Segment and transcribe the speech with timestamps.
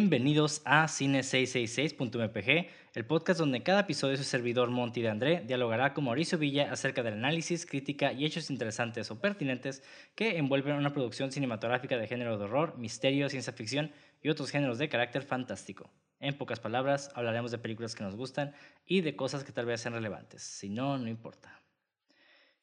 [0.00, 6.04] Bienvenidos a Cine666.mpg, el podcast donde cada episodio su servidor Monty de André dialogará con
[6.04, 9.82] Mauricio Villa acerca del análisis, crítica y hechos interesantes o pertinentes
[10.14, 13.92] que envuelven una producción cinematográfica de género de horror, misterio, ciencia ficción
[14.22, 15.90] y otros géneros de carácter fantástico.
[16.18, 18.54] En pocas palabras, hablaremos de películas que nos gustan
[18.86, 20.42] y de cosas que tal vez sean relevantes.
[20.42, 21.60] Si no, no importa.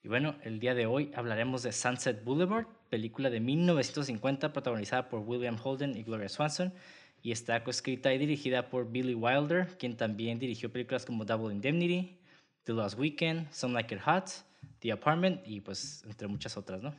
[0.03, 5.19] Y bueno, el día de hoy hablaremos de Sunset Boulevard, película de 1950 protagonizada por
[5.19, 6.73] William Holden y Gloria Swanson
[7.21, 12.17] y está coescrita y dirigida por Billy Wilder, quien también dirigió películas como Double Indemnity,
[12.63, 14.29] The Lost Weekend, Some Like It Hot,
[14.79, 16.93] The Apartment y pues entre muchas otras, ¿no?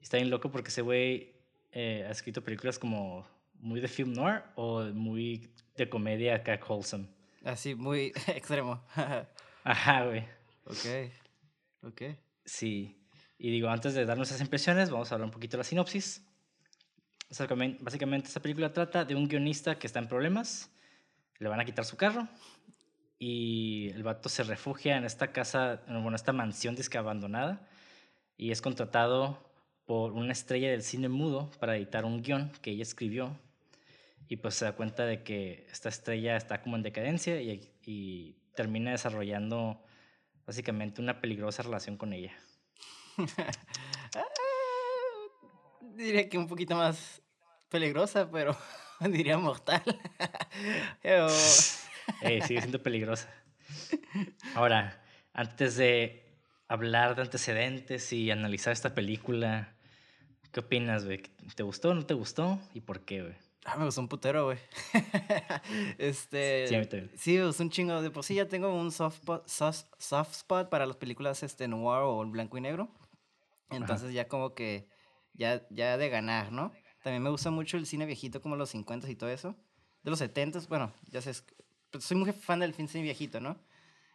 [0.00, 1.34] Está bien loco porque ese güey
[1.72, 3.26] eh, ha escrito películas como
[3.60, 7.06] muy de film noir o muy de comedia acá wholesome.
[7.44, 8.82] Así, muy extremo.
[9.64, 10.24] Ajá, güey.
[10.64, 11.12] ok,
[11.82, 12.02] ok.
[12.44, 12.96] Sí.
[13.38, 16.25] Y digo, antes de darnos esas impresiones, vamos a hablar un poquito de la sinopsis.
[17.28, 20.70] Básicamente, esta película trata de un guionista que está en problemas,
[21.38, 22.28] le van a quitar su carro
[23.18, 27.68] y el vato se refugia en esta casa, bueno, esta mansión disque abandonada
[28.36, 29.44] y es contratado
[29.86, 33.36] por una estrella del cine mudo para editar un guion que ella escribió
[34.28, 38.36] y pues se da cuenta de que esta estrella está como en decadencia y, y
[38.54, 39.82] termina desarrollando
[40.46, 42.32] básicamente una peligrosa relación con ella.
[45.96, 47.22] diría que un poquito más
[47.68, 48.56] peligrosa, pero
[49.00, 49.82] diría mortal.
[51.02, 53.28] eh, sigue siendo peligrosa.
[54.54, 55.02] Ahora,
[55.32, 56.24] antes de
[56.68, 59.74] hablar de antecedentes y analizar esta película,
[60.52, 61.22] ¿qué opinas, güey?
[61.54, 62.58] ¿Te gustó o no te gustó?
[62.74, 63.34] ¿Y por qué, güey?
[63.64, 64.58] Ah, me gustó un putero, güey.
[65.98, 66.68] este.
[66.68, 68.00] Sí, Sí, me gustó un chingo.
[68.00, 72.02] De por sí ya tengo un soft spot, soft, spot para las películas este, noir
[72.04, 72.88] o en blanco y negro.
[73.70, 74.86] Entonces ya como que
[75.36, 76.72] ya, ya de ganar, ¿no?
[77.02, 79.54] También me gusta mucho el cine viejito, como los 50 y todo eso.
[80.02, 81.32] De los 70, bueno, ya sé,
[81.90, 83.56] pues, soy muy fan del cine viejito, ¿no?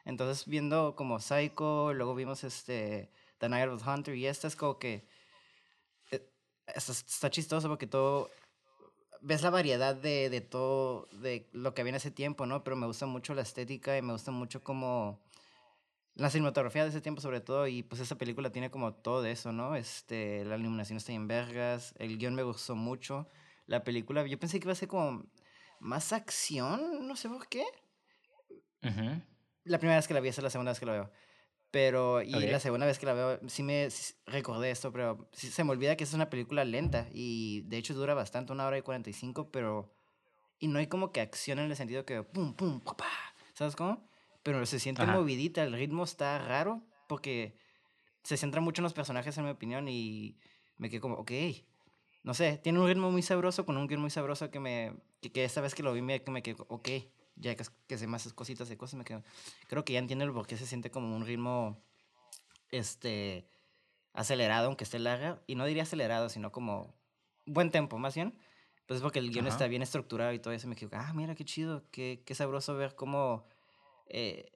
[0.06, 4.56] Entonces, viendo como Psycho, luego vimos este, The Night of the Hunter, y esta es
[4.56, 5.08] como que.
[6.12, 6.28] Eh,
[6.68, 8.30] está, chistoso porque todo.
[9.22, 12.64] Ves la variedad de, de todo, de lo que había en ese tiempo, ¿no?
[12.64, 15.22] Pero me gusta mucho la estética y me gusta mucho como
[16.16, 19.52] la cinematografía de ese tiempo sobre todo y pues esa película tiene como todo eso,
[19.52, 19.76] ¿no?
[19.76, 23.28] Este, la iluminación está en vergas, el guion me gustó mucho,
[23.66, 25.24] la película, yo pensé que iba a ser como
[25.80, 27.64] más acción, no sé por qué.
[29.64, 31.12] La primera vez que la vi, esa es la segunda vez que la veo.
[31.72, 33.88] Pero, y la segunda vez que la veo, sí me
[34.26, 37.94] recordé esto, pero sí, se me olvida que es una película lenta y de hecho
[37.94, 39.94] dura bastante, una hora y 45, pero...
[40.60, 43.08] Y no hay como que acción en el sentido que pum, pum, papá,
[43.54, 44.11] ¿sabes cómo?
[44.44, 47.56] Pero se siente movidita, el ritmo está raro porque
[48.24, 50.38] se centra mucho en los personajes, en mi opinión, y
[50.78, 51.31] me quedé como, ok,
[52.24, 55.44] no sé, tiene un ritmo muy sabroso con un guion muy sabroso que me, que,
[55.44, 56.90] esta vez que lo vi me, me quedé, ok,
[57.35, 59.24] ya que, que sé más cositas de cosas, me quedo,
[59.68, 61.84] creo que ya entiendo el por qué se siente como un ritmo,
[62.69, 63.47] este,
[64.13, 66.96] acelerado, aunque esté larga, y no diría acelerado, sino como
[67.46, 68.38] buen tempo, más bien,
[68.85, 71.46] pues porque el guion está bien estructurado y todo eso, me quedo, ah, mira, qué
[71.46, 73.47] chido, qué, qué sabroso ver cómo
[74.14, 74.52] eh,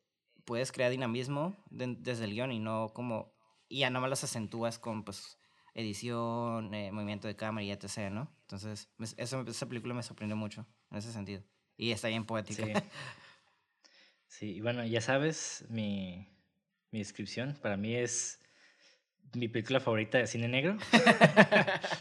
[0.45, 3.33] puedes crear dinamismo desde el guion y no como,
[3.67, 5.39] y ya nomás las acentúas con pues
[5.73, 8.31] edición, eh, movimiento de cámara y etc., ¿no?
[8.41, 11.43] Entonces, eso, esa película me sorprendió mucho en ese sentido.
[11.77, 12.63] Y está bien poética.
[14.27, 16.27] Sí, y bueno, ya sabes, mi,
[16.91, 18.41] mi descripción para mí es
[19.33, 20.77] mi película favorita de cine negro.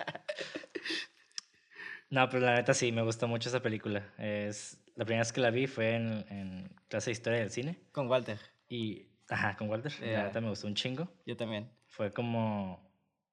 [2.10, 4.12] no, pero la neta sí, me gustó mucho esa película.
[4.18, 7.78] Es la primera vez que la vi fue en, en clase de historia del cine.
[7.92, 8.38] Con Walter.
[8.68, 9.92] Y, ajá, con Walter.
[10.00, 11.08] La verdad me gustó un chingo.
[11.26, 11.68] Yo también.
[11.86, 12.80] Fue como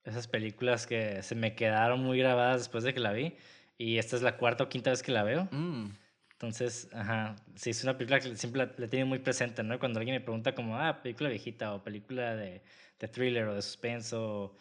[0.04, 3.36] esas películas que se me quedaron muy grabadas después de que la vi.
[3.78, 5.48] Y esta es la cuarta o quinta vez que la veo.
[5.52, 5.90] Mm.
[6.34, 9.78] Entonces, ajá, sí, es una película que siempre la, he tenido muy presente, ¿no?
[9.78, 12.64] Cuando alguien me pregunta como, ah, película viejita o película de,
[13.00, 14.56] de thriller o de suspenso,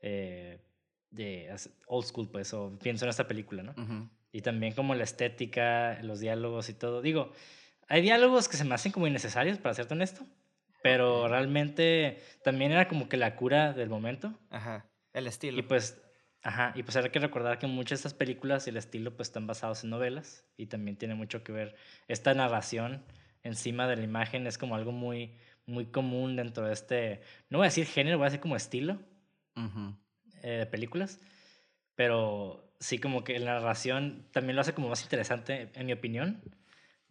[0.00, 0.60] eh,
[1.10, 1.54] de
[1.86, 4.10] old school, pues, o pienso en esta película, ¿no?
[4.32, 7.02] Y también como la estética, los diálogos y todo.
[7.02, 7.32] Digo,
[7.88, 10.24] hay diálogos que se me hacen como innecesarios, para serte honesto.
[10.82, 14.34] Pero realmente también era como que la cura del momento.
[14.50, 15.60] Ajá, el estilo.
[15.60, 16.02] Y pues,
[16.42, 19.28] ajá, y pues hay que recordar que muchas de estas películas y el estilo pues
[19.28, 21.76] están basados en novelas y también tiene mucho que ver
[22.08, 23.04] esta narración
[23.42, 25.36] encima de la imagen es como algo muy,
[25.66, 27.20] muy común dentro de este,
[27.50, 28.98] no voy a decir género, voy a decir como estilo
[30.42, 31.20] eh, de películas,
[31.94, 36.42] pero sí, como que la narración también lo hace como más interesante, en mi opinión.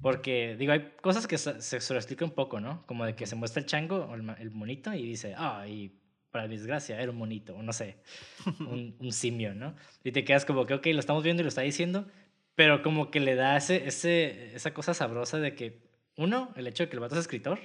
[0.02, 2.86] Porque, digo, hay cosas que se, se lo explica un poco, ¿no?
[2.88, 5.96] Como de que se muestra el chango o el, monito y dice, ah, y
[6.32, 7.98] para desgracia era un monito, o no sé,
[8.60, 9.76] un, un, simio, ¿no?
[10.04, 12.08] Y te quedas como que, ok, lo estamos viendo y lo está diciendo,
[12.56, 16.84] Pero como que le da ese, ese, esa cosa sabrosa de que, uno, el hecho
[16.84, 17.60] de que el vato es escritor,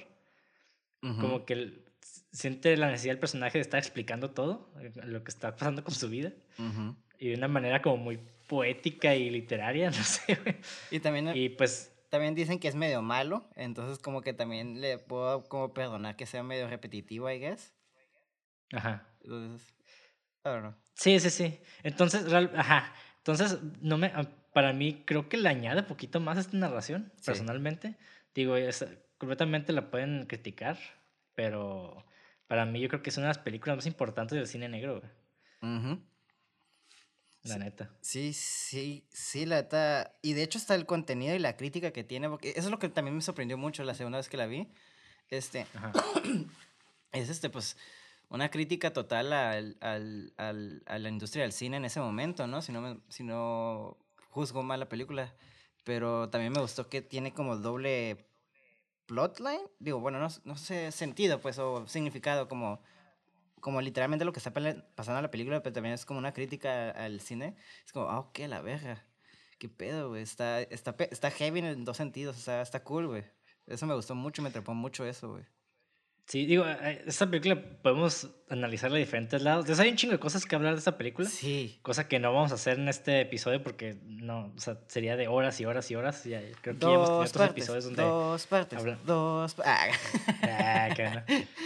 [1.01, 1.85] como que
[2.31, 5.93] siente la necesidad del personaje de estar explicando todo, eh, lo que está pasando con
[5.93, 6.33] su vida.
[7.19, 10.37] Y de una manera como muy poética y literaria, no sé.
[10.91, 11.35] Y también...
[11.35, 11.93] Y pues...
[12.09, 16.25] También dicen que es medio malo, entonces como que también le puedo como perdonar que
[16.25, 17.73] sea medio repetitivo, I guess.
[18.71, 19.05] Ajá.
[19.21, 19.73] Entonces,
[20.45, 20.73] I don't know.
[20.93, 21.59] Sí, sí, sí.
[21.83, 22.93] Entonces, ajá.
[23.17, 27.11] Entonces, no me, ah, para mí creo que le añade poquito más a esta narración,
[27.25, 27.97] personalmente.
[28.33, 28.85] Digo, es,
[29.17, 30.77] completamente la pueden criticar,
[31.35, 32.05] pero
[32.47, 35.01] para mí yo creo que es una de las películas más importantes del cine negro.
[35.01, 35.99] Güey.
[37.47, 37.89] La neta.
[38.01, 40.13] Sí, sí, sí, la neta.
[40.21, 42.79] Y de hecho está el contenido y la crítica que tiene, porque eso es lo
[42.79, 44.67] que también me sorprendió mucho la segunda vez que la vi.
[45.29, 45.65] Este,
[47.11, 47.77] es este, pues,
[48.29, 52.61] una crítica total al, al, al, a la industria del cine en ese momento, ¿no?
[52.61, 53.97] Si no, me, si no
[54.29, 55.33] juzgo mal la película.
[55.83, 58.27] Pero también me gustó que tiene como doble
[59.05, 59.61] plotline.
[59.79, 62.81] Digo, bueno, no, no sé sentido, pues, o significado, como
[63.61, 66.91] como literalmente lo que está pasando en la película, pero también es como una crítica
[66.91, 67.55] al cine.
[67.85, 69.05] Es como, ah, ok, la verga.
[69.59, 70.21] ¿Qué pedo, güey?
[70.23, 73.23] Está, está, está heavy en dos sentidos, o sea, está cool, güey.
[73.65, 75.45] Eso me gustó mucho, me atrapó mucho eso, güey.
[76.27, 79.63] Sí, digo, eh, esta película podemos analizarla de diferentes lados.
[79.63, 81.29] Entonces hay un chingo de cosas que hablar de esta película.
[81.29, 81.79] Sí.
[81.81, 85.29] Cosa que no vamos a hacer en este episodio porque no, o sea, sería de
[85.29, 86.25] horas y horas y horas.
[86.25, 88.03] Ya, creo que ya hemos tenido otros episodios donde.
[88.03, 88.83] Dos partes.
[89.05, 89.87] Dos ah.
[90.41, 90.89] ah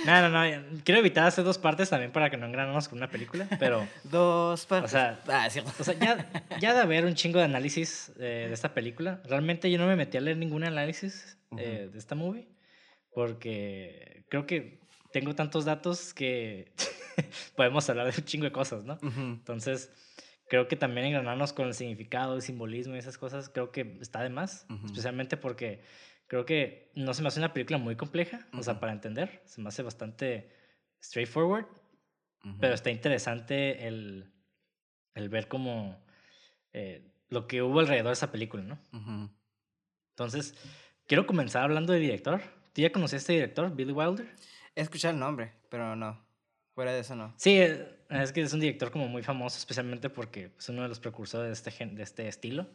[0.06, 0.30] no.
[0.30, 3.48] no, no, Quiero evitar hacer dos partes también para que no engranemos con una película,
[3.60, 3.88] pero.
[4.04, 4.92] dos partes.
[4.92, 5.72] O sea, ah, cierto.
[5.80, 6.30] O sea ya,
[6.60, 9.24] ya de haber un chingo de análisis eh, de esta película.
[9.26, 12.51] Realmente yo no me metí a leer ningún análisis eh, de esta movie
[13.14, 14.80] porque creo que
[15.12, 16.72] tengo tantos datos que
[17.56, 18.98] podemos hablar de un chingo de cosas, ¿no?
[19.02, 19.92] Entonces,
[20.48, 24.22] creo que también engranarnos con el significado, el simbolismo y esas cosas, creo que está
[24.22, 25.82] de más, especialmente porque
[26.28, 29.62] creo que no se me hace una película muy compleja, o sea, para entender, se
[29.62, 30.50] me hace bastante
[31.04, 31.66] straightforward,
[32.60, 34.34] pero está interesante el,
[35.14, 36.04] el ver como
[36.74, 38.80] eh, lo que hubo alrededor de esa película, ¿no?
[40.12, 40.56] Entonces,
[41.08, 42.42] quiero comenzar hablando del director.
[42.74, 44.34] ¿Tú ya conocías a este director, Billy Wilder?
[44.76, 46.20] He escuchado el nombre, pero no.
[46.74, 47.34] Fuera de eso, no.
[47.36, 51.02] Sí, es que es un director como muy famoso, especialmente porque es uno de los
[51.02, 52.68] precursores de este, de este estilo.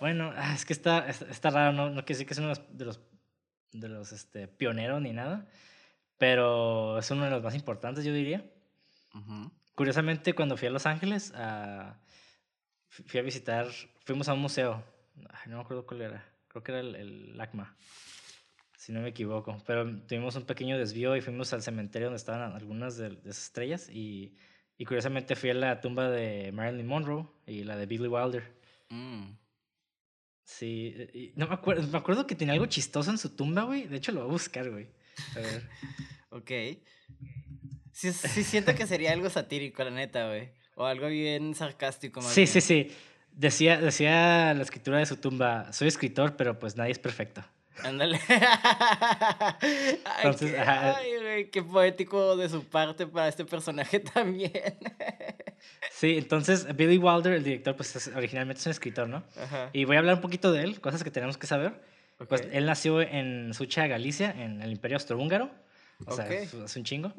[0.00, 2.84] Bueno, ah, es que está, está, raro, no, no quiere decir que es uno de
[2.86, 3.00] los,
[3.72, 5.46] de los, este, pioneros ni nada,
[6.16, 8.50] pero es uno de los más importantes, yo diría.
[9.74, 11.98] Curiosamente, cuando fui a Los Ángeles, a,
[12.88, 13.68] fui a visitar,
[14.06, 14.82] fuimos a un museo,
[15.46, 17.76] no me acuerdo cuál era, creo que era el, el LACMA
[18.82, 19.56] si no me equivoco.
[19.64, 23.88] Pero tuvimos un pequeño desvío y fuimos al cementerio donde estaban algunas de, esas estrellas
[23.88, 24.34] y,
[24.76, 28.42] y, curiosamente fui a la tumba de Marilyn Monroe y la de Billy Wilder.
[28.88, 29.34] Mm.
[30.42, 33.86] Sí, no me acuerdo, me acuerdo que tenía algo chistoso en su tumba, güey.
[33.86, 34.88] De hecho, lo voy a buscar, güey.
[35.36, 35.68] A ver.
[36.30, 36.50] ok.
[37.92, 40.50] Sí, sí siento que sería algo satírico, la neta, güey.
[40.74, 42.20] O algo bien sarcástico.
[42.20, 42.90] Más sí, sí, sí.
[43.30, 47.44] Decía, decía la escritura de su tumba, soy escritor, pero pues nadie es perfecto.
[47.82, 48.20] Ándale.
[50.22, 54.78] Entonces, qué, qué, poético de su parte para este personaje también.
[55.90, 59.22] sí, entonces Billy Wilder, el director, pues originalmente es un escritor, ¿no?
[59.72, 61.72] Y voy a hablar un poquito de él, cosas que tenemos que saber.
[62.28, 65.50] Pues él nació en Sucha, Galicia, en el Imperio Austrohúngaro.
[66.06, 67.12] O sea, es un chingo.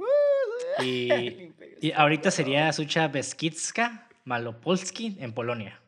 [0.81, 5.82] y, y ahorita sería Sucha Beskidzka Malopolski en Polonia.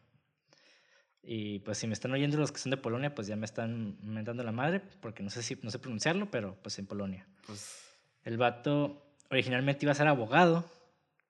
[1.28, 3.98] Y pues si me están oyendo los que son de Polonia, pues ya me están
[4.04, 7.28] mentando la madre, porque no sé si no sé pronunciarlo, pero pues en Polonia.
[7.48, 7.82] Pues...
[8.24, 10.70] El vato originalmente iba a ser abogado,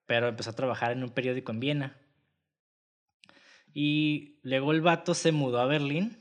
[0.06, 1.96] pero empezó a trabajar en un periódico en Viena.
[3.72, 6.16] Y luego el vato se mudó a Berlín,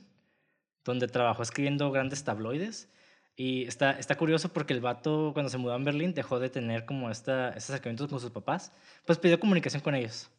[0.83, 2.89] donde trabajó escribiendo grandes tabloides.
[3.37, 6.85] Y está, está curioso porque el vato, cuando se mudó a Berlín, dejó de tener
[6.85, 8.71] como esta, estos acercamientos con sus papás,
[9.05, 10.29] pues pidió comunicación con ellos.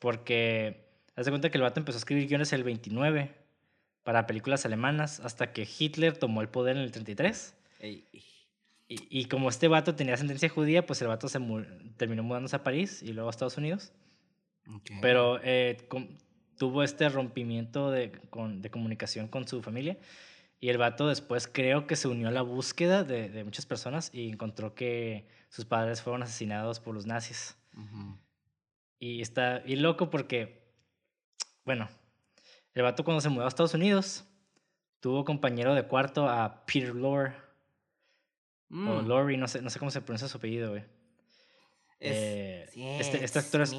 [0.00, 0.83] Porque
[1.16, 3.34] Haz de cuenta que el vato empezó a escribir guiones el 29
[4.02, 7.56] para películas alemanas hasta que Hitler tomó el poder en el 33.
[7.80, 8.04] Y,
[8.86, 11.40] y, como este vato tenía ascendencia judía, pues el vato se
[11.96, 13.92] terminó mudándose a París y luego a Estados Unidos.
[15.00, 15.88] Pero eh,
[16.58, 19.98] tuvo este rompimiento de, de, comunicación con su familia.
[20.60, 24.10] Y el vato después creo que se unió a la búsqueda de, de muchas personas
[24.12, 27.56] y encontró que sus padres fueron asesinados por los nazis.
[28.98, 30.63] Y está y loco porque
[31.64, 31.88] bueno,
[32.74, 34.24] el vato cuando se mudó a Estados Unidos
[35.00, 37.34] tuvo compañero de cuarto a Peter Lorre.
[38.70, 39.06] O mm.
[39.06, 40.82] Lori, no sé, no sé cómo se pronuncia su apellido, güey.
[42.00, 42.66] Eh,
[42.98, 43.72] este, este actor es.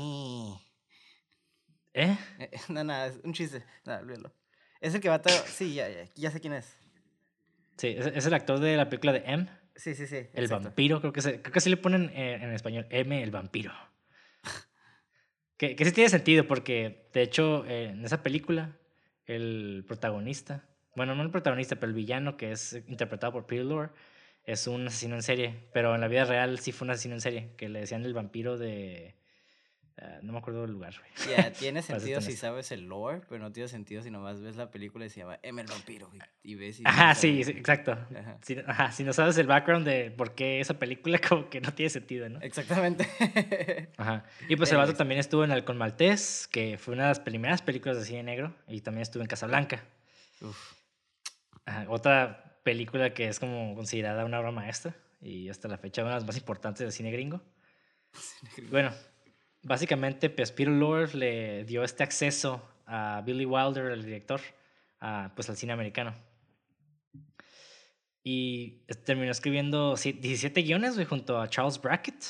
[1.94, 2.18] ¿Eh?
[2.70, 3.64] No, nada, es un chiste.
[3.86, 4.32] Nada, olvídalo.
[4.80, 5.30] Es el que va a...
[5.48, 6.78] Sí, ya, ya, ya sé quién es.
[7.78, 9.50] Sí, es, es, el actor de la película de M.
[9.76, 10.28] Sí, sí, sí.
[10.34, 12.88] El vampiro, creo que, se, creo que así le ponen eh, en español.
[12.90, 13.74] M, el vampiro.
[15.58, 18.78] Que, que sí tiene sentido porque, de hecho, eh, en esa película,
[19.26, 23.90] el protagonista, bueno, no el protagonista, pero el villano que es interpretado por Peter Lore,
[24.46, 25.56] es un asesino en serie.
[25.74, 28.14] Pero en la vida real sí fue un asesino en serie, que le decían el
[28.14, 29.16] vampiro de
[29.98, 30.94] Ah, no me acuerdo del lugar.
[31.30, 34.70] Ya, tiene sentido si sabes el lore, pero no tiene sentido si nomás ves la
[34.70, 36.12] película y se llama M el vampiro,
[36.44, 36.84] y, ves y...
[36.86, 37.92] Ajá, sí, exacto.
[37.94, 38.38] Ajá.
[38.42, 41.74] Si, ajá, si no sabes el background de por qué esa película, como que no
[41.74, 42.42] tiene sentido, ¿no?
[42.42, 43.08] Exactamente.
[43.98, 44.26] Ajá.
[44.50, 47.62] Y pues el vato también estuvo en Halcón Maltés, que fue una de las primeras
[47.62, 49.86] películas de cine negro, y también estuvo en Casablanca.
[50.42, 50.74] Uf.
[51.66, 56.12] Ajá, otra película que es como considerada una obra maestra, y hasta la fecha una
[56.12, 57.42] de las más importantes del cine gringo.
[58.14, 58.72] Cine gringo.
[58.72, 58.92] Bueno,
[59.66, 64.40] básicamente pues, Peter Lord le dio este acceso a Billy Wilder, el director,
[65.00, 66.14] a, pues al cine americano.
[68.24, 72.24] Y terminó escribiendo 17 guiones junto a Charles Brackett,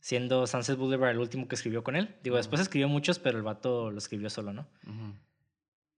[0.00, 2.14] siendo Sunset Boulevard el último que escribió con él.
[2.22, 4.68] Digo, después escribió muchos, pero el vato lo escribió solo, ¿no?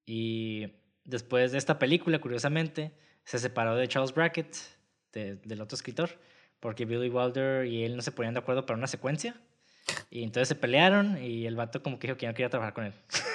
[0.05, 0.69] Y
[1.05, 2.93] después de esta película, curiosamente,
[3.25, 4.57] se separó de Charles Brackett,
[5.13, 6.11] del otro escritor,
[6.61, 9.35] porque Billy Wilder y él no se ponían de acuerdo para una secuencia.
[10.11, 12.85] Y entonces se pelearon y el vato como que dijo que no quería trabajar con
[12.85, 12.93] él.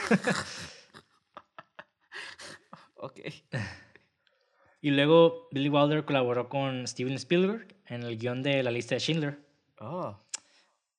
[2.96, 3.20] ok.
[4.82, 9.00] Y luego Billy Wilder colaboró con Steven Spielberg en el guion de La lista de
[9.00, 9.40] Schindler.
[9.80, 10.18] Oh.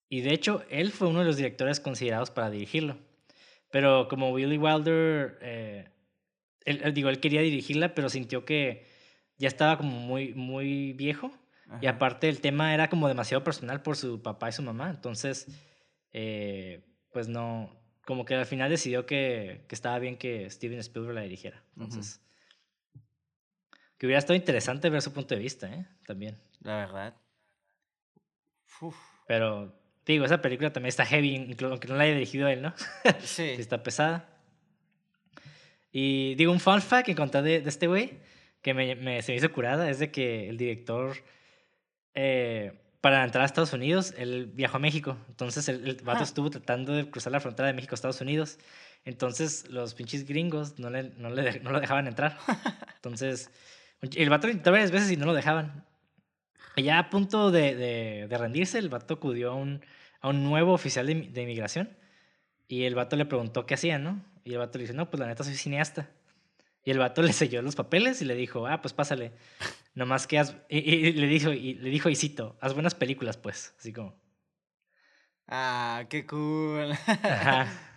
[0.09, 2.97] Y de hecho, él fue uno de los directores considerados para dirigirlo.
[3.71, 5.89] Pero como Billy Wilder, eh,
[6.65, 8.87] él, digo, él quería dirigirla, pero sintió que
[9.39, 11.33] ya estaba como muy, muy viejo
[11.81, 14.91] y aparte el tema era como demasiado personal por su papá y su mamá.
[14.91, 15.47] Entonces,
[16.13, 17.71] eh, pues no,
[18.05, 21.63] como que al final decidió que, que, estaba bien que Steven Spielberg la dirigiera.
[21.77, 22.21] Entonces,
[23.97, 25.87] que hubiera estado interesante ver su punto de vista, ¿eh?
[26.07, 26.39] También.
[26.61, 27.17] La verdad.
[29.27, 29.73] Pero,
[30.05, 32.75] digo, esa película también está heavy, aunque no la haya dirigido él, ¿no?
[33.21, 33.51] Sí.
[33.59, 34.29] está pesada.
[35.93, 38.19] Y digo, un fun fact que encontré de, de este güey,
[38.63, 41.17] que me, me, se me hizo curada, es de que el director
[42.15, 45.17] eh, para entrar a Estados Unidos, él viajó a México.
[45.29, 48.59] Entonces el, el vato estuvo tratando de cruzar la frontera de México a Estados Unidos.
[49.05, 52.39] Entonces los pinches gringos no, le, no, le, no lo dejaban entrar.
[52.97, 53.51] Entonces
[54.03, 55.85] el vato lo intentó varias veces y no lo dejaban.
[56.77, 59.85] Y ya a punto de, de, de rendirse, el vato acudió a un,
[60.21, 61.97] a un nuevo oficial de, de, inmigración.
[62.69, 64.25] Y el vato le preguntó qué hacía, ¿no?
[64.45, 66.09] Y el vato le dijo, no, pues la neta soy cineasta.
[66.85, 69.33] Y el vato le selló los papeles y le dijo, ah, pues pásale.
[69.95, 73.75] Nomás que haz, y, le dijo, y le dijo, y cito, haz buenas películas, pues,
[73.79, 74.19] así como.
[75.47, 76.93] Ah, qué cool.
[77.07, 77.67] Ajá.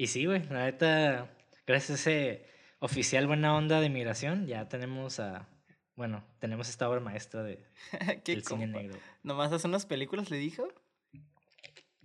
[0.00, 1.28] Y sí, güey, la neta,
[1.66, 2.46] gracias a ese
[2.78, 5.48] oficial buena onda de inmigración, ya tenemos a,
[5.96, 7.66] bueno, tenemos esta obra maestra de,
[8.24, 8.96] ¿Qué del cine negro.
[9.24, 10.68] ¿Nomás haz unas películas, le dijo?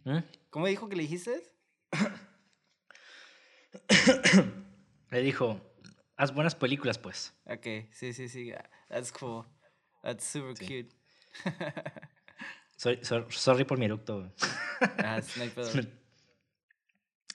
[0.05, 0.17] ¿Mm?
[0.50, 1.43] ¿Cómo dijo que le dijiste?
[5.12, 5.62] le dijo,
[6.15, 7.34] haz buenas películas, pues.
[7.46, 8.51] Ok, sí, sí, sí.
[8.89, 9.46] That's cool.
[10.01, 10.89] That's super cute.
[12.77, 14.32] sorry, sorry, por mi eructo.
[15.00, 15.51] Ah, no hay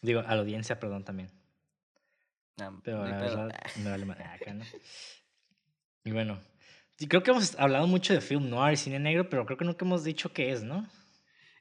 [0.02, 1.30] Digo, a la audiencia, perdón también.
[2.58, 4.64] No, pero la verdad, me vale más acá, ¿no?
[6.04, 6.38] Y bueno,
[6.96, 9.84] creo que hemos hablado mucho de film noir y cine negro, pero creo que nunca
[9.84, 10.88] hemos dicho qué es, ¿no?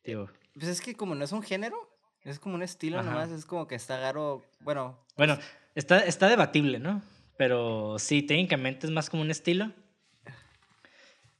[0.04, 0.30] Digo.
[0.54, 1.78] Pues es que como no es un género,
[2.24, 5.00] es como un estilo nomás, es como que está raro, bueno.
[5.16, 5.38] Bueno,
[5.78, 7.02] está, está debatible, ¿no?
[7.38, 9.72] Pero sí, técnicamente es más como un estilo.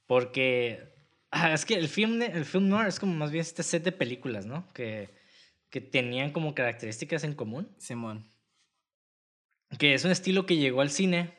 [0.06, 0.94] Porque
[1.30, 3.92] ah, es que el film, el film noir es como más bien este set de
[3.92, 4.66] películas, ¿no?
[4.72, 5.10] Que,
[5.70, 7.68] que tenían como características en común.
[7.78, 8.26] Simón.
[9.78, 11.34] Que es un estilo que llegó al cine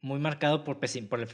[0.00, 1.26] muy marcado por, por,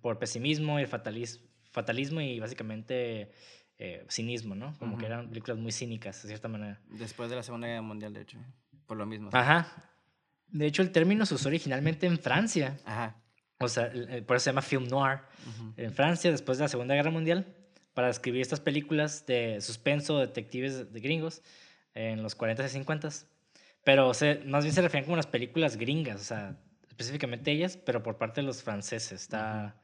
[0.00, 3.32] por pesimismo y fatalismo, fatalismo y básicamente
[3.78, 4.76] eh, cinismo, ¿no?
[4.78, 6.80] Como que eran películas muy cínicas, de cierta manera.
[6.88, 8.38] Después de la Segunda Guerra Mundial, de hecho.
[8.86, 9.30] Por lo mismo.
[9.32, 9.88] Ajá.
[10.50, 12.78] De hecho, el término se usó originalmente en Francia.
[12.84, 13.16] Ajá.
[13.60, 13.90] O sea,
[14.26, 15.20] por eso se llama film noir.
[15.76, 17.46] En Francia, después de la Segunda Guerra Mundial,
[17.94, 21.42] para escribir estas películas de suspenso, detectives de gringos,
[21.94, 23.26] en los 40s y 50s.
[23.82, 26.56] Pero se, más bien se refieren como las películas gringas, o sea,
[26.88, 29.12] específicamente ellas, pero por parte de los franceses.
[29.12, 29.76] Está.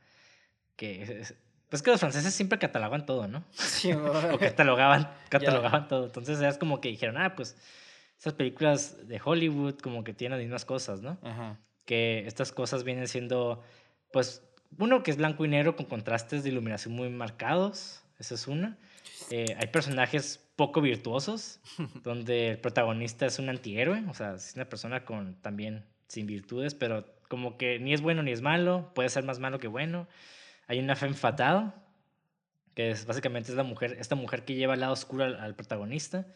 [0.77, 1.25] que
[1.69, 3.45] pues que los franceses siempre catalogan todo, ¿no?
[3.51, 3.93] Sí,
[4.33, 6.07] o catalogaban, catalogaban todo.
[6.07, 7.57] Entonces es como que dijeron, ah, pues
[8.25, 11.19] esas películas de Hollywood como que tienen las mismas cosas, ¿no?
[11.23, 13.63] Ajá que estas cosas vienen siendo,
[14.13, 14.43] pues,
[14.79, 18.77] uno que es blanco y negro con contrastes de iluminación muy marcados, esa es una.
[19.31, 21.61] Eh, hay personajes poco virtuosos,
[22.03, 26.75] donde el protagonista es un antihéroe, o sea, es una persona con también sin virtudes,
[26.75, 30.07] pero como que ni es bueno ni es malo, puede ser más malo que bueno.
[30.67, 31.73] Hay una femme fatale,
[32.75, 36.27] que es básicamente es la mujer, esta mujer que lleva al lado oscuro al, protagonista.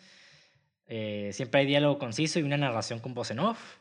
[0.89, 3.77] Eh, siempre hay diálogo conciso y una narración con voz en off.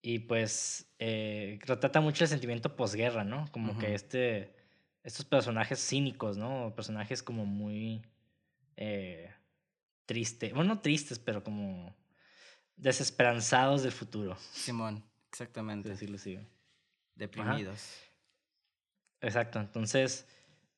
[0.00, 3.48] Y pues eh, retrata mucho el sentimiento posguerra, ¿no?
[3.52, 4.54] Como que este,
[5.02, 6.72] estos personajes cínicos, ¿no?
[6.74, 8.02] Personajes como muy
[8.76, 9.30] eh,
[10.06, 11.94] tristes, bueno, no tristes, pero como
[12.76, 14.36] desesperanzados del futuro.
[14.52, 15.88] Simón, exactamente.
[15.88, 16.38] Decirlo así.
[17.14, 17.94] Deprimidos.
[19.20, 20.26] Exacto, entonces,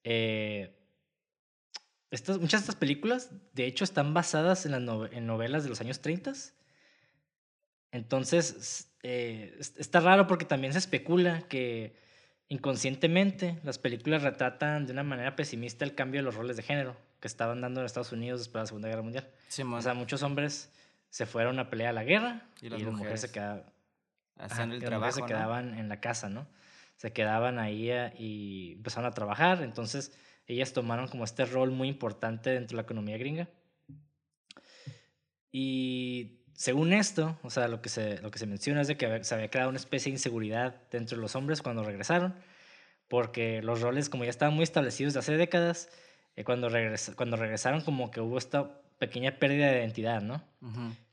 [0.03, 0.80] eh,
[2.11, 5.81] estas, muchas de estas películas, de hecho, están basadas en, las en novelas de los
[5.81, 6.33] años 30.
[7.93, 11.97] Entonces, eh, está raro porque también se especula que
[12.49, 16.97] inconscientemente las películas retratan de una manera pesimista el cambio de los roles de género
[17.21, 19.29] que estaban dando en Estados Unidos después de la Segunda Guerra Mundial.
[19.73, 20.73] o sea, muchos hombres
[21.11, 23.65] se fueron a pelear a la guerra y las, mujeres, se quedaban
[24.37, 26.47] haciendo el trabajo, se quedaban en la casa, ¿no?
[26.97, 30.13] Se quedaban ahí eh, y empezaron a trabajar, entonces
[30.47, 33.49] ellas tomaron como este rol muy importante dentro de la economía gringa.
[35.53, 39.25] Y según esto, o sea, lo que se, lo que se menciona es de que
[39.25, 42.35] se había creado una especie de inseguridad dentro de los hombres cuando regresaron,
[43.09, 45.89] porque los roles como ya estaban muy establecidos de hace décadas,
[46.37, 46.69] eh, cuando,
[47.17, 50.45] cuando regresaron como que hubo esta pequeña pérdida de identidad, ¿no?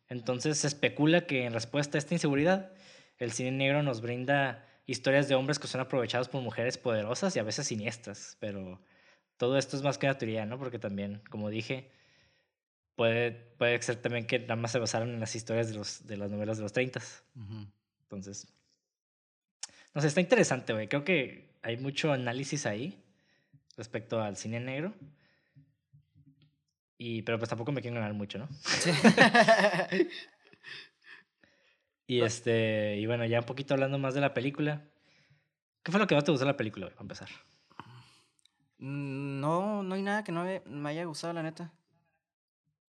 [0.10, 2.72] Entonces se especula que en respuesta a esta inseguridad,
[3.18, 7.40] el cine negro nos brinda historias de hombres que son aprovechados por mujeres poderosas y
[7.40, 8.82] a veces siniestras, pero
[9.38, 10.60] todo esto es más que una teoría, ¿no?
[10.60, 11.89] Porque también, como dije,
[12.95, 16.17] puede, puede ser también que nada más se basaron en las historias de, los, de
[16.17, 17.00] las novelas de los 30.
[18.02, 18.47] Entonces,
[19.93, 20.88] no sé, está interesante, güey.
[20.88, 23.02] Creo que hay mucho análisis ahí
[23.78, 24.93] respecto al cine negro.
[26.97, 28.50] Y, pero pues tampoco me quiero ganar mucho, ¿no?
[32.08, 34.82] y este, y bueno, ya un poquito hablando más de la película.
[35.84, 37.30] ¿Qué fue lo que más te gustó de la película, para empezar?
[38.80, 41.72] Mm, no, no hay nada que no me, haya gustado, la neta.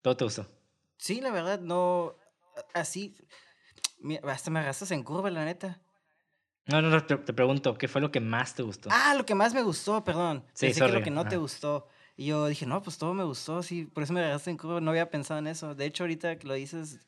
[0.03, 0.47] ¿Todo te gustó?
[0.97, 2.15] Sí, la verdad, no.
[2.75, 3.17] Así.
[4.25, 5.81] Hasta me agarras en curva, la neta.
[6.67, 8.91] No, no, no, te, pregunto, ¿qué fue lo que más te gustó?
[8.93, 10.45] Ah, lo que más me gustó, perdón.
[10.53, 11.89] Sí, Pensé que lo que no te gustó.
[12.15, 14.81] Y yo dije, no, pues todo me gustó, sí, por eso me agarraste en curva,
[14.81, 15.75] no había pensado en eso.
[15.75, 16.99] De hecho, ahorita que lo dices,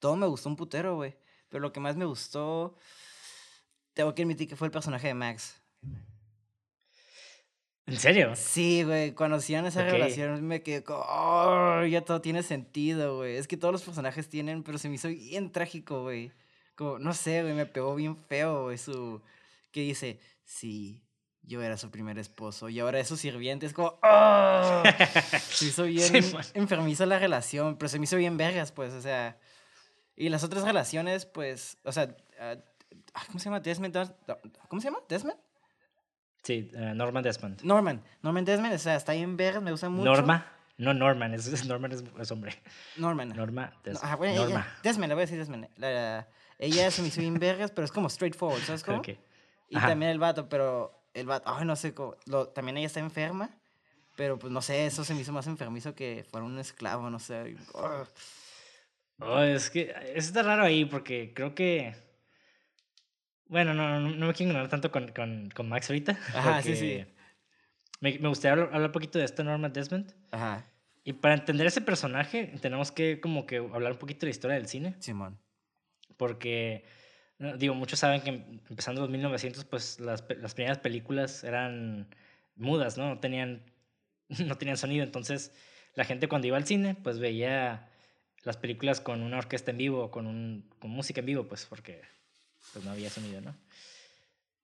[0.00, 1.16] todo me gustó un putero, güey.
[1.48, 2.76] Pero lo que más me gustó,
[3.92, 5.60] tengo que admitir que fue el personaje de Max.
[7.86, 8.34] ¿En serio?
[8.34, 13.36] Sí, güey, cuando hacían esa relación me quedé como, oh, ya todo tiene sentido, güey.
[13.36, 16.32] Es que todos los personajes tienen, pero se me hizo bien trágico, güey.
[16.76, 19.20] Como, no sé, güey, me pegó bien feo, güey, su...
[19.70, 21.02] Que dice, sí,
[21.42, 23.66] yo era su primer esposo y ahora es su sirviente.
[23.66, 24.82] Es como, ¡oh!
[25.50, 29.38] Se hizo bien enfermizo la relación, pero se me hizo bien vergas, pues, o sea.
[30.16, 32.56] Y las otras relaciones, pues, o sea, ah,
[33.26, 33.60] ¿cómo se llama?
[33.60, 34.14] Desmond.
[34.68, 35.00] ¿Cómo se llama?
[35.08, 35.36] ¿Desmond?
[36.44, 37.62] Sí, eh, Norman Desmond.
[37.62, 38.02] Norman.
[38.22, 40.04] Norman Desmond, o sea, está bien vergas, me gusta mucho.
[40.04, 40.46] Norma.
[40.76, 42.60] No Norman, es, Norman es, hombre.
[42.96, 43.30] Norman.
[43.30, 43.72] Norma.
[44.02, 44.66] ah, bueno, Norma.
[44.82, 45.68] Desmond, le voy a decir Desmond.
[45.76, 46.28] La,
[46.58, 49.02] ella se me hizo bien vergas, pero es como straightforward, ¿sabes cómo?
[49.70, 53.00] Y también el vato, pero el vato, ay, no sé, cómo, lo, también ella está
[53.00, 53.50] enferma,
[54.14, 57.18] pero pues no sé, eso se me hizo más enfermizo que fuera un esclavo, no
[57.18, 57.56] sé.
[59.20, 62.03] Oh, es que está raro ahí porque creo que...
[63.46, 66.18] Bueno, no, no, me quiero ignorar tanto con, con, con Max ahorita.
[66.34, 67.04] Ajá, sí, sí.
[68.00, 70.14] Me, me gustaría hablar, un poquito de esta Norma Desmond.
[70.30, 70.64] Ajá.
[71.04, 74.56] Y para entender ese personaje, tenemos que como que hablar un poquito de la historia
[74.56, 74.96] del cine.
[75.00, 75.38] Simón.
[76.16, 76.84] Porque,
[77.58, 78.30] digo, muchos saben que
[78.70, 82.08] empezando los 1900, pues las, las primeras películas eran
[82.56, 83.08] mudas, ¿no?
[83.08, 83.62] No tenían,
[84.46, 85.04] no tenían sonido.
[85.04, 85.52] Entonces,
[85.94, 87.90] la gente cuando iba al cine, pues veía
[88.42, 92.02] las películas con una orquesta en vivo, con, un, con música en vivo, pues porque
[92.72, 93.54] pues, no había sonido, ¿no?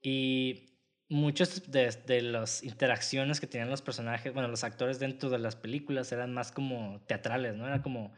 [0.03, 0.71] Y
[1.09, 5.57] muchas de, de, las interacciones que tenían los personajes, bueno, los actores dentro de las
[5.57, 7.67] películas eran más como teatrales, ¿no?
[7.67, 8.13] Era como...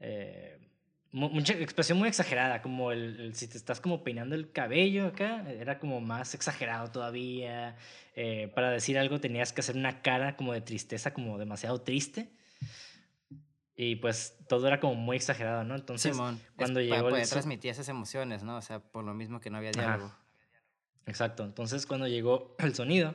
[0.00, 0.58] Eh,
[1.16, 5.78] mucha expresión muy exagerada, como el, si te estás como peinando el cabello acá, era
[5.78, 7.76] como más exagerado todavía.
[8.14, 12.28] Eh, para decir algo tenías que hacer una cara como de tristeza, como demasiado triste.
[13.76, 15.74] Y pues todo era como muy exagerado, ¿no?
[15.74, 16.16] Entonces,
[16.56, 16.96] cuando llegó...
[16.96, 18.56] Para poder transmitir esas emociones, ¿no?
[18.56, 20.14] O sea, por lo mismo que no había diálogo.
[21.04, 21.44] Exacto.
[21.44, 23.14] Entonces, cuando llegó el sonido,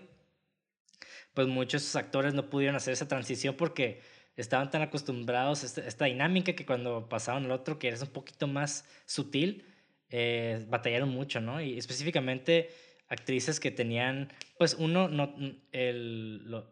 [1.33, 4.01] pues muchos actores no pudieron hacer esa transición porque
[4.35, 8.07] estaban tan acostumbrados a esta, esta, dinámica que cuando pasaban al otro, que era un
[8.07, 9.65] poquito más sutil,
[10.09, 11.59] eh, batallaron mucho, ¿no?
[11.59, 12.69] Y específicamente
[13.07, 15.33] actrices que tenían, pues uno, no,
[15.71, 16.63] el,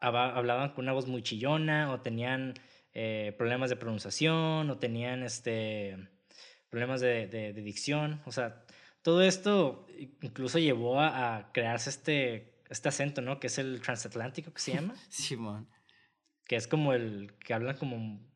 [0.00, 2.54] hablaban con una voz muy chillona o tenían
[2.94, 6.08] eh, problemas de pronunciación o tenían este,
[6.70, 8.20] problemas de, de, dicción.
[8.26, 8.64] O sea,
[9.02, 9.86] todo esto
[10.20, 13.40] incluso llevó a, crearse este, este acento, ¿no?
[13.40, 14.94] Que es el transatlántico que se llama.
[15.08, 15.68] Simón.
[16.46, 18.26] Que es como el que hablan como...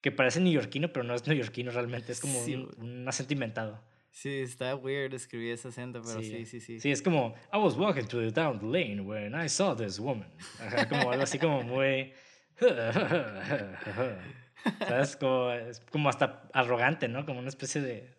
[0.00, 2.12] Que parece neoyorquino, pero no es neoyorquino realmente.
[2.12, 3.82] Es como un, un acento inventado.
[4.14, 6.78] Sí, está weird escribir ese acento, pero sí, sí, sí.
[6.78, 9.98] Sí, es como, I was walking to the down the lane when I saw this
[9.98, 10.28] woman.
[10.88, 12.12] como algo así como muy...
[14.78, 15.16] ¿Sabes?
[15.16, 17.26] Como, es como hasta arrogante, ¿no?
[17.26, 18.14] Como una especie de,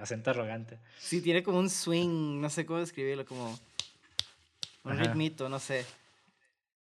[0.00, 0.78] acento arrogante.
[0.98, 3.58] Sí, tiene como un swing, no sé cómo describirlo, como
[4.84, 5.84] un ritmito, no sé.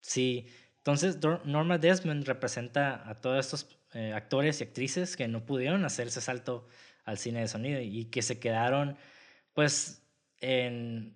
[0.02, 5.84] Sí, entonces Norma Desmond representa a todos estos eh, actores y actrices que no pudieron
[5.86, 6.68] hacer ese salto
[7.04, 8.98] al cine de sonido y que se quedaron
[9.54, 10.02] pues
[10.40, 11.16] en,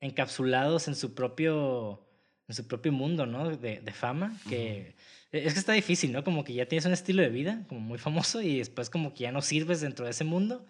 [0.00, 2.04] encapsulados en su propio
[2.48, 3.56] en su propio mundo, ¿no?
[3.56, 4.94] De, de fama, que
[5.32, 6.22] es que está difícil, ¿no?
[6.22, 9.24] Como que ya tienes un estilo de vida como muy famoso y después como que
[9.24, 10.64] ya no sirves dentro de ese mundo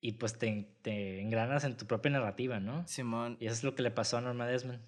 [0.00, 2.86] y pues te, te engranas en tu propia narrativa, ¿no?
[2.86, 3.36] Simón.
[3.40, 4.80] Y eso es lo que le pasó a Norma Desmond.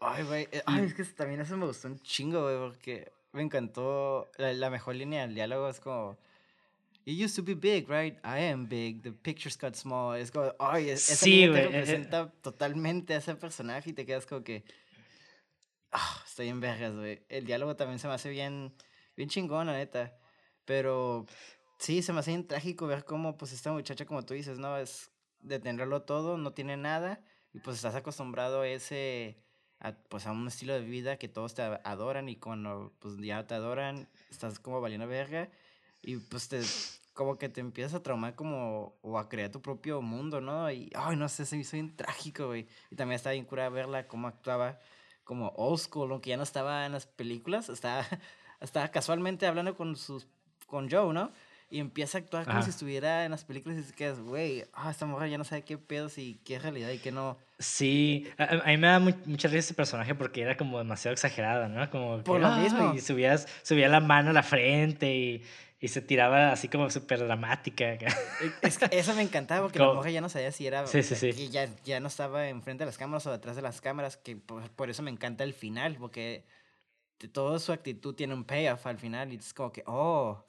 [0.00, 3.42] Ay, güey, eh, ay, es que también eso me gustó un chingo, güey, porque me
[3.42, 6.18] encantó la, la mejor línea del diálogo, es como
[7.08, 8.18] You used to be big, right?
[8.22, 9.02] I am big.
[9.02, 10.14] The pictures got small.
[10.14, 11.62] Es como, ay, esa sí, te eh, eh.
[11.62, 14.62] representa totalmente a ese personaje y te quedas como que,
[15.90, 17.24] ah, estoy en vergas, güey.
[17.30, 18.74] El diálogo también se me hace bien,
[19.16, 20.18] bien chingón, la neta.
[20.66, 21.24] Pero
[21.78, 24.76] sí, se me hace bien trágico ver cómo, pues, esta muchacha, como tú dices, ¿no?
[24.76, 29.42] Es de tenerlo todo, no tiene nada y pues estás acostumbrado a ese,
[29.78, 33.46] a, pues, a un estilo de vida que todos te adoran y cuando, pues, ya
[33.46, 35.48] te adoran, estás como valiendo verga
[36.02, 36.60] y pues te,
[37.14, 40.70] como que te empiezas a traumar como, o a crear tu propio mundo, ¿no?
[40.70, 42.68] Y, ay, no sé, se me hizo bien trágico, güey.
[42.90, 44.78] Y también estaba bien cura verla cómo actuaba
[45.24, 48.06] como old school, aunque ya no estaba en las películas, estaba,
[48.60, 50.26] estaba casualmente hablando con sus,
[50.66, 51.32] con Joe, ¿no?
[51.70, 54.90] Y empieza a actuar como si estuviera en las películas y que es, güey, ah,
[54.90, 57.36] esta mujer ya no sabe qué pedos y qué es realidad y qué no.
[57.58, 61.90] Sí, a, mí me da mucha risa ese personaje porque era como demasiado exagerado, ¿no?
[61.90, 62.94] Como Por lo mismo.
[62.94, 65.42] Y subías, subía la mano a la frente y
[65.80, 67.98] y se tiraba así como súper dramática.
[68.62, 71.14] Es que eso me encantaba porque la mujer ya no sabía si era sí, sí,
[71.14, 71.32] sí.
[71.32, 74.36] que ya, ya no estaba enfrente de las cámaras o detrás de las cámaras, que
[74.36, 76.44] por, eso me encanta el final, porque
[77.32, 80.44] toda su actitud tiene un payoff al final y es como que, oh,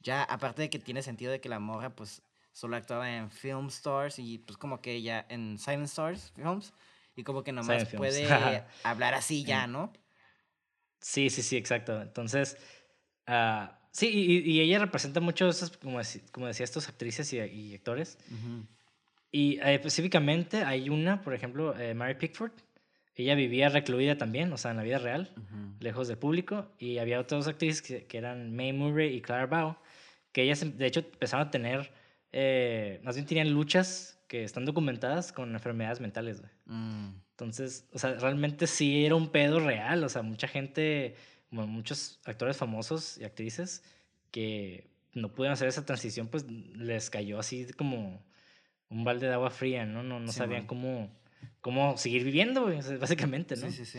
[0.00, 2.22] ya, aparte de que tiene sentido de que la morra pues
[2.58, 6.72] solo actuaba en Film Stars y pues como que ella en Silent Stars Films
[7.14, 8.26] y como que nomás puede
[8.82, 9.92] hablar así ya, ¿no?
[11.00, 12.02] Sí, sí, sí, exacto.
[12.02, 12.56] Entonces,
[13.28, 15.98] uh, Sí, y, y, ella representa mucho esos, como,
[16.30, 18.16] como decía, estos actrices y, y actores.
[19.32, 22.52] Y eh, específicamente hay una, por ejemplo, eh, Mary Pickford.
[23.16, 25.32] Ella vivía recluida también, o sea, en la vida real,
[25.80, 26.70] lejos del público.
[26.78, 29.76] Y había otras actrices que, que, eran May Murray y Clara Bow,
[30.30, 31.90] que ellas, de hecho, empezaron a tener,
[32.32, 37.08] eh, más bien tenían luchas que están documentadas con enfermedades mentales, mm.
[37.30, 41.14] Entonces, o sea, realmente sí era un pedo real, o sea, mucha gente
[41.50, 43.82] muchos actores famosos y actrices
[44.30, 48.22] que no pudieron hacer esa transición, pues les cayó así como
[48.90, 50.02] un balde de agua fría, ¿no?
[50.02, 51.10] No, no sabían cómo,
[51.60, 53.70] cómo seguir viviendo, básicamente, ¿no?
[53.70, 53.98] Sí, sí,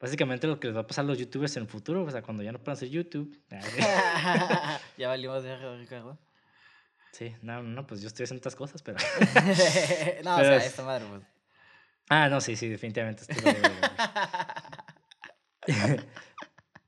[0.00, 2.22] Básicamente lo que les va a pasar a los youtubers en el futuro, o sea,
[2.22, 3.38] cuando ya no puedan hacer YouTube.
[4.96, 6.18] ya valimos de Ricardo.
[7.12, 8.98] Sí, no, no, pues yo estoy haciendo estas cosas, pero...
[10.24, 11.22] no, o sea, esta madre, pues.
[12.08, 13.24] Ah, no, sí, sí, definitivamente.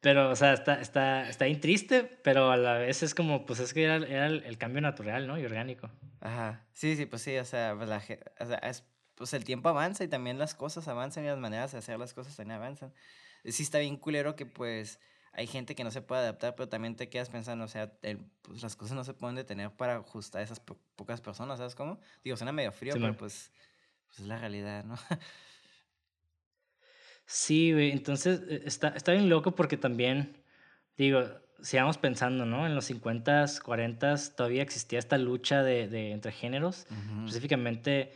[0.03, 3.61] Pero, o sea, está, está, está bien triste, pero a la vez es como, pues
[3.61, 5.39] es que era, era el, cambio natural, ¿no?
[5.39, 5.89] Y orgánico.
[6.21, 6.67] Ajá.
[6.73, 8.03] Sí, sí, pues sí, o sea, pues, la,
[8.41, 8.83] o sea es,
[9.15, 12.15] pues el tiempo avanza y también las cosas avanzan y las maneras de hacer las
[12.15, 12.93] cosas también avanzan.
[13.45, 14.99] Sí está bien culero que pues
[15.33, 17.93] hay gente que no se puede adaptar, pero también te quedas pensando, o sea,
[18.43, 22.01] pues las cosas no se pueden detener para ajustar a esas pocas personas, ¿sabes cómo?
[22.23, 23.51] Digo, suena medio frío, pero pues,
[24.09, 24.97] pues es la realidad, ¿no?
[27.25, 30.43] Sí, güey, entonces eh, está, está bien loco porque también,
[30.99, 31.23] digo,
[31.63, 32.67] sigamos pensando, ¿no?
[32.67, 36.87] En los 50s, 40s todavía existía esta lucha de, de entre géneros,
[37.25, 38.13] específicamente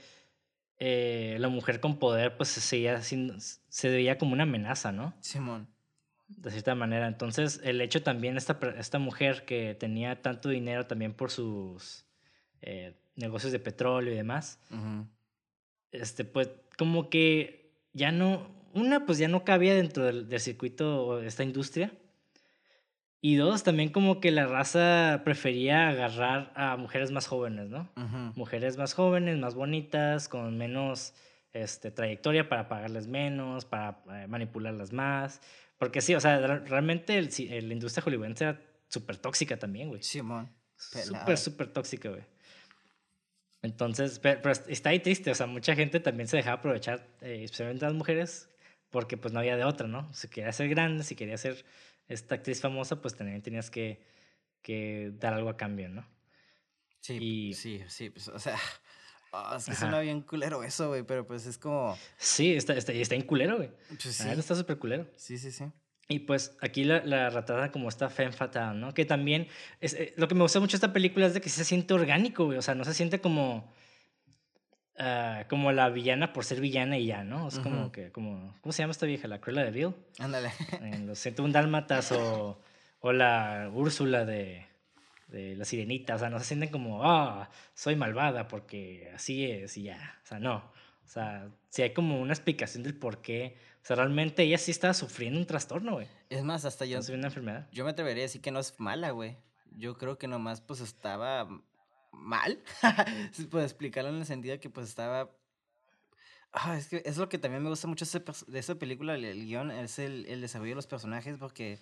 [0.79, 5.14] eh, la mujer con poder pues se, seguía se veía como una amenaza, ¿no?
[5.20, 5.76] Simón.
[6.29, 7.07] De cierta manera.
[7.07, 12.05] Entonces, el hecho también, esta, esta mujer que tenía tanto dinero también por sus
[12.62, 14.59] eh, negocios de petróleo y demás,
[15.93, 21.23] este, pues como que ya no, una, pues ya no cabía dentro del, del circuito
[21.23, 21.93] esta industria.
[23.21, 27.89] Y dos, también como que la raza prefería agarrar a mujeres más jóvenes, ¿no?
[28.37, 31.15] Mujeres más jóvenes, más bonitas, con menos
[31.53, 35.41] este, trayectoria para pagarles menos, para eh, manipularlas más.
[35.79, 37.29] Porque sí, o sea, realmente el,
[37.69, 40.03] la industria hollywoodense era súper tóxica también, güey.
[40.03, 40.51] Simón.
[40.77, 42.25] Súper, súper tóxica, güey.
[43.62, 47.85] Entonces, pero, está ahí triste, o sea, mucha gente también se dejaba aprovechar, eh, especialmente
[47.85, 48.49] las mujeres,
[48.91, 50.12] porque pues no había de otra, ¿no?
[50.15, 51.65] Si quería ser grande, si quería ser
[52.07, 54.07] esta actriz famosa, pues también tenías que,
[54.62, 56.07] que dar algo a cambio, ¿no?
[57.01, 58.59] Sí, sí, sí, pues, o sea,
[59.37, 61.96] oh, es que suena bien culero eso, güey, pero pues es como...
[62.16, 63.70] Sí, está, está, está en culero, güey.
[63.88, 64.29] Pues sí.
[64.29, 65.07] Está súper culero.
[65.16, 65.64] Sí, sí, sí.
[66.09, 68.94] Y pues aquí la, la retrata como esta femme fatal, ¿no?
[68.94, 69.49] Que también,
[69.81, 71.94] es, eh, lo que me gusta mucho de esta película es de que se siente
[71.94, 72.59] orgánico, güey.
[72.59, 73.72] O sea, no se siente como,
[75.01, 77.49] uh, como la villana por ser villana y ya, ¿no?
[77.49, 79.27] Es como que, como, ¿cómo se llama esta vieja?
[79.27, 79.94] La Cruella de Bill.
[80.20, 80.53] Ándale.
[80.81, 82.61] En los un Dálmatas o,
[83.01, 84.64] o la Úrsula de,
[85.29, 86.15] de la sirenita.
[86.15, 90.19] O sea, no se sienten como, ah, soy malvada porque así es y ya.
[90.25, 90.57] O sea, no.
[91.05, 94.73] O sea, si hay como una explicación del por qué o sea, realmente ella sí
[94.73, 96.09] estaba sufriendo un trastorno, güey.
[96.29, 96.99] Es más, hasta yo.
[97.15, 97.69] una enfermedad.
[97.71, 99.37] Yo me atrevería a decir que no es mala, güey.
[99.77, 101.49] Yo creo que nomás, pues estaba
[102.11, 102.61] mal.
[103.33, 105.31] Si puedo explicarlo en el sentido que, pues estaba.
[106.51, 108.05] Ah, es que es lo que también me gusta mucho
[108.49, 111.79] de esa película, el, guion, es el, el desarrollo de los personajes, porque,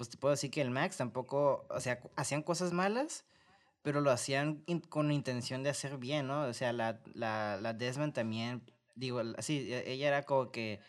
[0.00, 3.26] pues te puedo decir que el Max tampoco, o sea, hacían cosas malas,
[3.82, 6.44] pero lo hacían con intención de hacer bien, ¿no?
[6.44, 8.62] O sea, la, la, la Desmond también,
[8.94, 10.80] digo, así, e, ella era como que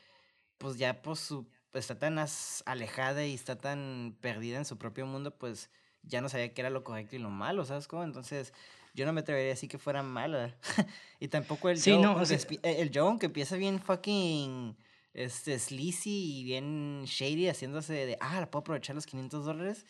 [0.57, 2.25] pues ya pues su, está tan
[2.65, 5.69] alejada y está tan perdida en su propio mundo, pues
[6.03, 8.05] ya no sabía qué era lo correcto y lo malo, ¿sabes cómo?
[8.05, 8.53] Entonces,
[8.93, 10.55] yo no me atrevería a decir que fuera mala.
[11.19, 12.21] y tampoco el sí, Joe, no,
[12.63, 14.77] el Joe, que empieza bien fucking
[15.13, 19.85] este, sleazy y bien shady, haciéndose de, ah, la puedo aprovechar los 500 dólares,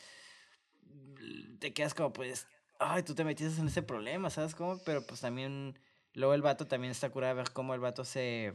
[1.60, 2.47] te quedas como, pues,
[2.79, 4.79] ay, tú te metiste en ese problema, ¿sabes cómo?
[4.84, 5.79] Pero pues también,
[6.13, 8.53] luego el vato también está curado a ver cómo el vato se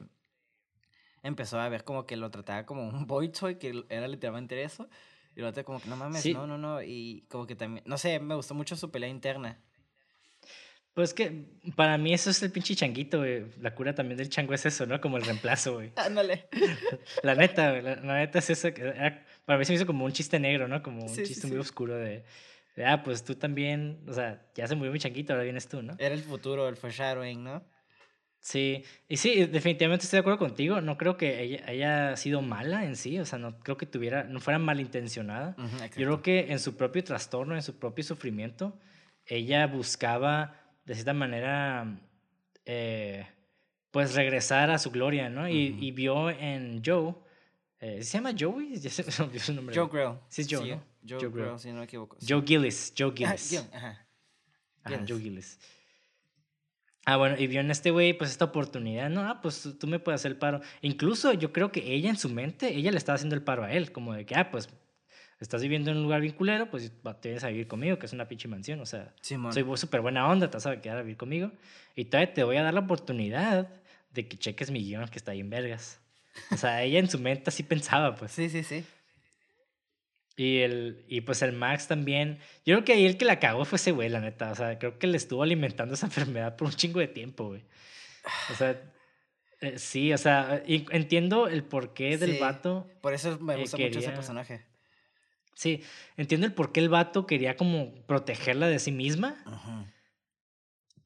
[1.23, 4.89] empezó a ver como que lo trataba como un boy toy, que era literalmente eso.
[5.35, 6.83] Y lo otro como que no mames, no, no, no.
[6.83, 9.61] Y como que también, no sé, me gustó mucho su pelea interna.
[10.97, 11.45] Pues que
[11.77, 13.45] para mí eso es el pinche changuito, güey.
[13.61, 14.99] La cura también del chango es eso, ¿no?
[14.99, 15.93] Como el reemplazo, güey.
[15.97, 16.49] Ándale.
[17.23, 17.83] la neta, güey.
[17.83, 18.73] La, neta es eso.
[18.73, 18.95] Que
[19.45, 20.83] para mí se me hizo como un chiste negro, ¿no?
[20.83, 22.25] Como un chiste muy oscuro de,
[22.83, 25.97] ah, pues tú también, o sea, ya se murió mi changuito, ahora vienes tú, ¿no?
[25.99, 27.63] Era el futuro, el foreshadowing, ¿no?
[28.41, 30.81] Sí, y sí, definitivamente estoy de acuerdo contigo.
[30.81, 34.25] No creo que ella haya sido mala en sí, o sea, no creo que tuviera,
[34.25, 35.57] no fuera malintencionada.
[35.95, 38.81] Yo creo que en su propio trastorno, en su propio sufrimiento,
[39.27, 42.01] ella buscaba de cierta manera,
[42.65, 43.27] eh,
[43.91, 45.49] pues regresar a su gloria, ¿no?
[45.49, 47.15] y, vio en Joe,
[47.79, 48.77] eh, ¿se llama Joey?
[48.81, 49.77] Ya se me su nombre.
[49.77, 50.19] Joe Grill.
[50.29, 50.83] Sí, es Joe, ¿no?
[51.07, 52.17] Joe, Joe Grill, si no me equivoco.
[52.27, 53.69] Joe Gillis, Joe Gillis.
[53.73, 54.07] ajá.
[55.07, 55.59] Joe Gillis.
[57.05, 60.01] Ah, bueno, y vio en este güey, pues esta oportunidad, no, ah, pues tú me
[60.01, 60.61] puedes hacer el paro.
[60.81, 63.73] Incluso yo creo que ella en su mente, ella le estaba haciendo el paro a
[63.73, 64.69] él, como de que, ah, pues
[65.41, 68.29] estás viviendo en un lugar vinculero, pues te vienes a vivir conmigo, que es una
[68.29, 71.53] pinche mansión, o sea, soy súper buena onda, te vas a quedar a vivir conmigo,
[71.95, 73.69] y todavía te voy a dar la oportunidad
[74.11, 76.01] de que cheques mi guion que está ahí en vergas.
[76.51, 78.33] O sea, ella en su mente así pensaba, pues.
[78.33, 78.85] Sí, sí, sí.
[80.37, 82.39] Y, el, y pues el Max también.
[82.65, 84.53] Yo creo que ahí el que la cagó fue ese güey, la neta.
[84.53, 87.63] O sea, creo que le estuvo alimentando esa enfermedad por un chingo de tiempo, güey.
[88.51, 88.79] O sea,
[89.61, 92.87] eh, sí, o sea, entiendo el porqué del vato.
[93.01, 94.65] Por eso me gusta mucho ese personaje.
[95.57, 95.83] Sí,
[96.19, 99.37] entiendo el porqué el vato quería como protegerla de sí misma.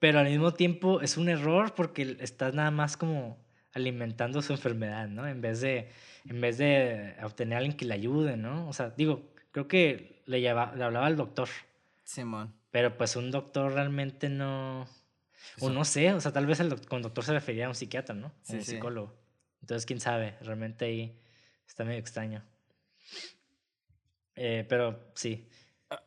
[0.01, 3.39] Pero al mismo tiempo es un error porque estás nada más como
[3.73, 5.29] alimentando su enfermedad, ¿no?
[5.29, 5.89] En vez de
[6.29, 8.69] en vez de obtener a alguien que le ayude, ¿no?
[8.69, 11.49] O sea, digo, creo que le, lleva, le hablaba al doctor.
[12.03, 12.53] Simón.
[12.73, 14.87] Pero pues un doctor realmente no...
[15.61, 18.17] o no sé, o sea, tal vez el con doctor se refería a un psiquiatra,
[18.17, 18.33] ¿no?
[18.43, 19.15] Sí, un psicólogo.
[19.61, 21.17] Entonces, quién sabe, realmente ahí
[21.69, 22.43] está medio extraño.
[24.42, 25.46] Eh, pero sí.
[25.90, 26.00] Ah,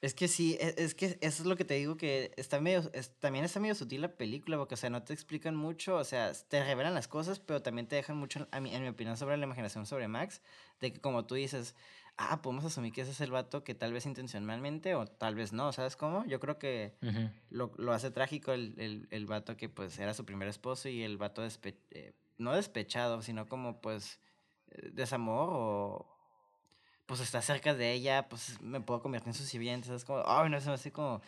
[0.00, 2.90] es que sí, e, es, que eso es lo que te digo, que está medio,
[3.20, 6.32] también está medio sutil la película, porque, o sea, no te explican mucho, o sea,
[6.48, 9.36] te revelan las cosas, pero también te dejan mucho, a mi, en mi opinión, sobre
[9.36, 10.42] la imaginación sobre Max,
[10.80, 11.76] de que como tú dices,
[12.16, 15.52] ah, podemos asumir que ese es el vato que tal vez intencionalmente o tal vez
[15.52, 16.24] no, ¿sabes cómo?
[16.26, 16.96] Yo creo que
[17.48, 21.04] lo, lo, hace trágico el, el, el, vato que pues era su primer esposo y
[21.04, 24.18] el vato despe eh, no despechado, sino como pues
[24.72, 26.13] eh, desamor o,
[27.06, 30.48] pues está cerca de ella, pues me puedo convertir en su sirviente, es como, ay,
[30.50, 31.20] no, sé, así como,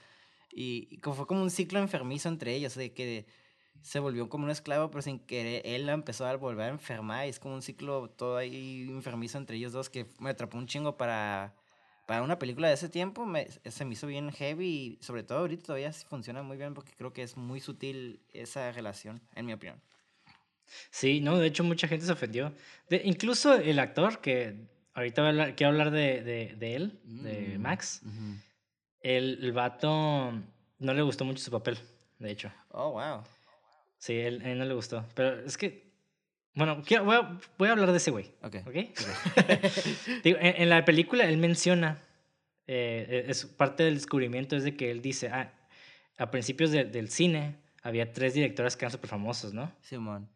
[0.50, 3.26] y, como fue como un ciclo enfermizo entre ellos, de que
[3.82, 7.26] se volvió como un esclavo, pero sin querer, él la empezó a volver a enfermar,
[7.26, 10.66] y es como un ciclo todo ahí enfermizo entre ellos dos que me atrapó un
[10.66, 11.54] chingo para,
[12.06, 15.40] para una película de ese tiempo, me, se me hizo bien heavy, y sobre todo
[15.40, 19.52] ahorita todavía funciona muy bien porque creo que es muy sutil esa relación, en mi
[19.52, 19.80] opinión.
[20.90, 22.52] Sí, no, de hecho mucha gente se ofendió.
[22.88, 27.00] De, incluso el actor, que ahorita voy a hablar, quiero hablar de, de, de él,
[27.04, 28.02] de Mm, Max,
[29.00, 30.32] el, el vato
[30.78, 31.78] no le gustó mucho su papel,
[32.18, 32.50] de hecho.
[32.70, 33.22] Oh, wow.
[33.98, 35.04] Sí, él, a él no le gustó.
[35.14, 35.86] Pero es que,
[36.54, 38.56] bueno, quiero- voy, a, voy a hablar de ese güey, Ok.
[38.66, 38.74] ¿ok?
[40.24, 41.98] Digo, en, en la película él menciona,
[42.66, 45.52] eh, es parte del descubrimiento es de que él dice, ah,
[46.18, 49.70] a principios de- del cine había tres directores que eran súper famosos, ¿no?
[49.82, 50.28] Simón.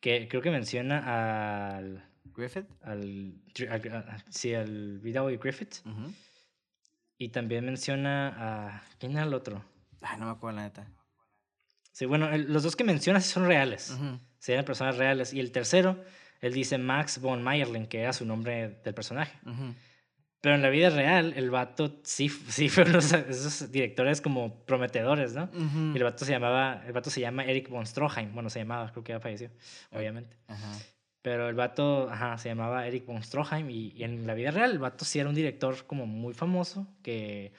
[0.00, 2.04] Que creo que menciona al,
[2.36, 2.66] Griffith.
[2.82, 3.34] al,
[3.70, 5.76] al- a- sí, al Griffith
[7.18, 8.28] y también menciona
[8.76, 9.64] a, ¿quién era el otro?
[10.00, 10.86] Ay, no me acuerdo la neta.
[11.92, 13.90] Sí, bueno, el- los dos que menciona sí son reales.
[13.90, 14.18] Ujú.
[14.38, 15.34] serían personas reales.
[15.34, 16.02] Y el tercero,
[16.40, 19.38] él dice Max von Meyerling, que era su nombre del personaje.
[20.40, 24.64] Pero en la vida real, el vato sí, sí fue uno de esos- directores como
[24.64, 25.50] prometedores, ¿no?
[25.94, 28.32] Y el vato se llamaba, el vato se llama Eric von Stroheim.
[28.32, 29.50] Bueno, se llamaba, creo que ya falleció,
[29.92, 30.38] obviamente.
[30.48, 30.72] Ajá.
[31.22, 33.68] Pero el vato, ajá, se llamaba Eric von Stroheim.
[33.70, 36.86] Y, y en la vida real, el vato sí era un director como muy famoso,
[37.02, 37.52] que...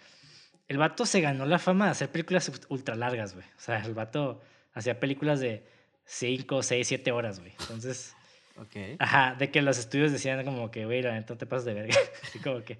[0.67, 3.45] El vato se ganó la fama de hacer películas ultra largas, güey.
[3.45, 4.41] O sea, el vato
[4.73, 5.65] hacía películas de
[6.05, 7.51] 5, 6, 7 horas, güey.
[7.59, 8.15] Entonces...
[8.57, 8.75] Ok.
[8.99, 11.95] Ajá, de que los estudios decían como que, güey, la neta te pasas de verga.
[12.23, 12.79] Así como que.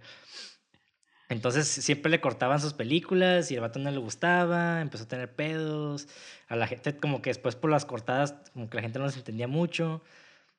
[1.29, 5.33] Entonces siempre le cortaban sus películas y el vato no le gustaba, empezó a tener
[5.33, 6.07] pedos.
[6.49, 9.15] A la gente, como que después por las cortadas, como que la gente no les
[9.15, 10.03] entendía mucho.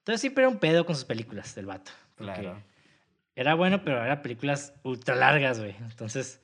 [0.02, 1.92] Entonces siempre era un pedo con sus películas del vato.
[2.16, 2.60] Claro.
[3.36, 5.76] Era bueno, pero eran películas ultra largas, güey.
[5.80, 6.40] Entonces.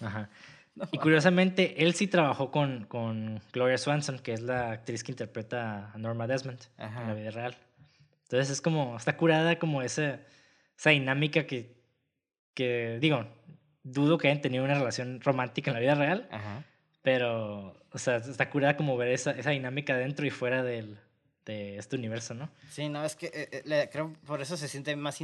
[0.00, 0.28] Ajá.
[0.76, 5.10] No Y curiosamente, él sí trabajó con, con Gloria Swanson, que es la actriz que
[5.10, 7.14] interpreta a Norma Desmond en la Ajá.
[7.14, 7.56] vida real.
[8.24, 10.20] Entonces es como, está curada como esa,
[10.76, 11.80] esa dinámica que,
[12.52, 13.26] que, digo,
[13.84, 16.62] dudo que hayan tenido una relación romántica en la vida real, Ajá.
[17.00, 20.98] pero, o sea, está curada como ver esa, esa dinámica dentro y fuera del,
[21.46, 22.50] de este universo, ¿no?
[22.70, 25.18] Sí, no, es que eh, eh, creo por eso se siente más,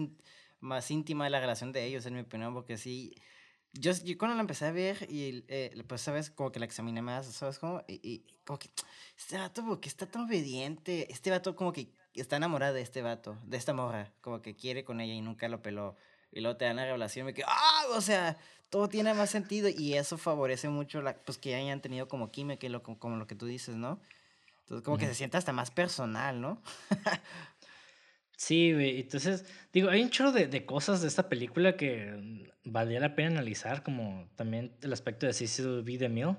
[0.60, 3.14] más íntima la relación de ellos, en mi opinión, porque sí.
[3.74, 6.30] Yo, yo cuando la empecé a ver y eh, pues, ¿sabes?
[6.30, 7.58] Como que la examiné más, ¿sabes?
[7.58, 8.70] Como, y, y como que
[9.16, 11.10] este vato, porque está tan obediente.
[11.10, 14.84] Este vato, como que está enamorado de este vato, de esta morra, como que quiere
[14.84, 15.96] con ella y nunca lo peló.
[16.30, 17.84] Y luego te dan la revelación y me quedo, ¡ah!
[17.94, 18.36] O sea,
[18.70, 22.68] todo tiene más sentido y eso favorece mucho la, pues que hayan tenido como química
[22.68, 24.00] lo, como, como lo que tú dices, ¿no?
[24.72, 25.12] Entonces, como que Ujú.
[25.12, 26.62] se siente hasta más personal, ¿no?
[28.36, 29.00] Sí, güey.
[29.00, 33.14] Entonces, digo, hay un chorro de, de cosas de esta película que mm, valdría la
[33.14, 35.98] pena analizar, como también el aspecto de Cecil B.
[35.98, 36.36] DeMille,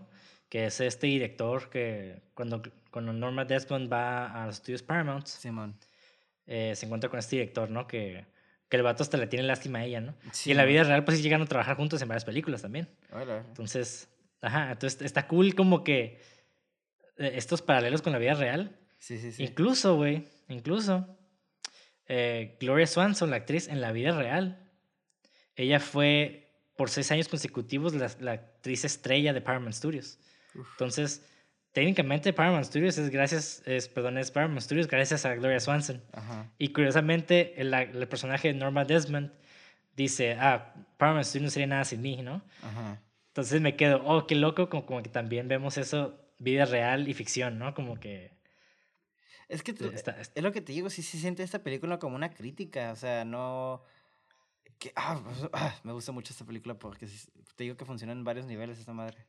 [0.49, 5.77] que es este director que cuando, cuando Norma Desmond va a los estudios Paramount, Simón.
[6.45, 7.87] eh, se encuentra con este director, ¿no?
[7.87, 8.25] Que,
[8.67, 10.13] que el vato hasta le tiene lástima a ella, ¿no?
[10.33, 12.63] Sí, y en la vida real, pues sí llegan a trabajar juntos en varias películas
[12.63, 12.89] también.
[13.13, 13.45] Hola.
[13.47, 14.09] Entonces,
[14.41, 16.19] ajá, entonces está cool como que
[17.17, 18.77] estos paralelos con la vida real.
[18.99, 19.43] Sí, sí, sí.
[19.43, 21.07] Incluso, güey, incluso,
[22.07, 24.69] eh, Gloria Swanson, la actriz, en la vida real,
[25.55, 30.19] ella fue por seis años consecutivos la, la actriz estrella de Paramount Studios.
[30.55, 30.67] Uf.
[30.71, 31.25] Entonces,
[31.71, 36.01] técnicamente Paramount Studios es gracias, es, perdón, es Paramount Studios gracias a Gloria Swanson.
[36.13, 36.49] Ajá.
[36.57, 39.31] Y curiosamente, el, el personaje de Norma Desmond
[39.95, 42.43] dice, ah, Paramount Studios no sería nada sin mí, ¿no?
[42.61, 43.01] Ajá.
[43.27, 47.13] Entonces me quedo, oh, qué loco, como, como que también vemos eso, vida real y
[47.13, 47.73] ficción, ¿no?
[47.73, 48.31] Como que...
[49.49, 51.99] Es que tú- está- está- es lo que te digo, sí se siente esta película
[51.99, 53.83] como una crítica, o sea, no...
[54.79, 58.13] Que, ah, pues, ah, me gusta mucho esta película porque sí- te digo que funciona
[58.13, 59.25] en varios niveles esta madre.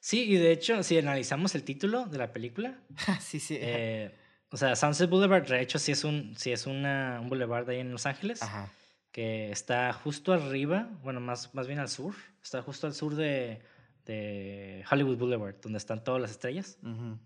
[0.00, 2.80] Sí, y de hecho, si analizamos el título de la película,
[3.20, 3.56] sí, sí.
[3.60, 4.14] eh,
[4.50, 7.80] o sea, Sunset Boulevard, de hecho, sí es un, sí es una, un boulevard ahí
[7.80, 8.72] en Los Ángeles, Ajá.
[9.12, 13.62] que está justo arriba, bueno, más, más bien al sur, está justo al sur de,
[14.10, 16.78] de Hollywood Boulevard, donde están todas las estrellas.
[16.82, 17.18] ujú.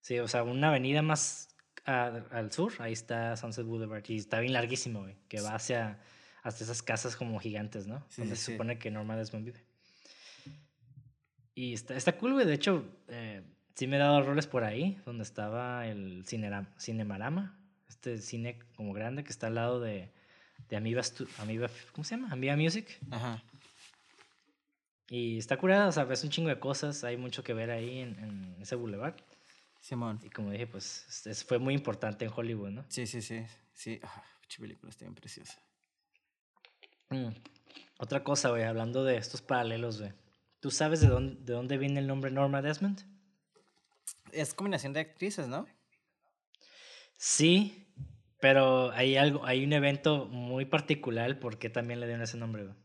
[0.00, 1.48] Sí, o sea, una avenida más
[1.84, 5.98] a- al sur, ahí está Sunset Boulevard, y está bien larguísimo, güey, que va hacia,
[6.42, 8.04] hacia esas casas como gigantes, ¿no?
[8.08, 8.52] Sí, donde sí, se sí.
[8.52, 9.60] supone que Norma Desmond vive.
[11.54, 12.46] Y está, está cool, güey.
[12.46, 13.42] De hecho, eh,
[13.74, 17.58] sí me he dado roles por ahí, donde estaba el Cinera- Cinemarama,
[17.88, 20.10] este cine como grande que está al lado de,
[20.68, 21.02] de Amiba,
[21.38, 22.28] Amiba, ¿cómo se llama?
[22.32, 22.86] Amiba Music.
[23.10, 23.42] Ajá.
[25.14, 27.98] Y está curada, o sea, ves un chingo de cosas, hay mucho que ver ahí
[27.98, 29.14] en, en ese boulevard.
[29.78, 30.18] Simón.
[30.22, 32.84] Y como dije, pues es- es- fue muy importante en Hollywood, ¿no?
[32.88, 33.44] Sí, sí, sí.
[33.74, 34.00] Sí.
[34.02, 34.22] Ah,
[34.58, 35.58] película está bien preciosa.
[37.10, 37.28] Mm.
[37.98, 40.12] Otra cosa, güey, hablando de estos paralelos, güey.
[40.60, 43.02] ¿Tú sabes de dónde, de dónde viene el nombre Norma Desmond?
[44.32, 45.66] Es combinación de actrices, ¿no?
[47.18, 47.86] Sí,
[48.40, 52.64] pero hay algo, hay un evento muy particular por qué también le dieron ese nombre,
[52.64, 52.76] güey.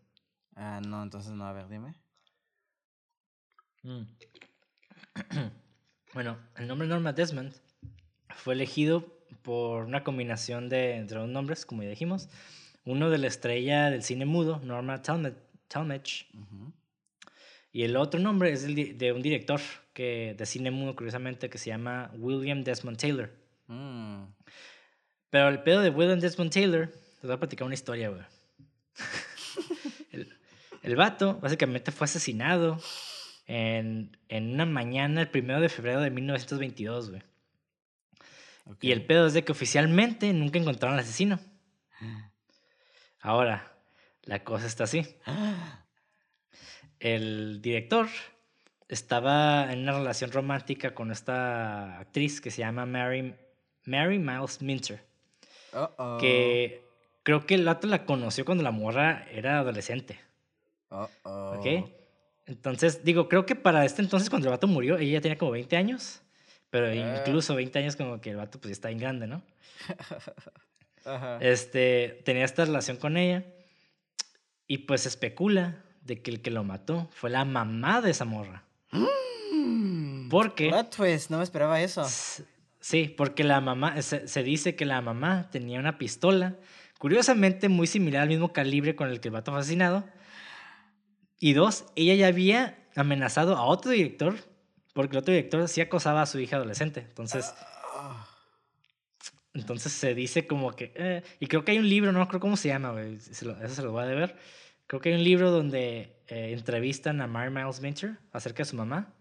[0.56, 1.96] Ah, no, entonces no, a ver, dime.
[3.88, 4.04] Mm.
[6.14, 7.54] bueno, el nombre Norma Desmond
[8.36, 12.30] fue elegido por una combinación de entre dos nombres, como ya dijimos.
[12.84, 16.28] Uno de la estrella del cine mudo, Norma Talmadge.
[17.72, 19.62] Y el otro nombre es el de un director
[19.94, 23.30] que, de cine mudo, curiosamente, que se llama William Desmond Taylor.
[23.68, 24.24] Mm.
[25.30, 26.88] Pero el pedo de William Desmond Taylor,
[27.22, 28.22] te voy a platicar una historia, güey.
[30.12, 30.34] el,
[30.82, 32.80] el, vato básicamente fue asesinado
[33.48, 37.24] en, en, una mañana el primero de febrero de 1922, güey.
[38.82, 41.40] Y el pedo es de que oficialmente nunca encontraron al asesino.
[43.22, 43.72] Ahora,
[44.24, 45.06] la cosa está así.
[47.00, 48.08] El director
[48.90, 53.36] estaba en una relación romántica con esta actriz que se llama Mary,
[53.86, 55.06] Mary Miles Minter.
[56.20, 56.84] Que
[57.24, 60.20] creo que el vato la conoció cuando la morra era adolescente.
[60.90, 61.66] ¿Ok?
[62.48, 65.52] Entonces, digo, creo que para este entonces, cuando el vato murió, ella ya tenía como
[65.52, 66.22] 20 años.
[66.70, 67.20] Pero eh.
[67.20, 69.42] incluso 20 años como que el vato pues ya está bien grande, ¿no?
[71.40, 73.46] Este, tenía esta relación con ella.
[74.68, 78.64] Y pues especula de que el que lo mató fue la mamá de esa morra.
[78.92, 80.28] Mm.
[80.30, 80.70] porque...
[80.98, 82.06] pues, no me esperaba eso.
[82.82, 86.56] Sí, porque la mamá, se, dice que la mamá tenía una pistola,
[87.00, 90.04] curiosamente muy similar al mismo calibre con el que el vato fue asesinado.
[91.40, 94.36] Y dos, ella ya había amenazado a otro director,
[94.94, 97.02] porque el otro director sí acosaba a su hija adolescente.
[97.02, 97.54] Entonces,
[99.54, 102.58] entonces se dice como que, eh, y creo que hay un libro, no creo cómo
[102.58, 104.36] se llama, eso se lo voy a deber.
[104.88, 108.76] Creo que hay un libro donde eh, entrevistan a Mary Miles Minter acerca de su
[108.76, 109.14] mamá.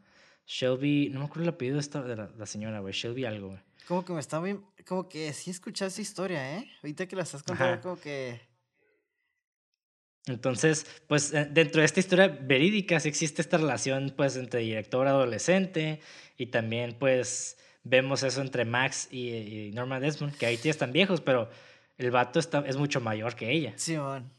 [0.46, 2.92] Shelby, no me acuerdo el apellido de la, la señora, güey.
[2.92, 3.60] Shelby algo, güey.
[3.88, 6.70] Como que me está bien, como que sí escuché esa historia, ¿eh?
[6.82, 8.40] Ahorita que la estás contando, como que...
[10.26, 15.06] Entonces, pues eh, dentro de esta historia verídica sí existe esta relación pues entre director
[15.06, 16.00] adolescente
[16.36, 21.20] y también pues vemos eso entre Max y, Norma Desmond, que ahí ya están viejos,
[21.20, 21.48] pero
[21.98, 23.72] el vato está, es mucho mayor que ella.
[23.76, 24.32] Sí, man.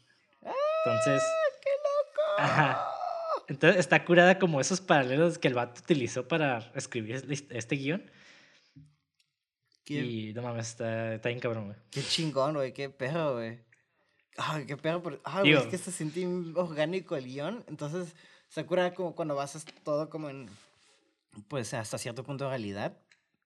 [0.86, 1.24] Entonces...
[1.24, 2.22] ¡Ah, ¡Qué loco!
[2.38, 2.88] Ajá.
[3.48, 8.12] Entonces está curada como esos paralelos que el vato utilizó para escribir este guion.
[9.86, 11.78] Y no mames, está, está bien cabrón, güey.
[11.90, 13.67] Qué chingón, güey, qué pedo, güey.
[14.38, 16.26] Ay, qué pedo, pero, ay, es que se siente
[16.56, 17.64] orgánico el guion.
[17.68, 18.16] Entonces,
[18.50, 20.48] se cura como cuando basas todo como en,
[21.48, 22.98] pues hasta cierto punto de realidad.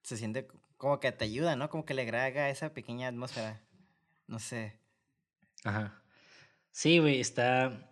[0.04, 1.70] Se siente como que te ayuda, ¿no?
[1.70, 3.62] Como que le agrega esa pequeña atmósfera.
[4.28, 4.80] No sé.
[5.64, 6.02] Ajá.
[6.72, 7.92] Sí, güey, está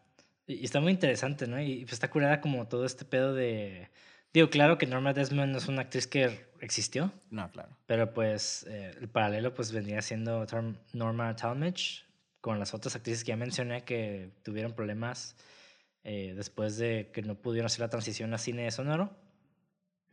[0.49, 1.61] está muy interesante, ¿no?
[1.61, 3.89] Y pues está curada como todo este pedo de...
[4.33, 7.11] Digo, claro que Norma Desmond no es una actriz que existió.
[7.29, 7.75] No, claro.
[7.85, 10.45] Pero pues eh, el paralelo pues vendría siendo
[10.93, 12.03] Norma Talmadge
[12.41, 15.35] con las otras actrices que ya mencioné que tuvieron problemas
[16.03, 19.15] eh, después de que no pudieron hacer la transición a cine sonoro.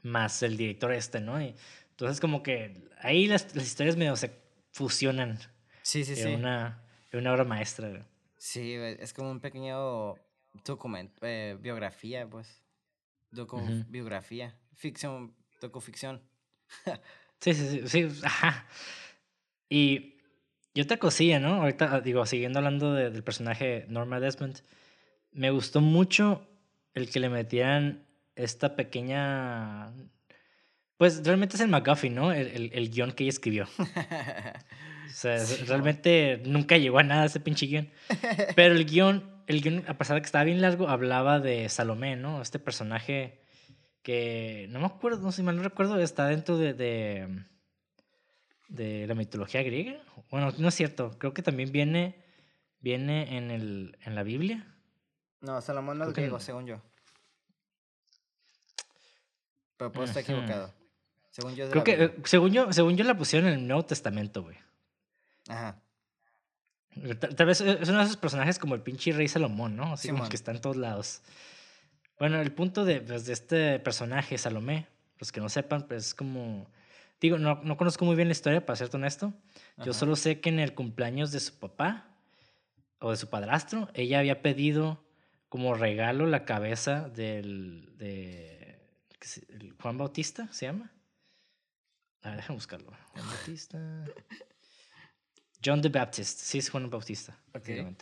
[0.02, 1.40] Más el director este, ¿no?
[1.40, 1.54] Y
[1.90, 4.30] entonces como que ahí las, las historias medio se
[4.72, 5.38] fusionan.
[5.82, 6.34] Sí, sí, en sí.
[6.34, 8.06] Una, en una obra maestra.
[8.38, 10.16] Sí, es como un pequeño
[10.64, 12.62] documento, eh, biografía, pues.
[13.30, 14.56] Docu biografía.
[14.74, 16.22] Ficción, docuficción.
[17.40, 18.66] sí, sí, sí, sí, ajá.
[19.68, 20.15] Y,
[20.76, 21.54] yo otra cosilla, ¿no?
[21.54, 24.60] Ahorita, ah, digo, siguiendo hablando del personaje Norma Desmond,
[25.32, 26.46] me gustó mucho
[26.94, 28.06] el que le metieran
[28.36, 29.92] esta pequeña...
[30.98, 32.32] Pues realmente es el McGuffin, ¿no?
[32.32, 33.64] El, el, el guion que ella escribió.
[33.78, 37.90] o sea, realmente nunca llegó a nada ese pinche guion.
[38.54, 42.16] Pero el guion el guion, a pesar de que estaba bien largo, hablaba de Salomé,
[42.16, 42.42] ¿no?
[42.42, 43.40] Este personaje
[44.02, 47.44] que no me acuerdo, no sé si mal no recuerdo, está dentro de, de,
[48.68, 50.00] de, la mitología griega.
[50.30, 52.22] Bueno, no es cierto, creo que también viene,
[52.80, 54.66] viene en, el, en la Biblia.
[55.40, 56.82] No, Salomón no es griego, según yo.
[59.76, 60.72] Pero puedo estar equivocado.
[61.30, 64.42] Según yo, creo que, eh, según yo, según yo la pusieron en el Nuevo Testamento,
[64.42, 64.56] güey.
[65.48, 65.82] Ajá.
[67.36, 69.92] Tal, vez es uno de esos personajes como el pinche rey Salomón, ¿no?
[69.92, 71.20] Así como que está en todos lados.
[72.18, 74.86] Bueno, el punto de, pues, de este personaje, Salomé,
[75.18, 76.66] los que no sepan, pues es como...
[77.20, 79.32] Digo, no, no conozco muy bien la historia, para ser honesto.
[79.84, 82.16] Yo solo sé que en el cumpleaños de su papá
[82.98, 85.04] o de su padrastro, ella había pedido
[85.48, 87.96] como regalo la cabeza del...
[87.96, 88.64] De,
[89.80, 90.92] Juan Bautista, ¿se llama?
[92.22, 92.92] A ver, déjame buscarlo.
[93.12, 94.04] Juan Bautista...
[95.64, 97.36] John the Baptist, sí es Juan Bautista.
[97.54, 97.96] Okay.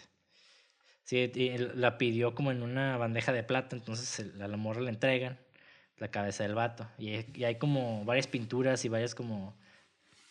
[1.04, 1.30] Sí,
[1.74, 5.38] la pidió como en una bandeja de plata, entonces a la morra le entregan
[5.98, 6.88] la cabeza del vato.
[6.98, 9.56] Y, hay como varias pinturas y varias como,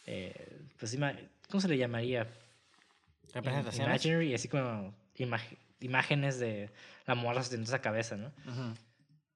[0.06, 0.98] eh, pues,
[1.50, 2.28] ¿cómo se le llamaría?
[3.34, 4.06] Representaciones.
[4.06, 4.94] Imaginary, así como
[5.80, 6.70] imágenes de
[7.06, 8.32] la morra sosteniendo esa cabeza, ¿no?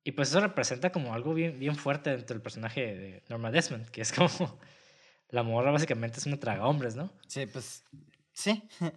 [0.04, 3.90] Y pues eso representa como algo bien, bien fuerte dentro del personaje de Norma Desmond,
[3.90, 4.30] que es como
[5.30, 7.12] la morra básicamente es una traga hombres, ¿no?
[7.28, 7.84] Sí, pues,
[8.34, 8.64] sí.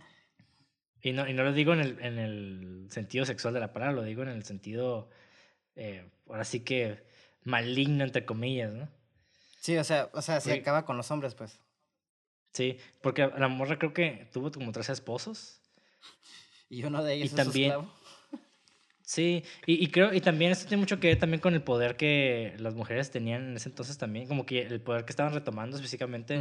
[1.02, 3.94] Y no, y no lo digo en el, en el sentido sexual de la palabra,
[3.94, 5.08] lo digo en el sentido,
[5.74, 7.02] eh, ahora sí que
[7.44, 8.88] maligno, entre comillas, ¿no?
[9.60, 11.60] Sí, o sea, o sea, se acaba con los hombres, pues.
[12.52, 15.60] Sí, porque la morra creo que tuvo como tres esposos.
[16.68, 17.88] Y uno de ellos y es también, su
[19.10, 21.96] Sí, y, y, creo, y también esto tiene mucho que ver también con el poder
[21.96, 25.76] que las mujeres tenían en ese entonces también, como que el poder que estaban retomando
[25.76, 26.40] específicamente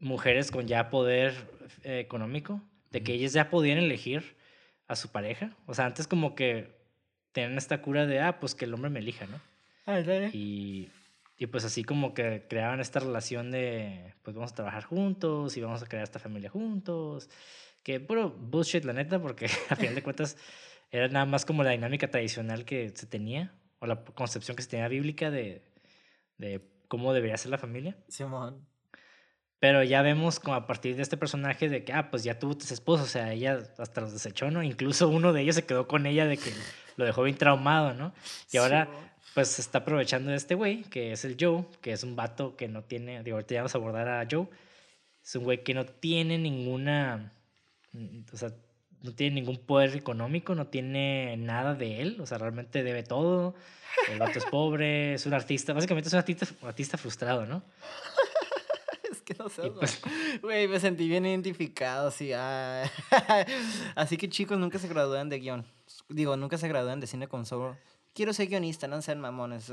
[0.00, 1.32] mujeres con ya poder
[1.84, 2.60] eh, económico,
[2.90, 4.36] de que ellas ya podían elegir
[4.88, 5.56] a su pareja.
[5.66, 6.76] O sea, antes como que
[7.30, 9.40] tenían esta cura de, ah, pues que el hombre me elija, ¿no?
[9.86, 10.00] Ah,
[10.32, 10.90] y,
[11.36, 15.60] y pues así como que creaban esta relación de, pues vamos a trabajar juntos y
[15.60, 17.28] vamos a crear esta familia juntos.
[17.82, 20.36] Que puro bullshit, la neta, porque a final de cuentas
[20.90, 24.70] era nada más como la dinámica tradicional que se tenía, o la concepción que se
[24.70, 25.62] tenía bíblica de,
[26.38, 27.96] de cómo debería ser la familia.
[28.08, 28.66] Simón.
[29.58, 32.56] Pero ya vemos como a partir de este personaje de que, ah, pues ya tuvo
[32.56, 34.62] tus esposos, o sea, ella hasta los desechó, ¿no?
[34.62, 36.52] Incluso uno de ellos se quedó con ella de que
[36.96, 38.14] lo dejó bien traumado, ¿no?
[38.52, 38.88] Y ahora,
[39.34, 42.56] pues se está aprovechando de este güey, que es el Joe, que es un vato
[42.56, 44.46] que no tiene, digo, ahorita ya vamos a abordar a Joe,
[45.22, 47.32] es un güey que no tiene ninguna,
[48.32, 48.52] o sea,
[49.02, 53.54] no tiene ningún poder económico, no tiene nada de él, o sea, realmente debe todo.
[54.10, 57.62] El vato es pobre, es un artista, básicamente es un artista, artista frustrado, ¿no?
[59.12, 60.00] es que no sé, pues
[60.42, 62.32] güey, me sentí bien identificado, así.
[62.32, 62.90] Ah.
[63.94, 65.66] así que chicos, nunca se gradúan de guion.
[66.08, 67.76] Digo, nunca se gradúan de cine con solo.
[68.14, 69.72] Quiero ser guionista, no sean mamones.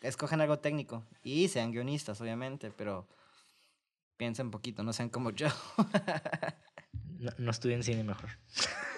[0.00, 1.04] Escogen algo técnico.
[1.24, 3.08] Y sean guionistas, obviamente, pero
[4.16, 5.48] piensen poquito, no sean como yo.
[7.18, 8.30] no, no estudien cine mejor.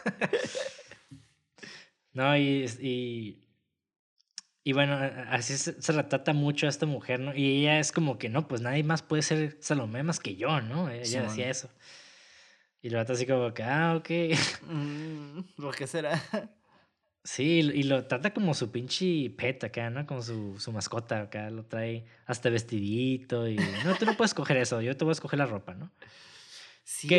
[2.12, 3.49] no, y, y,
[4.62, 4.95] y, bueno,
[5.30, 7.34] así se, retrata mucho a esta mujer, ¿no?
[7.34, 10.61] Y ella es como que, no, pues nadie más puede ser Salomé más que yo,
[10.61, 10.90] ¿no?
[10.90, 11.70] Ella decía eso.
[12.82, 14.11] Y lo así como que, ah, ok.
[14.68, 16.20] Mm, ¿Por qué será?
[17.25, 20.05] Sí, y lo trata como su pinche pet acá, ¿no?
[20.07, 23.57] Como su, su mascota acá, lo trae hasta vestidito y...
[23.85, 25.93] No, tú no puedes coger eso, yo te voy a escoger la ropa, ¿no?
[26.83, 27.14] Sí,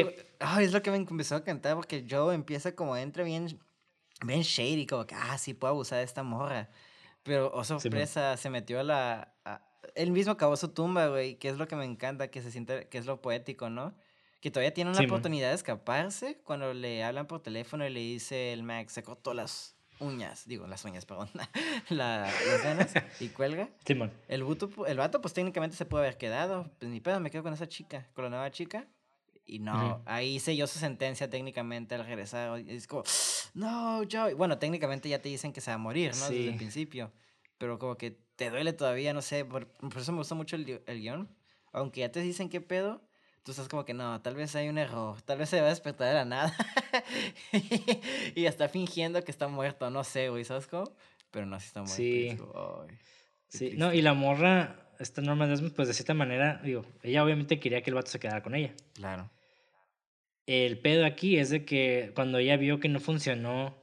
[0.59, 3.57] es lo que me empezó a cantar porque Joe empieza como entra bien,
[4.25, 6.69] bien shady, como que, ah, sí, puedo abusar de esta morra.
[7.23, 9.33] Pero, oh sorpresa, se metió a la...
[9.95, 12.89] él mismo acabó su tumba, güey, que es lo que me encanta, que se siente,
[12.89, 13.95] que es lo poético, ¿no?
[14.41, 18.51] Que todavía tiene una oportunidad de escaparse cuando le hablan por teléfono y le dice
[18.51, 21.29] el Max, se cortó las uñas, digo, las uñas, perdón,
[21.89, 23.69] la, las venas y cuelga.
[23.85, 24.11] Simón.
[24.27, 24.43] El,
[24.87, 27.67] el vato, pues técnicamente se puede haber quedado, pues ni pedo, me quedo con esa
[27.67, 28.87] chica, con la nueva chica.
[29.45, 32.61] Y no, ahí selló su sentencia técnicamente al regresar.
[32.61, 33.03] Y es como,
[33.53, 34.35] no, Joey.
[34.35, 36.29] Bueno, técnicamente ya te dicen que se va a morir, ¿no?
[36.29, 37.11] Desde el principio.
[37.57, 39.43] Pero como que te duele todavía, no sé.
[39.43, 39.67] Por,
[39.97, 41.29] eso me gusta mucho el, el guion.
[41.73, 43.01] Aunque ya te dicen qué pedo,
[43.43, 45.21] tú estás como que no, tal vez hay un error.
[45.21, 46.55] Tal vez se va a despertar de la nada.
[48.35, 50.91] y está fingiendo que está muerto, no sé, güey, ¿sabes cómo?
[51.31, 52.87] Pero no, si está muerto.
[53.47, 53.69] Sí.
[53.69, 57.59] sí, no, y la morra esta Norma Desmond, pues de cierta manera, digo, ella obviamente
[57.59, 58.73] quería que el vato se quedara con ella.
[58.93, 59.29] Claro.
[60.45, 63.75] El pedo aquí es de que cuando ella vio que no funcionó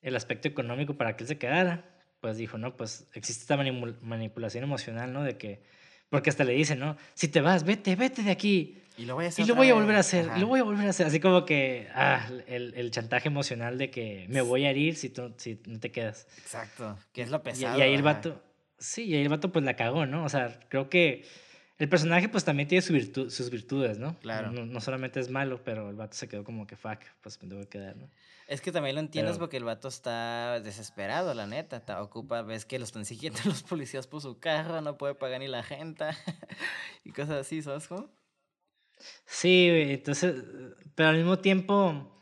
[0.00, 1.84] el aspecto económico para que él se quedara,
[2.20, 5.22] pues dijo, no, pues existe esta manipulación emocional, ¿no?
[5.22, 5.62] De que,
[6.08, 6.96] porque hasta le dice, ¿no?
[7.14, 8.81] Si te vas, vete, vete de aquí.
[8.96, 10.60] Y lo voy a, hacer y lo voy a volver a hacer, y lo voy
[10.60, 11.06] a volver a hacer.
[11.06, 15.08] Así como que, ah, el, el chantaje emocional de que me voy a herir si,
[15.08, 16.26] tú, si no te quedas.
[16.38, 17.76] Exacto, que es lo pesado.
[17.76, 18.42] Y, y ahí el vato
[18.82, 20.24] Sí, y el vato pues la cagó, ¿no?
[20.24, 21.24] O sea, creo que
[21.78, 24.18] el personaje pues también tiene su sus virtudes, ¿no?
[24.18, 24.50] Claro.
[24.50, 27.68] No, solamente es malo, pero el vato se quedó como que fuck, pues me debo
[27.68, 28.10] quedar, ¿no?
[28.48, 31.76] Es que también lo entiendes porque el vato está desesperado, la neta.
[31.76, 35.38] Está, ocupa, ves que lo están siguiendo los policías por su carro, no puede pagar
[35.38, 36.06] ni la gente
[37.04, 38.10] y cosas así, ¿sabes cómo?
[39.26, 40.42] Sí, entonces,
[40.94, 42.12] pero al mismo tiempo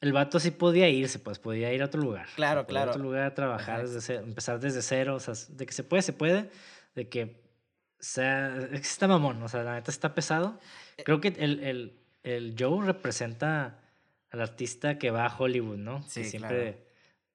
[0.00, 2.26] el vato sí podía irse, pues podía ir a otro lugar.
[2.34, 2.90] Claro, claro.
[2.90, 6.02] A otro lugar a trabajar, desde empezar desde cero, o sea, de que se puede,
[6.02, 6.50] se puede,
[6.96, 7.40] de que
[8.00, 10.58] sea, está mamón, o sea, la neta está pesado.
[10.96, 13.78] Eh, Creo que el, el, el Joe representa
[14.30, 16.02] al artista que va a Hollywood, ¿no?
[16.08, 16.86] Sí, que siempre,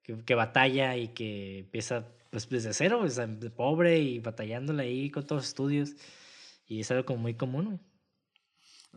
[0.03, 5.09] que, que, batalla y que empieza pues desde cero, o sea, pobre y batallándole ahí
[5.09, 5.95] con todos los estudios.
[6.67, 7.79] Y es algo como muy común,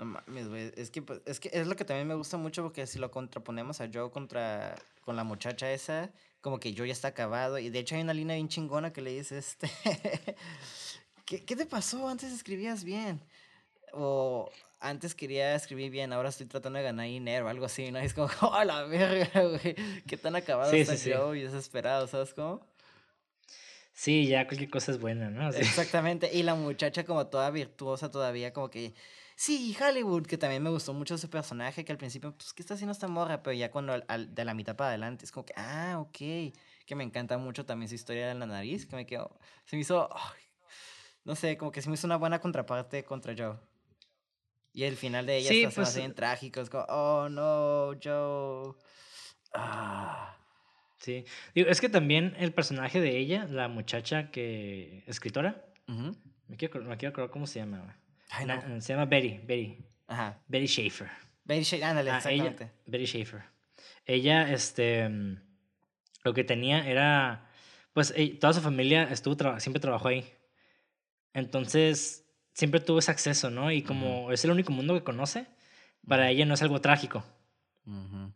[0.00, 0.72] no mames, güey.
[0.76, 3.10] Es que, pues, es que es lo que también me gusta mucho porque si lo
[3.10, 7.58] contraponemos a Joe contra con la muchacha esa, como que Joe ya está acabado.
[7.58, 9.70] Y de hecho hay una línea bien chingona que le dice este.
[11.26, 12.08] ¿Qué, ¿Qué te pasó?
[12.08, 13.20] Antes escribías bien.
[13.92, 17.98] O antes quería escribir bien, ahora estoy tratando de ganar dinero, algo así, ¿no?
[17.98, 19.76] es como, oh, la verga, güey.
[20.06, 22.66] Qué tan acabado está Joe y desesperado, ¿sabes cómo?
[23.92, 25.50] Sí, ya cualquier cosa es buena, ¿no?
[25.50, 26.30] Exactamente.
[26.32, 28.94] Y la muchacha como toda virtuosa todavía, como que,
[29.40, 32.74] sí, Hollywood, que también me gustó mucho su personaje, que al principio, pues, ¿qué está
[32.74, 33.42] haciendo esta morra?
[33.42, 36.18] Pero ya cuando al, de la mitad para adelante, es como que, ah, ok.
[36.84, 39.80] Que me encanta mucho también su historia de la nariz, que me quedó, se me
[39.80, 40.10] hizo,
[41.24, 43.56] no sé, como que se me hizo una buena contraparte contra Joe.
[44.74, 48.74] Y el final de ella sí, está pues, bien trágico, es como, oh, no, Joe.
[49.54, 50.36] Ah.
[50.98, 51.24] Sí,
[51.54, 56.98] Digo, es que también el personaje de ella, la muchacha que escritora, me, quiero, me
[56.98, 57.96] quiero acordar cómo se llama.
[58.80, 59.76] Se llama Betty, Betty.
[60.06, 60.38] Ajá.
[60.48, 61.08] Betty Schaefer.
[61.44, 62.70] Betty Schaefer, ándale, ah, exactamente.
[62.86, 63.42] Betty Schaefer.
[64.06, 65.08] Ella, este,
[66.24, 67.50] lo que tenía era,
[67.92, 70.24] pues, toda su familia estuvo, siempre trabajó ahí.
[71.32, 72.24] Entonces,
[72.54, 73.70] siempre tuvo ese acceso, ¿no?
[73.70, 75.46] Y como es el único mundo que conoce,
[76.06, 77.24] para ella no es algo trágico.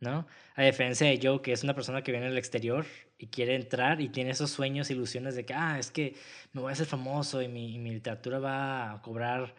[0.00, 0.26] ¿no?
[0.56, 2.86] A diferencia de Joe, que es una persona que viene del exterior
[3.18, 6.16] y quiere entrar y tiene esos sueños, ilusiones de que, ah, es que
[6.52, 9.54] me voy a hacer famoso y mi, mi literatura va a cobrar,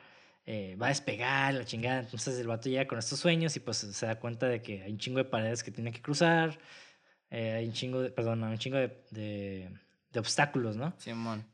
[0.45, 1.99] eh, va a despegar, la chingada.
[2.01, 4.91] Entonces el vato llega con estos sueños y pues se da cuenta de que hay
[4.91, 6.59] un chingo de paredes que tiene que cruzar,
[7.29, 9.69] eh, hay un chingo de, perdón, un chingo de, de,
[10.11, 10.93] de obstáculos, ¿no?
[10.97, 11.45] Simón.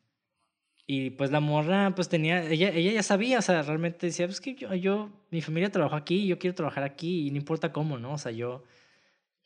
[0.93, 4.41] Y pues la morra, pues tenía, ella, ella ya sabía, o sea, realmente decía, pues
[4.41, 7.97] que yo, yo, mi familia trabajó aquí, yo quiero trabajar aquí y no importa cómo,
[7.97, 8.13] ¿no?
[8.13, 8.63] O sea, yo,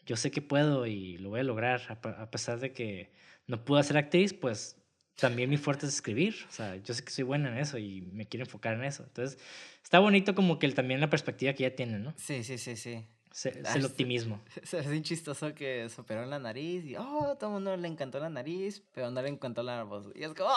[0.05, 3.11] yo sé que puedo y lo voy a lograr, a, pesar de que
[3.47, 4.81] no puedo ser actriz, pues
[5.19, 8.01] también mi fuerte es escribir, o sea, yo sé que soy buena en eso y
[8.13, 9.03] me quiero enfocar en eso.
[9.03, 9.39] Entonces,
[9.83, 12.13] está bonito como que también la perspectiva que ella tiene, ¿no?
[12.17, 13.05] Sí, sí, sí, sí.
[13.35, 14.39] Es el optimismo.
[14.63, 17.87] Se hace chistoso que se operó en la nariz y, oh, todo el mundo le
[17.89, 20.07] encantó la nariz, pero no le encantó la voz.
[20.15, 20.49] Y es como,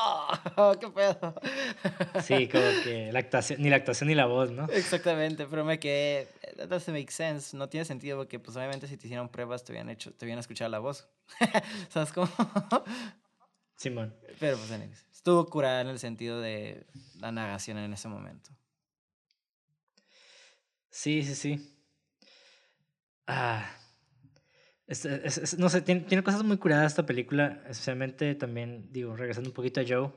[0.57, 1.35] oh, qué pedo.
[2.23, 4.67] Sí, como que la actuación, ni la actuación ni la voz, ¿no?
[4.67, 7.57] Exactamente, pero me quedé, that doesn't make sense.
[7.57, 10.39] No tiene sentido porque, pues, obviamente, si te hicieron pruebas, te habían hecho, te habían
[10.39, 11.09] escuchado la voz.
[11.89, 12.31] ¿Sabes cómo?
[13.79, 14.13] Simón.
[14.41, 14.71] Pero, pues,
[15.13, 16.85] estuvo curada en el sentido de
[17.21, 18.51] la narración en ese momento.
[20.91, 21.79] Sí, sí, sí.
[23.29, 23.71] Ah.
[25.59, 29.85] no sé, tiene, cosas muy curadas esta película, especialmente también, digo, regresando un poquito a
[29.87, 30.11] Joe.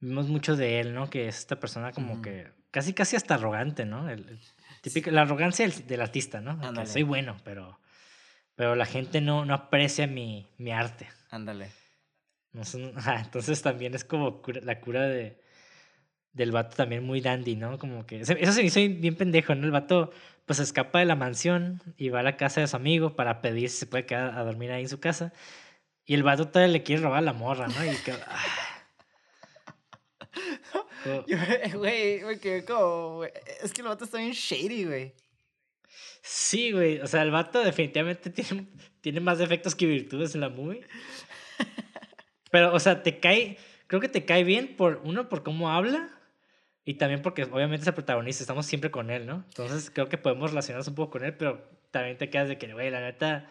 [0.00, 1.10] Vimos mucho de él, ¿no?
[1.10, 4.08] Que es esta persona como que casi, casi hasta arrogante, ¿no?
[4.08, 4.40] El,
[4.80, 6.58] típico, la arrogancia del, artista, ¿no?
[6.72, 7.78] Que soy bueno, pero,
[8.54, 11.06] pero la gente no, no aprecia mi, mi arte.
[11.30, 11.81] Ándale.
[12.52, 12.62] No
[13.18, 15.40] entonces también es como la cura de,
[16.32, 17.78] del vato también muy dandy, ¿no?
[17.78, 19.64] Como que eso se me hizo bien pendejo, ¿no?
[19.64, 20.12] El vato
[20.46, 23.70] pues escapa de la mansión y va a la casa de su amigo para pedir
[23.70, 25.32] si se puede quedar a dormir ahí en su casa.
[26.04, 27.84] Y el vato todavía le quiere robar la morra, ¿no?
[27.84, 28.14] Y que...
[31.74, 35.14] Güey, me quedé como, Es que el vato está bien shady, güey.
[36.22, 37.00] Sí, güey.
[37.00, 38.68] O sea, el vato definitivamente tiene,
[39.00, 40.86] tiene más defectos que virtudes en la movie.
[42.52, 43.56] Pero, o sea, te cae.
[43.88, 46.10] Creo que te cae bien por uno, por cómo habla.
[46.84, 49.44] Y también porque obviamente es el protagonista, estamos siempre con él, ¿no?
[49.48, 52.72] Entonces creo que podemos relacionarnos un poco con él, pero también te quedas de que,
[52.72, 53.48] güey, la neta,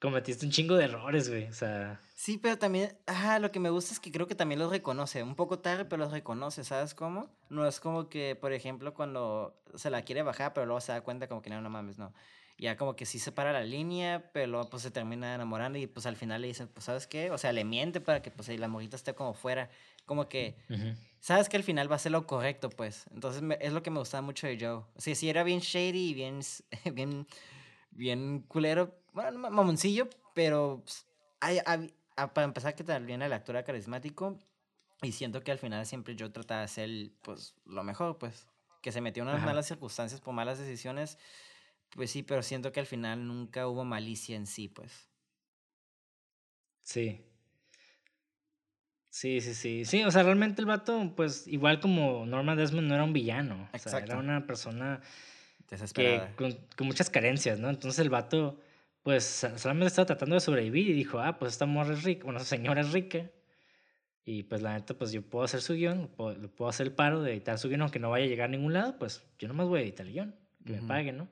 [0.00, 1.44] cometiste un chingo de errores, güey.
[1.44, 2.00] O sea.
[2.14, 5.22] Sí, pero también, ajá, lo que me gusta es que creo que también los reconoce.
[5.22, 7.28] Un poco tarde, pero los reconoce, ¿sabes cómo?
[7.50, 11.02] No es como que, por ejemplo, cuando se la quiere bajar, pero luego se da
[11.02, 12.12] cuenta como que no, no mames, no.
[12.56, 15.86] Ya como que sí se para la línea, pero luego pues se termina enamorando y
[15.86, 17.30] pues al final le dicen, pues, ¿sabes qué?
[17.30, 19.70] O sea, le miente para que pues la morrita esté como fuera.
[20.06, 20.56] Como que
[21.20, 23.06] sabes que al final va a ser lo correcto, pues.
[23.12, 24.84] Entonces es lo que me gustaba mucho de Joe.
[24.94, 26.40] O sea, sí era bien shady y bien,
[26.92, 27.26] bien,
[27.90, 31.06] bien culero, bueno, mamoncillo, pero pues,
[31.40, 31.60] hay,
[32.16, 34.38] para empezar que también el actor era carismático
[35.02, 38.46] y siento que al final siempre yo trataba de hacer pues lo mejor, pues.
[38.82, 41.18] Que se metió en unas malas circunstancias por malas decisiones,
[41.94, 45.08] pues sí, pero siento que al final nunca hubo malicia en sí, pues.
[46.82, 47.24] Sí,
[49.14, 49.84] Sí, sí, sí.
[49.84, 53.68] Sí, o sea, realmente el vato, pues, igual como Norman Desmond no era un villano.
[53.72, 55.00] O sea, era una persona
[55.70, 56.34] Desesperada.
[56.34, 57.70] Que, con, muchas carencias, ¿no?
[57.70, 58.58] Entonces el vato,
[59.04, 59.24] pues,
[59.54, 62.48] solamente estaba tratando de sobrevivir y dijo, ah, pues esta morra es rica, bueno, esa
[62.48, 63.30] señora es rica.
[64.24, 67.22] Y pues la neta, pues yo puedo hacer su guion, puedo, puedo hacer el paro
[67.22, 69.68] de editar su guion, aunque no vaya a llegar a ningún lado, pues yo nomás
[69.68, 70.34] voy a editar el guion,
[70.66, 71.28] que me paguen, ¿no?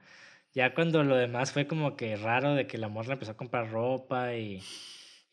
[0.55, 3.71] Ya cuando lo demás fue como que raro de que la morra empezó a comprar
[3.71, 4.61] ropa y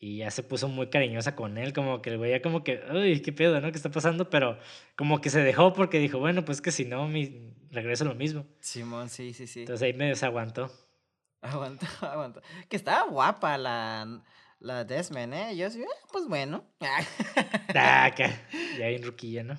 [0.02, 2.82] y ya se puso muy cariñosa con él, como que el güey ya como que,
[2.90, 3.70] uy, qué pedo, ¿no?
[3.70, 4.30] ¿Qué está pasando?
[4.30, 4.58] Pero
[4.96, 8.46] como que se dejó porque dijo, bueno, pues que si no, mi regreso lo mismo.
[8.60, 9.60] Simón, sí, sí, sí.
[9.60, 10.72] Entonces ahí medio se aguantó.
[11.42, 12.42] Aguantó, aguantó.
[12.68, 14.22] Que estaba guapa la,
[14.58, 15.56] la Desmond, ¿eh?
[15.56, 16.64] Yo sí, eh, pues bueno.
[17.74, 19.58] ah, ya hay ruquilla, ¿no?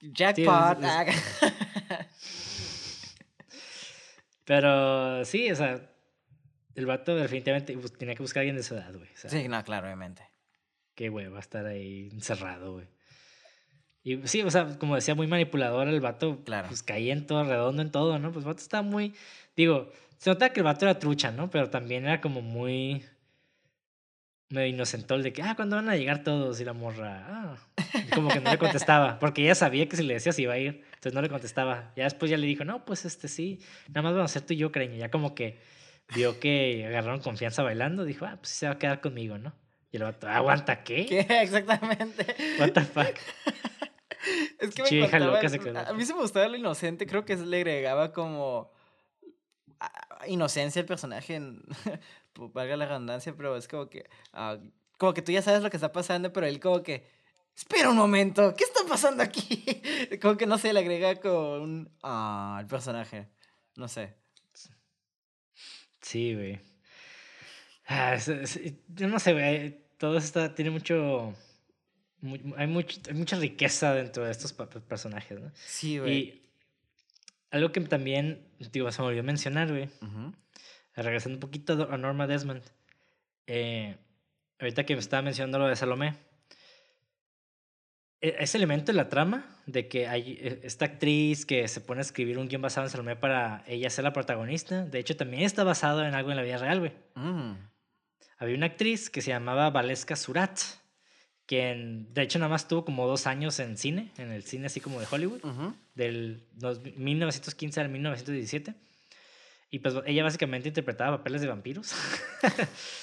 [0.00, 0.78] Jackpot.
[4.44, 5.80] Pero sí, o sea,
[6.74, 9.08] el vato definitivamente tenía que buscar a alguien de su edad, güey.
[9.14, 10.22] sí, no, claro, obviamente.
[10.94, 12.86] qué güey, va a estar ahí encerrado, güey.
[14.04, 16.42] Y sí, o sea, como decía, muy manipulador el vato.
[16.44, 16.68] Claro.
[16.68, 18.32] Pues caía en todo, redondo en todo, ¿no?
[18.32, 19.14] Pues el vato está muy.
[19.56, 21.50] Digo, se nota que el vato era trucha, ¿no?
[21.50, 23.04] Pero también era como muy.
[24.48, 26.60] medio inocentol de que, ah, ¿cuándo van a llegar todos?
[26.60, 27.56] Y la morra, ah.
[28.14, 29.18] como que no le contestaba.
[29.20, 30.84] Porque ella sabía que si le decía se iba a ir.
[31.02, 31.92] Entonces no le contestaba.
[31.96, 33.58] Ya después ya le dijo, no, pues este sí.
[33.88, 34.94] Nada más vamos a ser tú y yo, cariño.
[34.94, 35.58] Ya como que
[36.14, 38.04] vio que agarraron confianza bailando.
[38.04, 39.52] Dijo, ah, pues se va a quedar conmigo, ¿no?
[39.90, 41.06] Y el vato, ¿aguanta qué?
[41.06, 41.26] ¿Qué?
[41.42, 42.24] Exactamente.
[42.60, 43.16] What the fuck.
[44.60, 45.76] Es que me loca se quedó.
[45.80, 48.70] A mí se me gustaba lo inocente, creo que le agregaba como
[49.80, 49.90] ah,
[50.28, 51.64] inocencia al personaje, en-
[52.54, 54.56] valga la redundancia, pero es como que ah,
[54.98, 57.04] como que tú ya sabes lo que está pasando, pero él como que
[57.56, 59.64] espera un momento, ¿qué está pasando aquí?
[60.22, 63.28] Como que no sé, le agrega como un ah al personaje.
[63.76, 64.14] No sé.
[66.00, 66.60] Sí, güey.
[67.86, 69.82] Ah, es- es- yo no sé, güey.
[69.98, 71.32] Todo está, tiene mucho,
[72.20, 75.50] mu- hay, mucho, hay mucha riqueza dentro de estos personajes, ¿no?
[75.54, 76.12] Sí, güey.
[76.18, 76.42] Y
[77.50, 79.88] algo que también, digo, se me olvidó mencionar, güey.
[80.94, 82.62] Regresando un poquito a Norma Desmond.
[83.46, 83.96] eh,
[84.58, 86.14] ahorita que me estaba mencionando lo de Salomé.
[88.22, 92.00] E- Ese elemento de la trama, de que hay eh, esta actriz que se pone
[92.00, 95.42] a escribir un guion basado en Salomé para ella ser la protagonista, de hecho también
[95.42, 96.92] está basado en algo en la vida real, güey.
[97.16, 97.52] Mm.
[98.38, 100.58] Había una actriz que se llamaba Valeska Surat,
[101.46, 104.80] quien de hecho nada más tuvo como dos años en cine, en el cine así
[104.80, 105.40] como de Hollywood
[105.94, 108.74] del dos- 1915 al 1917.
[109.70, 111.92] Y pues ella básicamente interpretaba papeles de vampiros.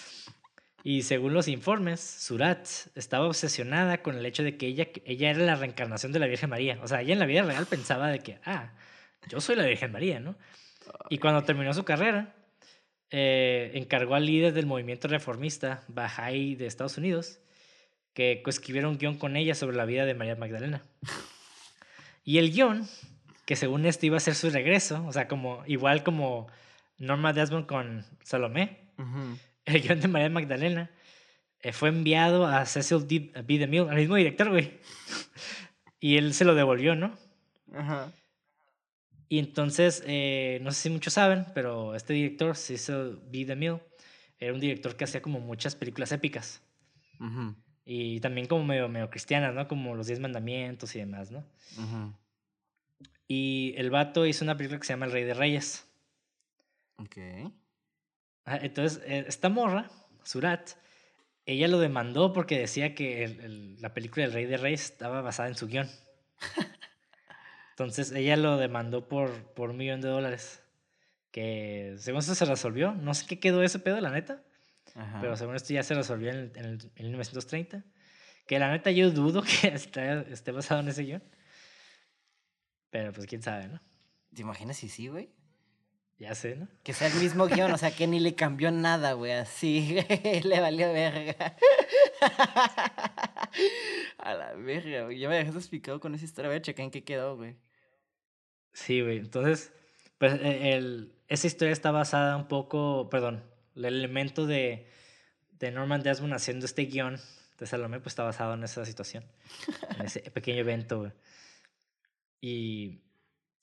[0.84, 5.40] y según los informes, Surat estaba obsesionada con el hecho de que ella, ella era
[5.40, 6.80] la reencarnación de la Virgen María.
[6.82, 8.72] O sea, ella en la vida real pensaba de que, ah,
[9.28, 10.36] yo soy la Virgen María, ¿no?
[11.10, 12.34] Y cuando terminó su carrera,
[13.12, 17.40] eh, encargó al líder del movimiento reformista, Bahá'í de Estados Unidos,
[18.14, 20.84] que escribiera un guion con ella sobre la vida de María Magdalena.
[22.24, 22.88] Y el guion,
[23.46, 26.48] que según esto iba a ser su regreso, o sea, como igual como
[26.98, 29.38] Norma Desmond con Salomé, Ujú.
[29.66, 30.90] el guion de María Magdalena
[31.62, 33.58] eh, fue enviado a Cecil D- B.
[33.58, 34.80] DeMille, al mismo director, güey.
[36.02, 37.18] Y él se lo devolvió, ¿no?
[37.74, 38.14] Ajá.
[39.28, 43.44] Y entonces, eh, no sé si muchos saben, pero este director, Cecil B.
[43.46, 43.82] DeMille,
[44.40, 46.62] era un director que hacía como muchas películas épicas.
[47.20, 47.54] Ujú.
[47.84, 49.68] Y también como medio, medio cristianas, ¿no?
[49.68, 51.40] Como Los Diez Mandamientos y demás, ¿no?
[51.78, 52.14] Ujú.
[53.28, 55.86] Y el vato hizo una película que se llama El Rey de Reyes.
[56.96, 57.18] Ok.
[58.50, 59.90] Ajá, Entonces, eh, esta morra,
[60.24, 60.72] Surat,
[61.46, 65.22] ella lo demandó porque decía que el- el- la película El Rey de Reyes estaba
[65.22, 65.90] basada en su guion.
[67.72, 70.62] Entonces, ella lo demandó por, por un millón de dólares.
[71.32, 72.94] Que según esto se resolvió.
[72.94, 74.44] No sé qué quedó ese pedo, la neta.
[74.96, 75.20] Ajá.
[75.22, 77.84] Pero según esto ya se resolvió en el, en el- en 1930.
[78.48, 81.24] Que la neta yo dudo que esté, esté basado en ese guion.
[82.90, 83.80] Pero pues quién sabe, ¿no?
[84.34, 85.30] ¿Te imaginas si sí, güey?
[86.20, 86.68] Ya sé, ¿no?
[86.84, 89.32] Que sea el mismo guion, o sea, que ni le cambió nada, güey.
[89.32, 89.98] Así,
[90.44, 91.56] le valió verga.
[94.18, 95.18] A la verga, güey.
[95.18, 96.50] Ya me dejaste explicado con esa historia.
[96.50, 97.56] Voy a checar en qué quedó, güey.
[98.74, 99.18] Sí, güey.
[99.18, 99.72] Entonces,
[100.18, 103.42] pues e- el, esa historia está basada un poco, perdón,
[103.78, 104.88] el elemento de,
[105.58, 107.18] de Norman Desmond haciendo este guion
[107.58, 109.24] de Salomé, pues está basado en esa situación,
[109.98, 111.12] en ese pequeño evento, güey.
[112.42, 113.00] Y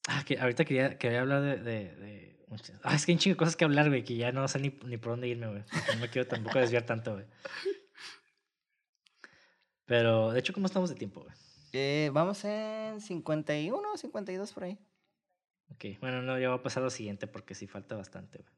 [0.09, 1.57] ah, que ahorita quería, quería hablar de...
[1.59, 4.17] de, de muchas- ah, es que hay un chingo de cosas que hablar, güey, que
[4.17, 5.63] ya no sé ni, ni por dónde irme, güey.
[5.95, 7.27] No me quiero tampoco desviar tanto, güey.
[9.85, 11.35] Pero, de hecho, ¿cómo estamos de tiempo, güey?
[11.73, 14.79] Eh, vamos en 51 52 por ahí.
[15.71, 18.51] Ok, bueno, no, ya voy a pasar a lo siguiente porque sí falta bastante, güey.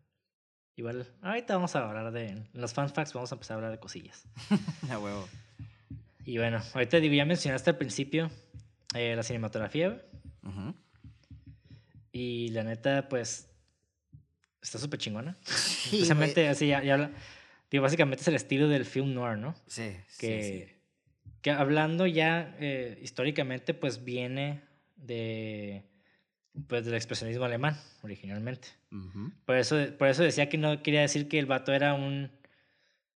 [0.76, 2.28] Igual, ahorita vamos a hablar de.
[2.28, 4.26] En los fan facts vamos a empezar a hablar de cosillas.
[4.90, 5.28] A huevo.
[6.24, 8.30] Y bueno, ahorita digo, ya mencionaste al principio
[8.94, 10.00] eh, la cinematografía, güey.
[10.44, 10.74] Ujú.
[12.12, 13.47] Y la neta, pues.
[14.62, 15.36] Está súper chingona.
[15.44, 16.02] Sí,
[16.46, 17.10] así, ya, ya
[17.70, 19.54] Digo, básicamente es el estilo del film noir, ¿no?
[19.66, 21.30] Sí, Que, sí.
[21.42, 24.62] que hablando ya eh, históricamente, pues viene
[24.96, 25.84] de.
[26.66, 28.68] Pues del expresionismo alemán, originalmente.
[29.44, 32.32] Por eso, por eso decía que no quería decir que el vato era un,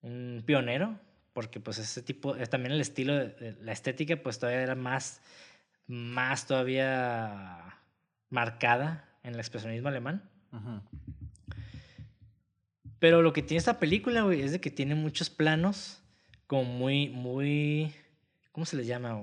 [0.03, 1.01] un pionero,
[1.32, 5.22] porque pues ese tipo, también el estilo, la estética pues todavía era más,
[5.88, 7.80] más todavía
[8.28, 10.30] marcada en el expresionismo alemán.
[10.53, 10.82] Ujú.
[13.03, 16.00] Pero lo que tiene esta película, güey, es de que tiene muchos planos
[16.46, 17.92] como muy, muy,
[18.53, 19.20] ¿cómo se les llama?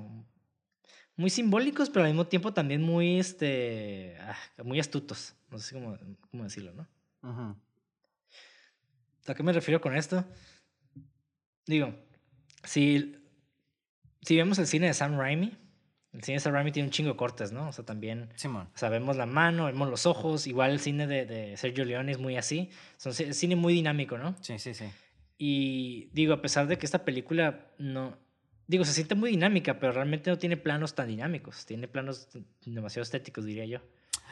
[1.16, 5.34] Muy simbólicos, pero al mismo tiempo también muy, este, ah, muy astutos.
[5.50, 5.98] No sé cómo,
[6.30, 6.90] cómo decirlo, ¿no?
[7.24, 7.56] Ujú.
[9.28, 10.26] ¿A qué me refiero con esto?
[11.66, 11.96] Digo,
[12.66, 13.16] si
[14.24, 15.58] si vemos el cine de Sam Raimi,
[16.14, 17.68] el cine de Sam tiene un chingo de cortes, ¿no?
[17.70, 18.70] O sea, también Simón.
[18.82, 22.36] vemos la mano, vemos los ojos, igual el cine de, de Sergio Leone es muy
[22.38, 24.36] así, son ci- cine muy dinámico, ¿no?
[24.42, 24.86] Sí, sí, sí.
[25.38, 28.18] Y digo, a pesar de que esta película no,
[28.68, 32.28] digo, se siente muy dinámica, pero realmente no tiene planos tan dinámicos, tiene planos
[32.66, 33.80] demasiado estéticos, diría yo.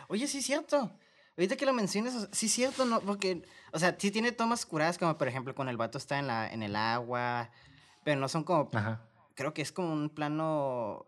[0.09, 0.91] Oye, sí es cierto.
[1.37, 2.99] Ahorita que lo mencionas, sí es cierto, ¿no?
[3.01, 6.25] Porque, o sea, sí tiene tomas curadas, como por ejemplo cuando el vato está en,
[6.27, 7.51] la, en el agua,
[8.03, 9.05] pero no son como, Ajá.
[9.35, 11.05] creo que es como un plano,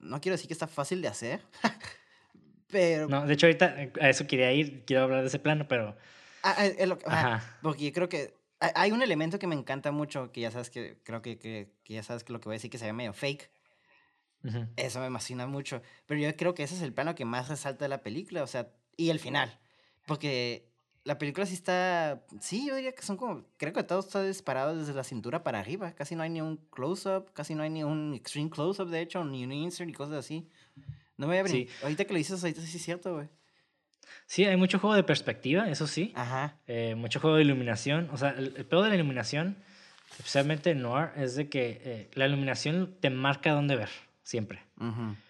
[0.00, 1.40] no quiero decir que está fácil de hacer,
[2.68, 3.08] pero...
[3.08, 5.96] No, de hecho ahorita eh, a eso quería ir, quiero hablar de ese plano, pero
[6.42, 9.54] Ah, ah, es lo que- ajá, porque yo creo que hay- un elemento que me
[9.54, 12.46] encanta mucho, que ya sabes que, creo que, que, que ya sabes que lo que
[12.48, 13.50] voy a decir que se ve medio fake,
[14.44, 14.66] ujú.
[14.76, 15.82] Eso me emociona mucho.
[16.06, 18.46] Pero yo creo que ese es el plano que más resalta de la película, o
[18.46, 19.58] sea, y el final.
[20.06, 20.69] Porque
[21.04, 22.22] la película sí está.
[22.40, 23.44] Sí, yo diría que son como.
[23.56, 25.92] Creo que todo está disparado desde la cintura para arriba.
[25.92, 29.24] Casi no hay ni un close-up, casi no hay ni un extreme close-up, de hecho,
[29.24, 30.46] ni un insert ni cosas así.
[31.16, 31.64] No me voy a Sí.
[31.66, 33.28] brin- Ahorita que lo dices, ahorita sí es cierto, güey.
[34.26, 36.12] Sí, hay mucho juego de perspectiva, eso sí.
[36.14, 36.56] Ajá.
[36.66, 38.08] Eh, mucho juego de iluminación.
[38.12, 39.56] O sea, el, el peor de la iluminación,
[40.12, 43.90] especialmente en Noir, es de que eh, la iluminación te marca dónde ver,
[44.22, 44.60] siempre.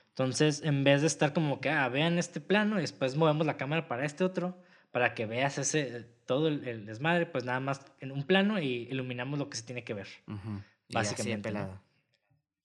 [0.08, 3.56] Entonces, en vez de estar como que, ah, vean este plano y después movemos la
[3.56, 4.56] cámara para este otro,
[4.91, 8.88] para que veas ese, todo el, el desmadre, pues nada más en un plano y
[8.91, 10.09] iluminamos lo que se tiene que ver.
[10.26, 11.53] así de Básicamente.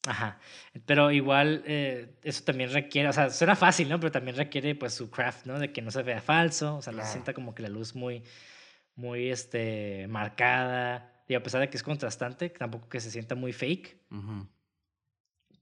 [0.08, 0.40] Ajá.
[0.86, 4.00] Pero igual eh, eso también requiere, o sea, suena fácil, ¿no?
[4.00, 5.60] Pero también requiere pues su craft, ¿no?
[5.60, 7.96] De que no se vea falso, o sea, no se sienta como que la luz
[7.96, 8.24] muy,
[8.96, 11.12] muy, este, marcada.
[11.28, 13.98] Y a pesar de que es contrastante, tampoco que se sienta muy fake.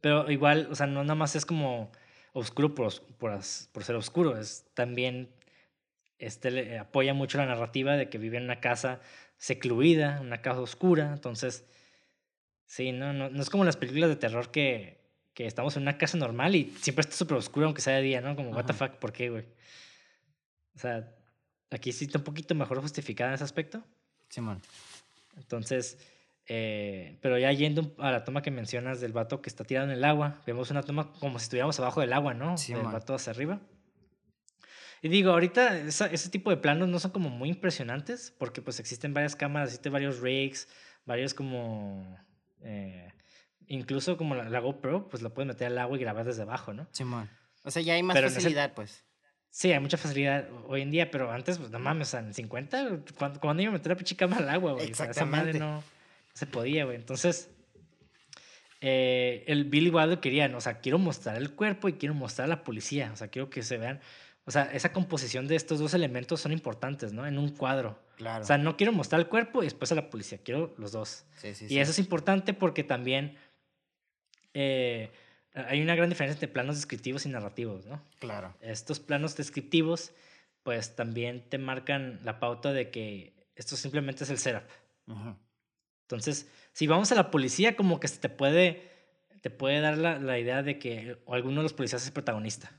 [0.01, 1.89] Pero igual, o sea, no nada más es como
[2.33, 3.39] oscuro por, por,
[3.71, 5.29] por ser oscuro, es también,
[6.25, 8.99] este le apoya mucho la narrativa de que vive en una casa
[9.37, 11.65] secluida, una casa oscura, entonces,
[12.65, 15.03] sí, no, no, no es como las películas de terror que,
[15.33, 18.21] que estamos en una casa normal y siempre está súper oscuro aunque sea de día,
[18.21, 18.35] ¿no?
[18.35, 19.45] Como, what the fuck, ¿por qué, güey?
[20.75, 21.13] O sea,
[21.71, 23.83] aquí sí está un poquito mejor justificada en ese aspecto.
[24.29, 24.61] Simón.
[25.37, 25.97] Entonces,
[26.47, 29.93] eh, pero ya yendo a la toma que mencionas del vato que está tirado en
[29.93, 32.57] el agua, vemos una toma como si estuviéramos abajo del agua, ¿no?
[32.57, 33.59] Sí, del vato hacia arriba.
[35.03, 38.79] Y digo, ahorita esa- ese tipo de planos no son como muy impresionantes porque pues
[38.79, 40.67] existen varias cámaras, existen varios rigs,
[41.05, 42.17] varios como...
[42.61, 43.11] eh,
[43.67, 46.73] incluso como la, la GoPro, pues la puedes meter al agua y grabar desde abajo,
[46.73, 46.87] ¿no?
[46.91, 47.29] Simón.
[47.63, 49.03] O sea, ya hay más Pero en ese- facilidad, pues.
[49.49, 52.33] Sí, hay mucha facilidad hoy en día, pero antes, pues no mames, o sea, en
[52.33, 54.91] 50, ¿cuándo, cuándo iba a meter la pinche cámara al agua, güey?
[54.91, 55.83] O sea, esa madre no, no
[56.33, 56.95] se podía, güey.
[56.95, 57.51] Entonces,
[58.81, 60.57] eh, el Billy Wilder quería, ¿no?
[60.57, 63.49] o sea, quiero mostrar el cuerpo y quiero mostrar a la policía, o sea, quiero
[63.49, 64.01] que se vean,
[64.45, 67.25] o sea, esa composición de estos dos elementos son importantes, ¿no?
[67.25, 67.97] En un cuadro.
[68.17, 68.43] Claro.
[68.43, 71.25] O sea, no quiero mostrar el cuerpo y después a la policía, quiero los dos.
[71.37, 71.79] sí, sí, Y sí.
[71.79, 73.37] eso es importante porque también
[74.53, 75.11] eh,
[75.53, 78.01] hay una gran diferencia entre planos descriptivos y narrativos, ¿no?
[78.19, 78.53] Claro.
[78.61, 80.11] estos planos descriptivos,
[80.63, 84.63] pues también te marcan la pauta de que esto simplemente es el setup.
[85.07, 85.35] Ujú.
[86.03, 88.89] Entonces, si vamos a la policía, como que se te puede,
[89.41, 92.71] te puede dar la, la idea de que alguno de los policías es protagonista,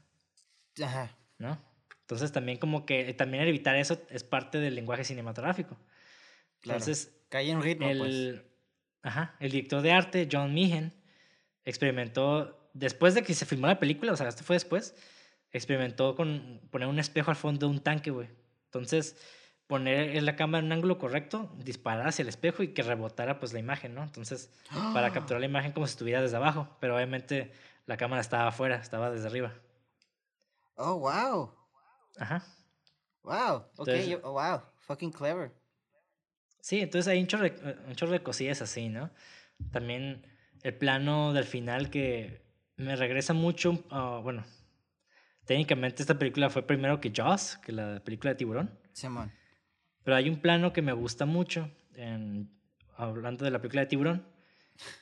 [0.83, 1.11] Ajá.
[1.39, 1.63] ¿No?
[2.01, 5.77] Entonces, también como que también evitar eso es parte del lenguaje cinematográfico.
[6.61, 6.79] Claro.
[6.79, 8.01] Entonces, Cae en ritmo, pues.
[8.01, 8.45] el,
[9.03, 10.93] ajá, el director de arte, John Meehan,
[11.65, 14.95] experimentó, después de que se filmó la película, o sea, esto fue después,
[15.51, 18.29] experimentó con poner un espejo al fondo de un tanque, güey.
[18.67, 19.17] Entonces,
[19.67, 23.53] poner la cámara en un ángulo correcto, disparar hacia el espejo y que rebotara pues
[23.53, 24.03] la imagen, ¿no?
[24.03, 24.51] Entonces,
[24.93, 27.53] para capturar la imagen como si estuviera desde abajo, pero obviamente
[27.87, 29.55] la cámara estaba afuera, estaba desde arriba.
[30.77, 31.53] Oh, wow.
[32.19, 32.45] Ajá.
[33.23, 33.57] Wow.
[33.77, 34.61] Ok, Entonces- yo- oh, wow.
[34.81, 35.53] Fucking clever.
[36.61, 37.47] Sí, entonces hay un chorro,
[37.87, 39.11] un chorro de cosillas así, ¿no?
[39.71, 40.27] También
[40.63, 42.43] el plano del final que
[42.77, 44.45] me regresa mucho, ah, bueno,
[45.45, 49.31] técnicamente esta película fue primero que Jaws, que la película de tiburón, Simón.
[50.03, 52.51] pero hay un plano que me gusta mucho, en,
[52.97, 54.27] hablando de la película de tiburón,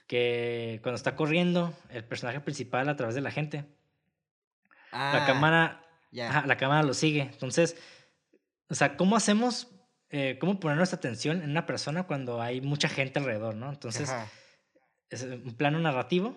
[0.06, 3.64] que cuando está corriendo el personaje principal a través de la gente,
[4.92, 5.78] la Ah, cámara
[6.10, 6.28] Ya.
[6.28, 7.22] Ajá, la cámara lo sigue.
[7.22, 7.76] Entonces,
[8.68, 9.68] o sea, ¿cómo hacemos,
[10.10, 13.70] eh, cómo poner nuestra atención en una persona cuando hay mucha gente alrededor, ¿no?
[13.70, 14.28] Entonces, Ajá.
[15.08, 16.36] es un plano narrativo,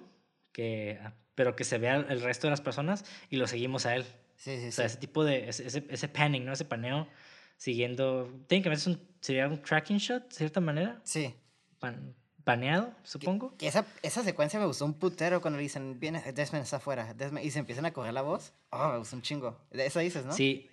[0.54, 3.96] que, ah, pero que se vea el resto de las personas y lo seguimos a
[3.98, 4.06] él.
[4.38, 4.94] Sí, sí, O sea, sí.
[4.94, 6.54] ese tipo de, ese, ese, ese panning, ¿no?
[6.54, 7.10] Ese paneo
[7.58, 11.36] siguiendo, técnicamente es un, sería un tracking shot, de cierta manera, Sí.
[11.80, 12.16] pan-
[12.46, 13.54] paneado, Que- supongo.
[13.58, 17.14] Que esa, esa secuencia me gustó un putero cuando le dicen, viene, Desmond está afuera,
[17.14, 18.54] Desmond", y se empiezan a correr la voz.
[18.70, 19.58] Oh, me gustó un chingo.
[19.72, 20.32] Eso dices, ¿no?
[20.32, 20.70] Sí.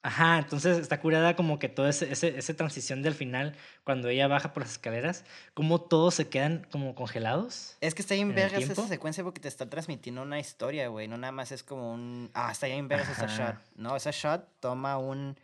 [0.00, 4.28] Ajá, entonces está curada como que toda ese, ese, esa transición del final, cuando ella
[4.28, 5.24] baja por las escaleras,
[5.54, 7.76] como todos se quedan como congelados.
[7.80, 11.08] Es que está bien vergas esa secuencia porque te está transmitiendo una historia, güey.
[11.08, 12.30] No nada más es como un.
[12.32, 13.56] Ah, está bien vergas esa shot.
[13.74, 15.36] No, esa shot toma un.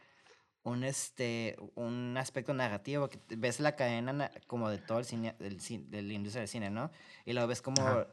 [0.64, 5.58] Un, este, un aspecto narrativo, que ves la cadena como de todo el cine, del,
[5.90, 6.90] de la industria del cine, ¿no?
[7.26, 8.06] Y luego ves como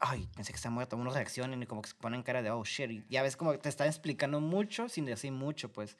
[0.00, 2.64] ay, pensé que está muerto, unos reaccionan y como que se ponen cara de, oh,
[2.64, 5.96] shit, y ya ves como que te están explicando mucho sin decir mucho, pues,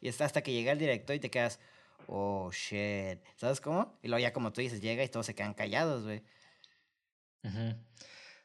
[0.00, 1.60] y está hasta que llega el director y te quedas,
[2.08, 3.98] oh, shit, ¿sabes cómo?
[4.02, 6.22] Y luego ya como tú dices, llega y todos se quedan callados, güey.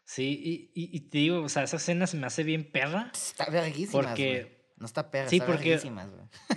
[0.03, 3.11] Sí, y, y, te digo, o sea, esa escena se me hace bien perra.
[3.13, 4.60] Está verguísima, Porque...
[4.81, 5.93] No está perra, sí, está porque, güey.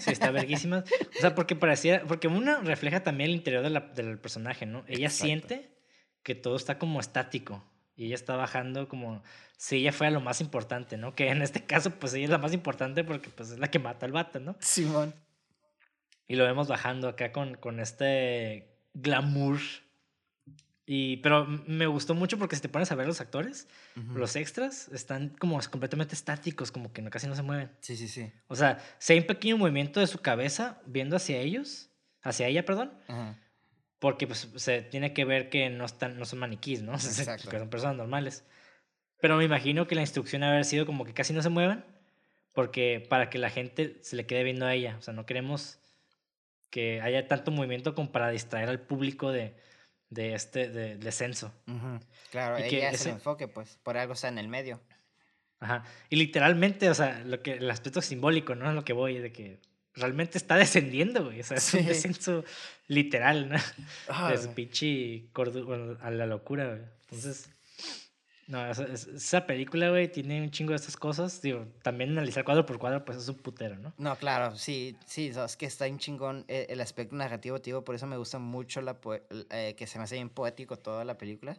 [0.00, 0.78] Sí, está verguísima.
[0.78, 4.82] o sea, porque parecía, porque una refleja también el interior de la, del personaje, ¿no?
[4.88, 5.76] Ella siente
[6.22, 7.62] que todo está como estático.
[7.96, 9.22] Y ella está bajando como
[9.58, 11.14] si ella fuera lo más importante, ¿no?
[11.14, 13.78] Que en este caso, pues ella es la más importante porque pues es la que
[13.78, 14.56] mata al vato, ¿no?
[14.58, 15.14] Simón.
[16.26, 19.58] Y lo vemos bajando acá con, con este glamour.
[20.86, 23.68] Y, pero me gustó mucho porque si te pones a ver los actores,
[24.14, 27.70] los extras están como completamente estáticos, como que casi no se mueven.
[27.80, 28.30] Sí, sí, sí.
[28.48, 31.88] O sea, si hay un pequeño movimiento de su cabeza viendo hacia ellos,
[32.22, 33.38] hacia ella, perdón, Ajá
[34.04, 36.92] porque pues, se tiene que ver que no, están, no son maniquís, ¿no?
[36.92, 37.48] Exacto.
[37.48, 38.44] que son personas normales.
[39.18, 41.86] Pero me imagino que la instrucción haber sido como que casi no se muevan,
[42.52, 44.96] porque para que la gente se le quede viendo a ella.
[44.98, 45.78] O sea, no queremos
[46.68, 49.56] que haya tanto movimiento como para distraer al público de,
[50.14, 51.52] de este de, descenso.
[52.30, 54.80] Claro, y ella es el enfoque, pues, por algo está en el medio.
[55.60, 55.84] Ajá.
[56.10, 58.72] Y literalmente, o sea, lo que, el aspecto simbólico, ¿no?
[58.72, 59.60] Lo que voy, de que
[59.94, 61.40] realmente está descendiendo, güey.
[61.40, 62.44] O sea, es un descenso
[62.88, 63.56] literal, ¿no?
[64.08, 65.24] Ah, es pinche
[66.00, 66.80] a la locura, güey.
[67.02, 67.48] Entonces,
[68.46, 71.40] no, esa, película, güey, tiene un chingo de estas cosas.
[71.40, 73.94] Digo, también analizar cuadro por cuadro, pues es un putero, ¿no?
[73.96, 77.94] No, claro, sí, sí, es que está un chingón eh, el, aspecto narrativo, tío, por
[77.94, 78.98] eso me gusta mucho la
[79.50, 81.58] eh, que se me hace bien poético toda la película.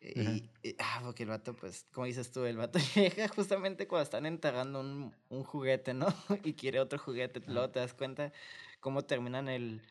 [0.00, 0.48] Y,
[0.78, 4.80] ah, porque el vato, pues, como dices tú, el vato llega justamente cuando están enterrando
[4.80, 6.06] un, un juguete, ¿no?
[6.44, 7.40] y quiere otro juguete.
[7.46, 8.32] Luego te das cuenta
[8.78, 9.82] cómo terminan el,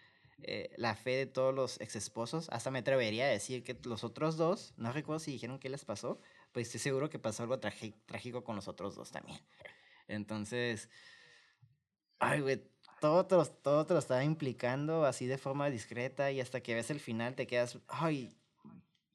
[0.43, 2.49] eh, la fe de todos los ex esposos.
[2.49, 5.85] Hasta me atrevería a decir que los otros dos, no recuerdo si dijeron qué les
[5.85, 6.19] pasó,
[6.51, 9.39] pues estoy seguro que pasó algo trágico con los otros dos también.
[10.07, 10.89] Entonces,
[12.19, 12.63] ay, güey,
[13.01, 16.75] todo te, lo, todo te lo estaba implicando así de forma discreta y hasta que
[16.75, 18.35] ves el final te quedas, ay,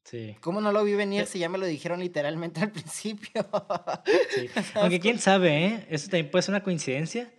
[0.03, 0.35] Sí.
[0.41, 3.47] ¿Cómo no lo vi venir si ya me lo dijeron literalmente al principio?
[4.29, 4.49] sí.
[4.73, 5.87] Aunque quién sabe, ¿eh?
[5.89, 7.31] Eso también puede ser una coincidencia,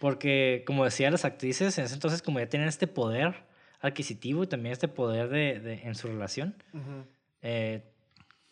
[0.00, 3.46] porque como decía las actrices, en ese entonces como ya tienen este poder
[3.80, 6.54] adquisitivo y también este poder de, de en su relación,
[7.42, 7.82] eh,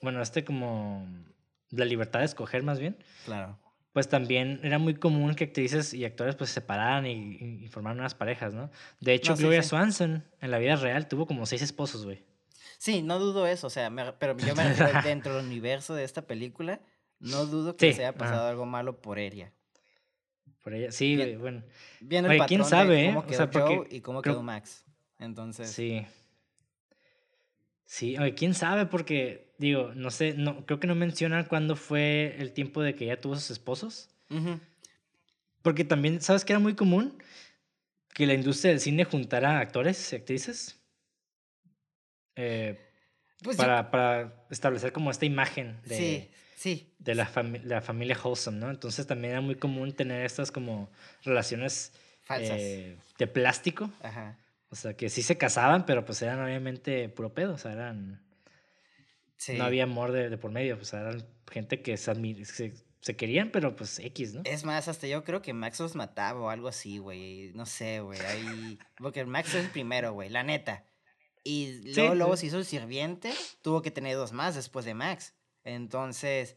[0.01, 1.07] bueno, este como
[1.70, 2.97] la libertad de escoger más bien.
[3.24, 3.59] Claro.
[3.92, 8.14] Pues también era muy común que actrices y actores pues se separaran y, formaran unas
[8.14, 8.70] parejas, ¿no?
[9.01, 12.24] De hecho, Gloria Swanson en la vida real tuvo como seis esposos, güey.
[12.78, 16.22] Sí, no dudo eso, o sea, pero yo me refiero dentro del universo de esta
[16.22, 16.80] película,
[17.20, 19.53] no dudo que se haya pasado algo malo por ella.
[20.65, 21.62] Por ella, sí, bueno.
[22.01, 24.85] Bien el quién sabe, cómo quedó Joe y cómo quedó Max.
[25.19, 25.71] Entonces.
[25.71, 26.05] Sí.
[27.85, 32.35] Sí, oye, quién sabe, porque, digo, no sé, no, creo que no mencionan cuándo fue
[32.39, 34.09] el tiempo de que ella tuvo sus esposos.
[35.62, 37.23] Porque también, ¿sabes que era muy común?
[38.15, 40.81] Que la industria del cine juntara actores y actrices
[42.37, 42.81] eh,
[43.43, 46.31] pues para, para, establecer como esta imagen de, sí,
[46.65, 46.95] sí.
[46.99, 47.31] de la,
[47.65, 48.71] la, familia Wholesome, ¿no?
[48.71, 50.91] Entonces también era muy común tener estas como
[51.23, 51.93] relaciones
[52.23, 53.91] falsas eh, de plástico.
[54.03, 54.39] Ajá.
[54.71, 58.23] O sea, que sí se casaban, pero pues eran obviamente puro pedo, o sea, eran...
[59.49, 63.51] No había amor de, de, por medio, o sea, eran gente que se, se, querían,
[63.51, 64.41] pero pues X, ¿no?
[64.47, 67.53] Es más, hasta yo creo que Max los mataba o algo así, güey.
[67.53, 68.19] No sé, güey.
[68.21, 68.79] Ahí...
[68.97, 70.87] Porque Max es el primero, güey, la neta.
[71.43, 75.35] Y luego, luego se hizo el sirviente, tuvo que tener dos más después de Max.
[75.65, 76.57] Entonces,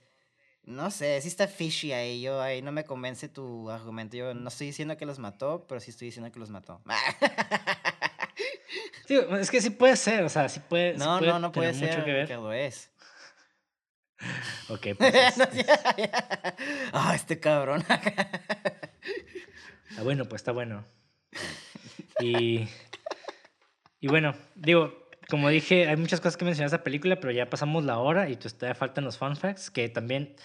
[0.63, 2.21] no sé, sí está fishy ahí.
[2.21, 4.17] Yo ahí no me convence tu argumento.
[4.17, 6.81] Yo no estoy diciendo que los mató, pero sí estoy diciendo que los mató.
[9.39, 10.97] es que sí puede ser, o sea, sí puede.
[10.97, 11.89] No, no, no puede ser.
[11.89, 12.29] Mucho que ver.
[12.31, 12.91] lo es.
[14.69, 15.35] ok, pues.
[16.91, 17.85] Ah, este cabrón.
[19.89, 20.85] está bueno, pues está bueno.
[22.19, 22.67] Y
[23.99, 27.83] y bueno, digo, como dije, hay muchas cosas que mencionar esa película, pero ya pasamos
[27.83, 30.35] la hora y todavía faltan los fun facts, que también,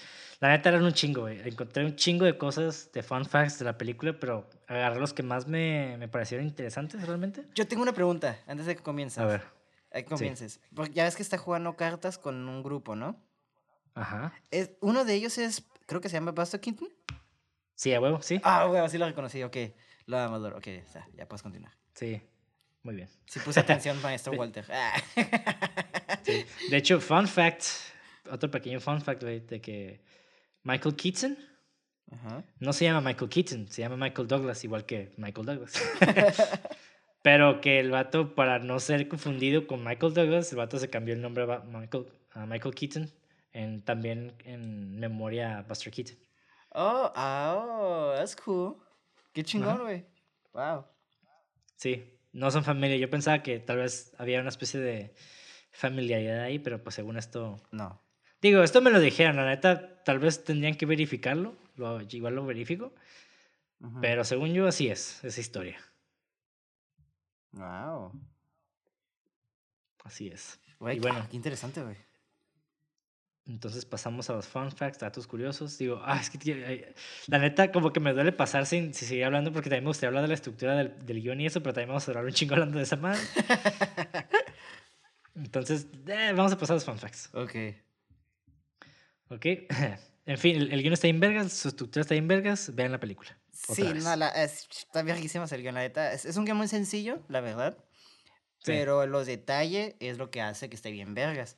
[0.41, 1.41] la neta eran un chingo, güey.
[1.49, 5.22] Encontré un chingo de cosas de fun facts de la película, pero agarré los que
[5.22, 7.45] más me, me parecieron interesantes realmente.
[7.55, 9.18] Yo tengo una pregunta antes de que comiences.
[9.18, 9.43] A ver.
[9.93, 10.61] que comiences.
[10.74, 13.16] Porque ya ves que está jugando cartas con un grupo, ¿no?
[13.95, 14.33] Ajá.
[14.51, 16.89] Es, uno de ellos es, creo que se llama Buster Keaton.
[17.76, 18.41] Sí, a huevo, sí.
[18.43, 19.57] Ah, huevo, sí lo reconocí, ok.
[20.07, 21.72] Lo Amador, ok, ya, ya puedes continuar.
[21.95, 22.20] Sí,
[22.83, 23.09] muy bien.
[23.26, 24.64] Sí puse atención, maestro Walter.
[26.24, 26.45] Sí.
[26.70, 27.64] De hecho, fun fact,
[28.30, 30.01] otro pequeño fun fact, güey, de que
[30.62, 31.37] Michael Keaton
[32.12, 32.45] Ajá.
[32.61, 35.72] no se llama Michael Keaton, se llama Michael Douglas, igual que Michael Douglas.
[37.22, 41.14] Pero que el vato, para no ser confundido con Michael Douglas, el vato se cambió
[41.14, 43.11] el nombre a Michael, a Michael Keaton,
[43.53, 46.16] en, también en memoria a Buster Keaton.
[46.70, 48.76] Oh, oh, that's cool.
[49.33, 50.05] Qué chingón, güey.
[50.53, 50.85] Wow.
[51.76, 52.97] Sí, no son familia.
[52.97, 55.14] Yo pensaba que tal vez había una especie de
[55.70, 57.62] familiaridad ahí, pero pues según esto...
[57.70, 58.01] No.
[58.41, 62.45] Digo, esto me lo dijeron, la neta, tal vez tendrían que verificarlo, lo, igual lo
[62.45, 62.93] verifico,
[64.01, 65.78] pero según yo así es, esa historia,
[67.53, 68.12] Wow.
[70.05, 70.59] así es.
[70.78, 71.24] Güey, Y bueno.
[71.30, 71.97] qué interesante, güey.
[73.47, 75.76] Entonces pasamos a los fun facts, datos curiosos.
[75.76, 76.84] Digo, ah, es que ay,
[77.26, 80.09] la neta como que me duele pasar sin, sin seguir hablando porque también me gustaría
[80.09, 82.32] hablar de la estructura del, del guion y eso, pero también vamos a hablar un
[82.32, 83.20] chingo hablando de esa madre.
[85.34, 87.30] Entonces, eh, vamos a pasar a los fun facts.
[87.32, 87.55] Ok.
[89.28, 89.47] ¿Ok?
[90.24, 93.01] En fin, el, el guion está en vergas, su estructura está en vergas, vean la
[93.01, 93.36] película.
[93.51, 96.12] Sí, no, la, es, está viejísimo el guion, la neta.
[96.12, 97.76] Es, es un guion muy sencillo, la verdad.
[98.59, 98.66] Sí.
[98.66, 101.57] Pero los detalles es lo que hace que esté bien vergas.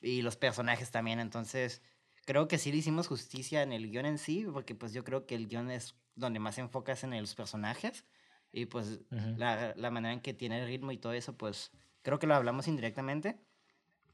[0.00, 1.82] Y los personajes también, entonces...
[2.26, 5.26] Creo que sí le hicimos justicia en el guion en sí, porque pues yo creo
[5.26, 8.04] que el guion es donde más enfocas en los personajes.
[8.52, 9.34] Y pues Ujú.
[9.36, 11.72] la, la manera en que tiene el ritmo y todo eso, pues
[12.02, 13.40] creo que lo hablamos indirectamente.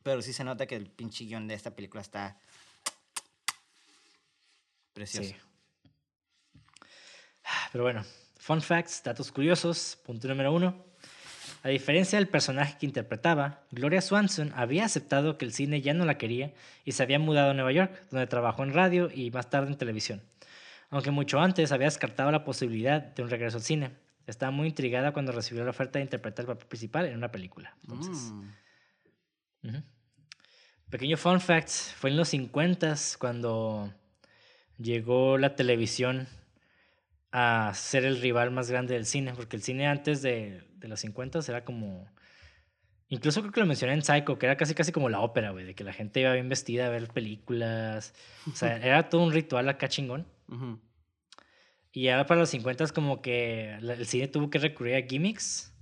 [0.03, 2.39] Pero sí se nota que el pinche guion de esta película está
[4.95, 5.29] precioso.
[5.29, 5.37] Sí.
[7.73, 8.05] Pero bueno,
[8.39, 9.99] fun facts, datos curiosos.
[10.07, 10.87] Punto número uno.
[11.67, 16.05] A diferencia del personaje que interpretaba, Gloria Swanson había aceptado que el cine ya no
[16.05, 16.55] la quería
[16.85, 19.77] y se había mudado a Nueva York, donde trabajó en radio y más tarde en
[19.77, 20.23] televisión.
[20.91, 23.91] Aunque mucho antes había descartado la posibilidad de un regreso al cine.
[24.29, 27.77] Estaba muy intrigada cuando recibió la oferta de interpretar el papel principal en una película.
[27.83, 28.33] Entonces,
[29.63, 29.83] Mm.
[30.89, 33.93] Pequeño fun fact, fue en los 50 cuando
[34.79, 36.29] llegó la televisión
[37.33, 41.01] a ser el rival más grande del cine, porque el cine antes de, de los
[41.01, 42.09] 50 era como...
[43.09, 45.65] Incluso creo que lo mencioné en Psycho, que era casi casi como la ópera, güey,
[45.65, 48.15] de que la gente iba bien vestida a ver películas.
[48.53, 50.27] O sea, era todo un ritual acá chingón.
[50.49, 50.81] Ujú.
[51.93, 55.73] Y ahora para los 50 es como que el cine tuvo que recurrir a gimmicks.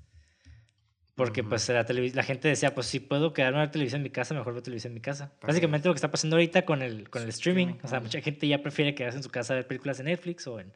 [1.14, 1.50] Porque Ujú.
[1.50, 4.34] pues la, la gente decía, pues si puedo quedarme a ver televisión en mi casa,
[4.34, 5.30] mejor veo televisión en mi casa.
[5.30, 7.68] Porque- Básicamente lo que está pasando ahorita con el, con el streaming.
[7.68, 10.06] Streaming, O sea, mucha gente ya prefiere quedarse en su casa a ver películas en
[10.06, 10.72] Netflix o en,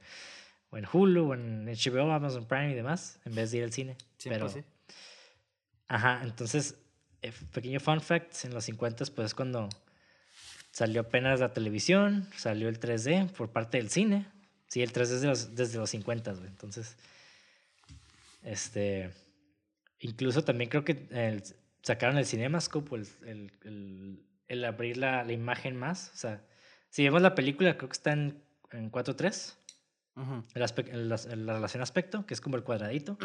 [0.70, 3.72] o en Hulu o en HBO, Amazon Prime y demás, en vez de ir al
[3.72, 3.96] cine.
[4.30, 4.64] Pero, pues sí.
[5.88, 6.74] Ajá, entonces,
[7.22, 9.68] eh, pequeño fun fact, en los 50 pues es cuando
[10.70, 14.26] salió apenas la televisión, salió el 3D por parte del cine.
[14.68, 16.46] Sí, el 3D desde los, desde los 50, güey.
[16.46, 16.96] Entonces,
[18.42, 19.10] este,
[20.00, 21.42] incluso también creo que el-
[21.82, 26.10] sacaron el CinemaScope, el, el, el, el abrir la, la imagen más.
[26.14, 26.42] O sea,
[26.90, 28.42] si vemos la película, creo que está en,
[28.72, 29.54] en 4.3,
[30.54, 31.08] El aspe- el-
[31.46, 33.16] la relación aspecto, que es como el cuadradito.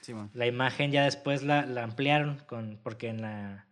[0.00, 0.12] Sí.
[0.34, 3.66] La imagen ya después la, la ampliaron con, porque en la,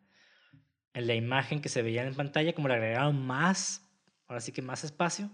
[0.94, 3.86] en la imagen que se veía en pantalla como le agregaron más,
[4.27, 5.31] ahora sí que más espacio,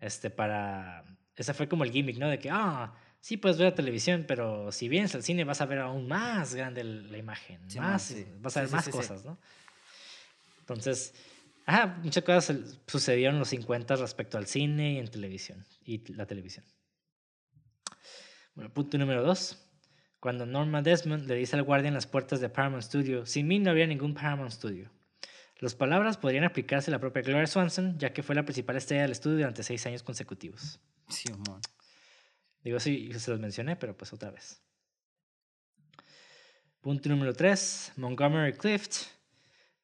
[0.00, 1.04] este para,
[1.36, 2.28] ese fue como el gimmick, ¿no?
[2.28, 5.66] De que, ah, sí puedes ver la televisión, pero si vienes al cine vas a
[5.66, 8.26] ver aún más grande la imagen, Sí, más, sí.
[8.40, 9.38] vas a ver sí, más cosas, ¿no?
[10.60, 11.14] Entonces,
[11.68, 16.26] ajá, muchas cosas sucedieron en los 50 respecto al cine y en televisión, y la
[16.26, 16.64] televisión.
[18.54, 19.64] Bueno, punto número dos.
[20.18, 23.58] Cuando Norma Desmond le dice al guardia en las puertas de Paramount Studio, sin mí
[23.58, 24.90] no habría ningún Paramount Studio.
[25.58, 29.02] Las palabras podrían aplicarse a la propia Gloria Swanson, ya que fue la principal estrella
[29.02, 30.80] del estudio durante seis años consecutivos.
[31.08, 31.60] Sí, man.
[32.64, 34.62] Digo, sí, se los mencioné, pero pues otra vez.
[36.80, 37.92] Punto número 3.
[37.96, 39.17] Montgomery Clift,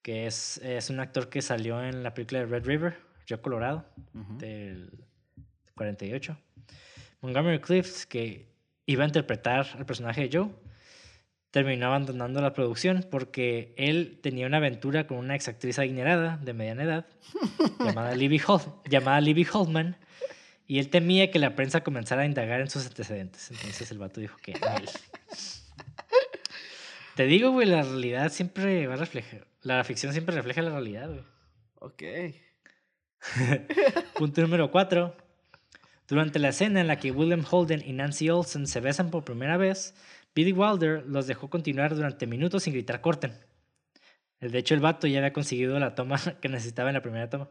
[0.05, 3.87] que es, es un actor que salió en la película de Red River, Río Colorado,
[4.39, 4.91] del
[5.75, 6.37] 48.
[7.23, 8.47] Montgomery Clift, que
[8.85, 10.51] iba a interpretar al personaje de Joe,
[11.51, 16.83] terminó abandonando la producción porque él tenía una aventura con una exactriz adinerada de mediana
[16.83, 17.07] edad
[17.81, 19.97] llamada Libby, Hol- llamada Libby Holtman
[20.67, 23.51] y él temía que la prensa comenzara a indagar en sus antecedentes.
[23.53, 24.61] Entonces el vato dijo que él.
[27.15, 29.47] Te digo, güey, la realidad siempre va a reflejar.
[29.63, 31.25] La ficción siempre refleja la realidad, güey.
[31.81, 32.03] Ok.
[34.19, 35.17] Punto número 4.
[36.09, 39.57] Durante la escena en la que William Holden y Nancy Olsen se besan por primera
[39.57, 39.95] vez,
[40.35, 43.33] Billy Wilder los dejó continuar durante minutos sin gritar corten.
[44.41, 47.49] De hecho, el vato ya había conseguido la toma que necesitaba en la primera toma.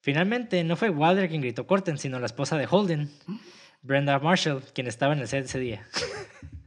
[0.00, 3.10] Finalmente, no fue Wilder quien gritó corten, sino la esposa de Holden,
[3.82, 5.86] Brenda Marshall, quien estaba en el set ese día.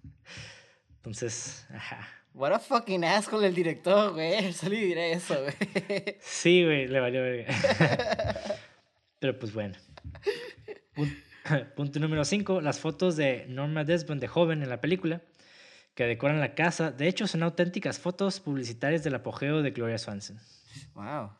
[1.01, 2.07] Entonces, ajá.
[2.33, 4.53] What a fucking asshole el director, güey.
[4.53, 6.17] Solo diré eso, güey.
[6.21, 7.53] Sí, güey, le valió verga.
[9.19, 9.75] Pero pues bueno.
[11.75, 12.61] Punto, número 5.
[12.61, 15.21] Las fotos de Norma Desmond de joven en la película
[15.95, 16.91] que decoran la casa.
[16.91, 20.39] De hecho, son auténticas fotos publicitarias del apogeo de Gloria Swanson.
[20.93, 21.31] Wow.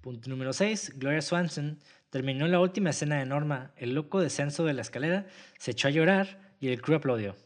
[0.00, 0.98] Punto número 6.
[0.98, 1.78] Gloria Swanson
[2.10, 3.72] terminó la última escena de Norma.
[3.76, 5.26] El loco descenso de la escalera
[5.58, 7.36] se echó a llorar y el crew aplaudió.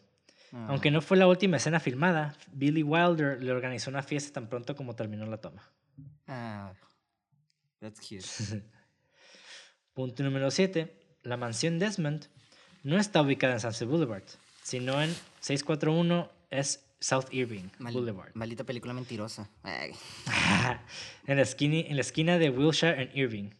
[0.52, 0.66] Ah.
[0.70, 4.74] Aunque no fue la última escena filmada, Billy Wilder le organizó una fiesta tan pronto
[4.74, 5.62] como terminó la toma.
[6.26, 6.72] Ah,
[7.80, 8.24] that's cute.
[9.94, 10.94] Punto número 7.
[11.24, 12.26] La mansión Desmond
[12.82, 14.24] no está ubicada en Sunset Boulevard,
[14.62, 15.10] sino en
[15.40, 18.30] 641 es South Irving Boulevard.
[18.35, 19.48] Maldita película mentirosa.
[19.64, 23.51] en, la esquina, en la esquina de Wilshire en Irving.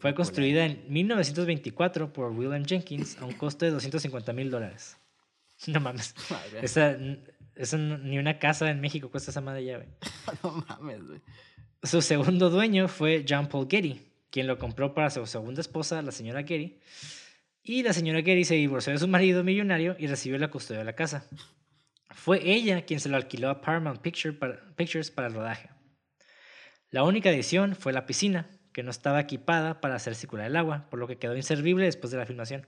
[0.00, 4.96] Fue construida en 1924 por William Jenkins a un costo de 250 mil dólares.
[5.68, 6.12] No mames.
[6.60, 6.96] Esa,
[7.76, 9.78] ni una casa en México cuesta esa madre ya,
[10.42, 11.20] no mames, güey.
[11.84, 14.00] Su segundo dueño fue John Paul Getty,
[14.30, 16.80] quien lo compró para su segunda esposa, la señora Getty.
[17.62, 20.84] Y la señora Getty se divorció de su marido millonario y recibió la custodia de
[20.84, 21.28] la casa.
[22.10, 25.70] Fue ella quien se lo alquiló a Paramount Pictures para el rodaje.
[26.90, 30.86] La única adición fue la piscina, que no estaba equipada para hacer circular el agua,
[30.90, 32.66] por lo que quedó inservible después de la filmación.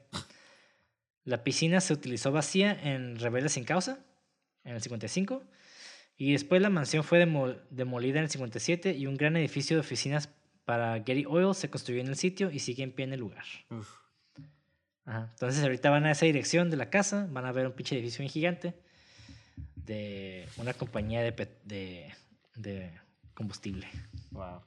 [1.24, 3.98] La piscina se utilizó vacía en Rebelde sin causa,
[4.64, 5.42] en el 55,
[6.16, 7.18] y después la mansión fue
[7.70, 10.28] demolida en el 57 y un gran edificio de oficinas
[10.64, 13.44] para Getty Oil se construyó en el sitio y sigue en pie en el lugar.
[15.06, 18.20] Entonces ahorita van a esa dirección de la casa, van a ver un pinche edificio
[18.20, 18.74] bien gigante
[19.76, 21.32] de una compañía de,
[21.64, 22.14] de,
[22.54, 22.90] de
[23.34, 23.86] combustible.
[24.30, 24.62] Wow.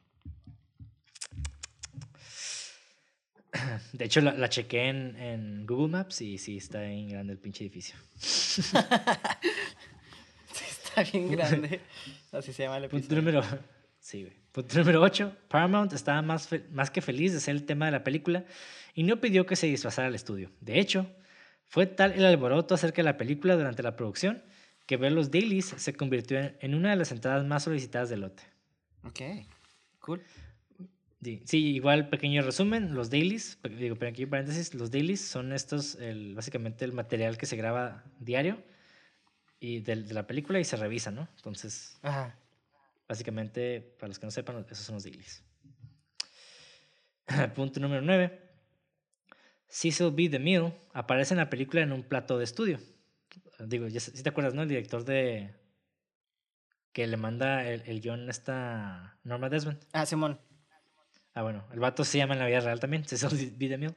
[3.93, 7.39] De hecho, la, la chequé en, en, Google Maps y sí está bien grande el
[7.39, 7.95] pinche edificio.
[8.17, 8.61] sí,
[10.53, 11.81] está bien grande.
[12.31, 13.07] Así se llama el episodio.
[13.07, 13.43] Punto número,
[13.99, 14.35] sí, güey.
[14.51, 15.35] Punto número 8.
[15.47, 18.45] Paramount estaba más, más que feliz de ser el tema de la película
[18.93, 20.51] y no pidió que se disfrazara el estudio.
[20.61, 21.07] De hecho,
[21.65, 24.43] fue tal el alboroto acerca de la película durante la producción
[24.85, 28.21] que ver los dailies se convirtió en, en una de las entradas más solicitadas del
[28.21, 28.43] lote.
[29.03, 29.21] Ok,
[29.99, 30.23] cool.
[31.21, 36.35] Sí, igual pequeño resumen, los dailies, digo, pero aquí paréntesis, los dailies son estos, el,
[36.35, 38.63] básicamente el material que se graba diario
[39.59, 41.27] y de, de, la película y se revisa, ¿no?
[41.37, 41.99] Entonces,
[43.07, 45.43] básicamente, para los que no sepan, esos son los dailies.
[47.55, 48.39] Punto número 9.
[49.67, 50.29] Cecil B.
[50.29, 52.79] DeMille aparece en la película en un plato de estudio.
[53.59, 54.61] Digo, si te acuerdas, ¿no?
[54.61, 55.55] El director de...
[56.93, 59.79] que le manda el, el guion a esta Norma Desmond.
[59.93, 60.39] Ah, Simón.
[61.37, 63.69] Ah, bueno, el vato se llama en la vida real también, Cecil B.
[63.69, 63.93] DeMille.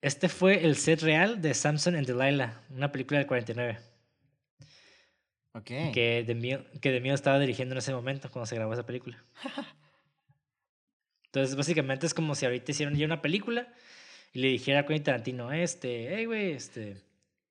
[0.00, 3.78] Este fue el set real de Samson and Delilah, una película del 49.
[5.52, 5.70] Ok.
[5.94, 9.22] Que DeMille, que estaba dirigiendo en ese momento cuando se grabó esa película.
[11.26, 13.72] Entonces, básicamente es como si ahorita hicieron ya una película
[14.32, 16.96] y le dijera a Quentin Tarantino, este, hey, güey, este,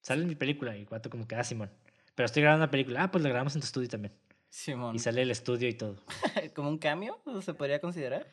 [0.02, 0.76] sale en mi película.
[0.76, 1.72] Y el vato como que, ah, Simón.
[2.14, 3.04] Pero estoy grabando una película.
[3.04, 4.14] Ah, pues la grabamos en tu estudio también.
[4.50, 4.94] Simón.
[4.98, 6.04] Y sale el estudio y todo.
[6.54, 7.22] ¿Como un cambio?
[7.42, 8.28] ¿Se podría considerar?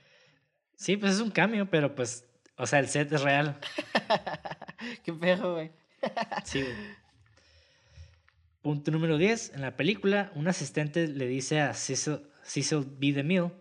[0.83, 3.57] Sí, pues es un cambio, pero pues, o sea, el set es real.
[5.05, 5.71] Qué pejo, güey.
[6.45, 6.75] sí, güey.
[8.63, 9.53] Punto número 10.
[9.55, 13.13] En la película, un asistente le dice a Cecil, Cecil B.
[13.13, 13.53] DeMille,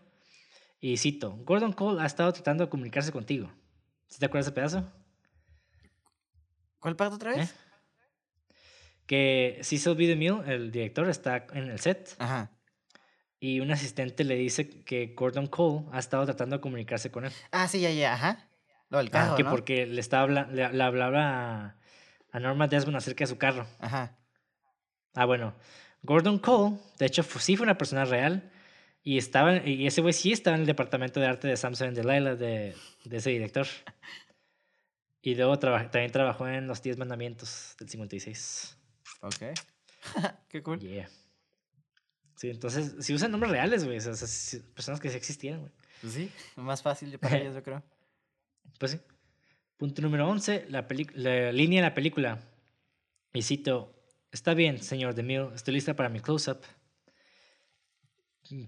[0.80, 3.52] y cito, Gordon Cole ha estado tratando de comunicarse contigo.
[4.08, 4.92] ¿Sí te acuerdas de ese pedazo?
[6.80, 7.52] ¿Cuál parte otra vez?
[7.52, 7.54] ¿Eh?
[9.06, 10.08] Que Cecil B.
[10.08, 12.16] DeMille, el director, está en el set.
[12.18, 12.50] Ajá
[13.44, 17.32] y un asistente le dice que Gordon Cole ha estado tratando de comunicarse con él.
[17.52, 18.48] Ah, sí, ya, ya, ajá.
[18.90, 21.76] Lo del carro, ah, que porque le, estaba le, hablaba
[22.32, 23.66] a, Norma Desmond acerca de su carro.
[23.80, 24.16] Ajá.
[25.16, 25.56] Ah, bueno.
[26.04, 28.52] Gordon Cole, de hecho, sí fue una persona real.
[29.04, 32.36] Y, estaba, y ese güey sí estaba en el departamento de arte de Samson Delilah,
[32.36, 33.66] de, de ese director.
[35.24, 38.78] Y luego también trabajó en Los Diez Mandamientos del 56.
[39.22, 39.36] Ok.
[40.48, 40.80] Qué cool.
[40.80, 41.10] Yeah.
[42.42, 45.72] Sí, entonces, si usan nombres reales, güey, o sea, personas que sí existían, güey.
[46.02, 47.84] Pues sí, más fácil para ellos, yo creo.
[48.80, 49.00] Pues sí.
[49.78, 52.40] Punto número 11, la, la línea de la película.
[53.32, 53.96] Y cito,
[54.32, 56.62] está bien, señor DeMille, estoy lista para mi close-up.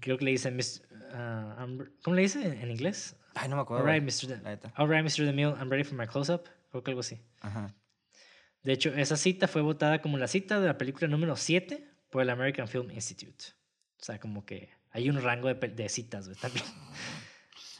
[0.00, 3.16] Creo que le dice, uh, ¿cómo le dice en inglés?
[3.34, 3.84] Ay, no me acuerdo.
[3.84, 4.28] All right, Mr.
[4.28, 5.26] De All right, Mr.
[5.26, 6.44] DeMille, I'm ready for my close-up.
[6.70, 7.20] Creo que algo así.
[7.40, 7.74] Ajá.
[8.62, 12.22] De hecho, esa cita fue votada como la cita de la película número 7 por
[12.22, 13.46] el American Film Institute.
[14.04, 16.66] O sea, como que Hay un rango de, de citas, güey, también.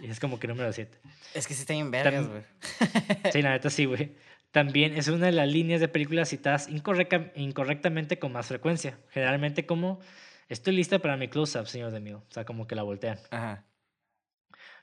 [0.01, 0.98] Y es como que número 7.
[1.34, 2.42] Es que sí está en vergas, güey.
[3.30, 4.16] sí, la neta sí, güey.
[4.51, 8.98] También es una de las líneas de películas citadas incorrectamente con más frecuencia.
[9.10, 10.01] Generalmente como,
[10.48, 13.18] estoy lista para mi close-up, señor de O sea, como que la voltean.
[13.30, 13.66] Ajá.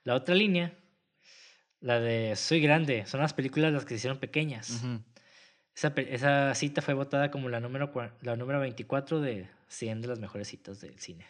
[0.03, 0.77] La otra línea,
[1.79, 4.83] la de soy grande, son las películas las que se hicieron pequeñas.
[5.73, 7.91] esa, esa, cita fue votada como la número,
[8.21, 11.25] la número 24 de 100 de las mejores citas del cine.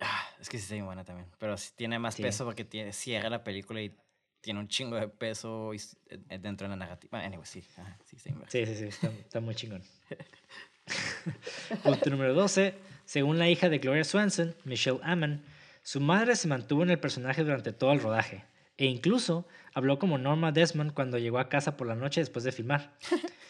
[0.00, 1.28] Ah, es que sí está bien buena también.
[1.38, 3.94] Pero sí tiene más peso porque tiene, cierra la película y
[4.40, 7.20] tiene un chingo de peso eh, dentro de la narrativa.
[7.20, 7.62] Anyway, sí.
[8.04, 9.82] sí, sí, sí, sí, está, muy chingón.
[11.82, 12.74] Punto número 12.
[13.04, 15.42] Según la hija de Gloria Swanson, Michelle Ammon,
[15.82, 18.44] su madre se mantuvo en el personaje durante todo el rodaje
[18.76, 22.52] e incluso habló como Norma Desmond cuando llegó a casa por la noche después de
[22.52, 22.96] filmar.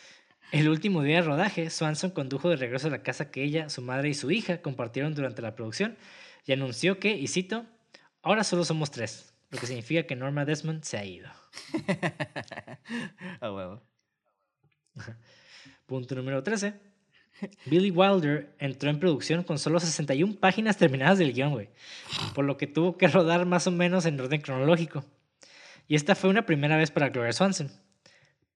[0.52, 3.82] El último día de rodaje, Swanson condujo de regreso a la casa que ella, su
[3.82, 5.96] madre y su hija compartieron durante la producción
[6.46, 7.66] y anunció que, y cito,
[8.22, 11.28] ahora solo somos tres, lo que significa que Norma Desmond se ha ido.
[13.40, 13.82] A huevo.
[15.86, 16.74] Punto número 13.
[17.66, 21.68] Billy Wilder entró en producción con solo 61 páginas terminadas del guion, güey.
[22.34, 25.04] Por lo que tuvo que rodar más o menos en orden cronológico.
[25.88, 27.70] Y esta fue una primera vez para Gloria Swanson.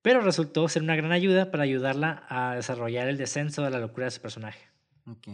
[0.02, 4.06] Pero resultó ser una gran ayuda para ayudarla a desarrollar el descenso de la locura
[4.06, 4.60] de su personaje.
[5.06, 5.28] Ok.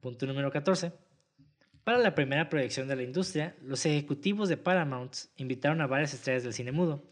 [0.00, 0.92] Punto número 14.
[1.84, 6.42] Para la primera proyección de la industria, los ejecutivos de Paramount invitaron a varias estrellas
[6.42, 7.02] del cine mudo.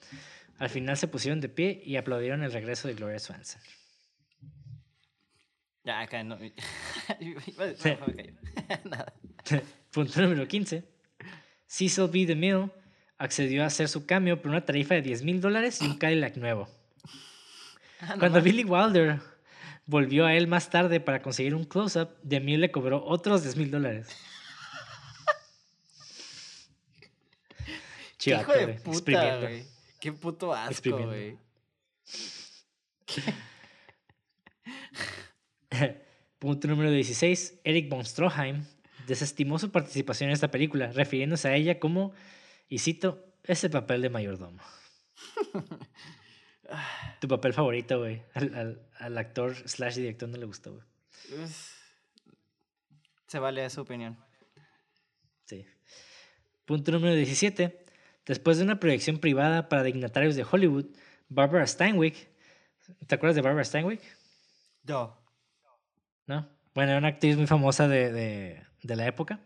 [0.58, 3.60] Al final se pusieron de pie y aplaudieron el regreso de Gloria Swanson.
[5.84, 6.38] Ya, acá no.
[9.92, 10.84] Punto número 15.
[11.66, 12.26] Cecil B.
[12.26, 12.70] DeMille
[13.18, 16.36] accedió a hacer su cambio por una tarifa de 10 mil dólares y un Cadillac
[16.36, 16.68] nuevo.
[18.00, 19.20] Ah, Cuando Billy Wilder
[19.86, 23.70] volvió a él más tarde para conseguir un close-up, DeMille le cobró otros 10 mil
[23.70, 24.08] dólares.
[28.18, 29.66] Chivato, Hijo de puta, güey.
[30.00, 31.38] Qué puto asco, güey.
[36.38, 37.60] Punto número 16.
[37.64, 38.64] Eric von Stroheim
[39.06, 42.12] desestimó su participación en esta película, refiriéndose a ella como,
[42.68, 44.62] y cito, ese papel de mayordomo.
[47.20, 48.22] tu papel favorito, güey.
[48.34, 50.84] Al, al, actor slash director no le gustó, güey.
[53.26, 54.16] Se vale su opinión.
[55.44, 55.66] Sí.
[56.64, 57.84] Punto número 17.
[58.26, 60.86] Después de una proyección privada para dignatarios de Hollywood,
[61.28, 62.28] Barbara Steinwick.
[63.06, 64.02] ¿Te acuerdas de Barbara Steinwick?
[64.84, 65.16] No.
[66.26, 66.48] ¿No?
[66.74, 69.40] Bueno, era una actriz muy famosa de, de, de la época.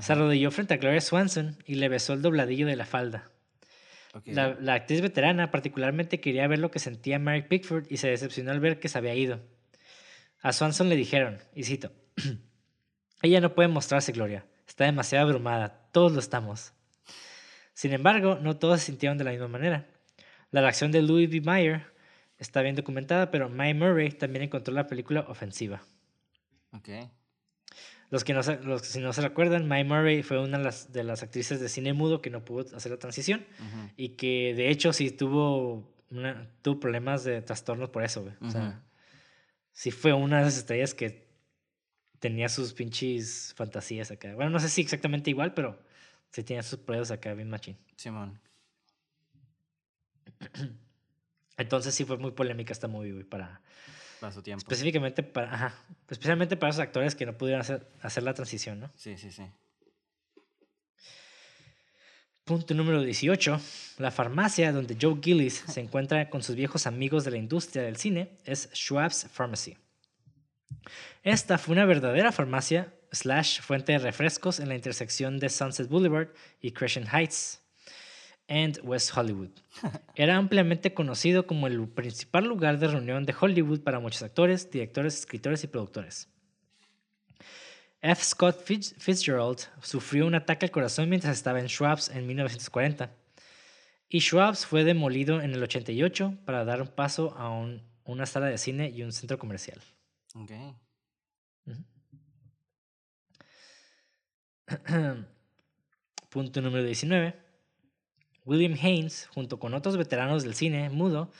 [0.00, 3.30] Se arrodilló frente a Gloria Swanson y le besó el dobladillo de la falda.
[4.24, 8.50] La, la, actriz veterana particularmente quería ver lo que sentía Mary Pickford y se decepcionó
[8.50, 9.40] al ver que se había ido.
[10.42, 11.92] A Swanson le dijeron, y cito,
[13.22, 14.44] ella no puede mostrarse, Gloria.
[14.66, 15.88] Está demasiado abrumada.
[15.92, 16.72] Todos lo estamos.
[17.74, 19.86] Sin embargo, no todos se sintieron de la misma manera.
[20.50, 21.40] La reacción de Louis B.
[21.40, 21.86] Mayer
[22.38, 25.82] está bien documentada, pero Mae Murray también encontró la película ofensiva.
[26.72, 27.10] Okay.
[28.10, 30.92] Los que no se, los si no se recuerdan, Mae Murray fue una de las,
[30.92, 33.46] de las, actrices de cine mudo que no pudo hacer la transición
[33.96, 38.34] y que de hecho sí tuvo, una, tuvo problemas de trastornos por eso, güey.
[38.40, 38.82] O sea,
[39.72, 41.28] sí fue una de las estrellas que
[42.18, 44.34] tenía sus pinches fantasías acá.
[44.34, 45.78] Bueno, no sé si exactamente igual, pero
[46.30, 47.76] Sí, tiene sus pruebas acá bien machín.
[47.96, 48.40] Simón.
[51.56, 53.60] Entonces sí fue muy polémica esta movie, güey, para...
[54.20, 54.62] Para su tiempo.
[54.62, 55.54] Específicamente para...
[55.54, 55.74] Ajá.
[56.08, 58.90] Especialmente para esos actores que no pudieron hacer, hacer la transición, ¿no?
[58.96, 59.44] Sí, sí, sí.
[62.44, 63.60] Punto número 18.
[63.98, 67.96] La farmacia donde Joe Gillis se encuentra con sus viejos amigos de la industria del
[67.96, 69.76] cine es Schwab's Pharmacy.
[71.22, 76.28] Esta fue una verdadera farmacia slash fuente de refrescos en la intersección de Sunset Boulevard
[76.60, 77.59] y Crescent Heights
[78.50, 79.50] and West Hollywood.
[80.14, 85.20] Era ampliamente conocido como el principal lugar de reunión de Hollywood para muchos actores, directores,
[85.20, 86.28] escritores y productores.
[88.02, 88.24] F.
[88.24, 93.10] Scott Fitzgerald sufrió un ataque al corazón mientras estaba en Schwab's en 1940
[94.08, 97.50] y Schwab's fue demolido en el 88 para dar paso a
[98.04, 99.80] una sala de cine y un centro comercial.
[100.34, 100.74] Okay.
[106.30, 107.49] Punto número 19.
[108.44, 111.30] William Haynes, junto con otros veteranos del cine mudo,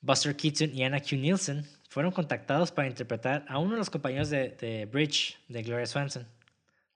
[0.00, 1.16] Buster Keaton y Anna Q.
[1.16, 6.26] Nielsen, fueron contactados para interpretar a uno de los compañeros de, Bridge de Gloria Swanson.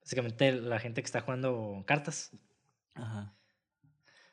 [0.01, 2.31] Básicamente la gente que está jugando cartas.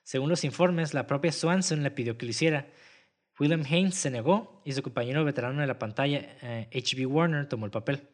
[0.04, 2.68] Según los informes, la propia Swanson le pidió que lo hiciera.
[3.40, 6.36] William Haynes se negó y su compañero veterano de la pantalla,
[6.74, 7.06] H.B.
[7.06, 8.08] Warner, tomó el papel.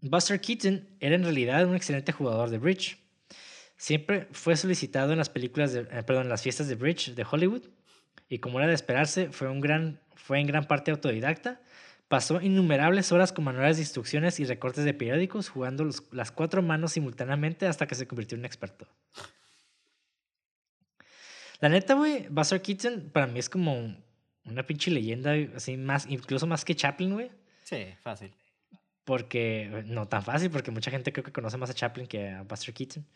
[0.00, 2.98] Buster Keaton era en realidad un excelente jugador de bridge.
[3.76, 7.26] Siempre fue solicitado en las películas, de, eh, perdón, en las fiestas de bridge de
[7.30, 7.62] Hollywood
[8.28, 11.60] y como era de esperarse, fue, un gran, fue en gran parte autodidacta.
[12.08, 16.92] Pasó innumerables horas con manuales de instrucciones y recortes de periódicos jugando las cuatro manos
[16.92, 18.86] simultáneamente hasta que se convirtió en un experto.
[21.60, 23.96] La neta, güey, Buster Keaton para mí es como
[24.44, 27.30] una pinche leyenda, así más, incluso más que Chaplin, güey.
[27.64, 28.32] Sí, fácil.
[29.06, 32.42] Porque, no tan fácil, porque mucha gente creo que conoce más a Chaplin que a
[32.42, 33.06] Buster Keaton.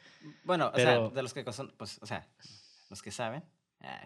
[0.44, 2.28] Bueno, o sea, de los que son, pues, o sea,
[2.88, 3.42] los que saben.
[3.80, 4.00] Ah.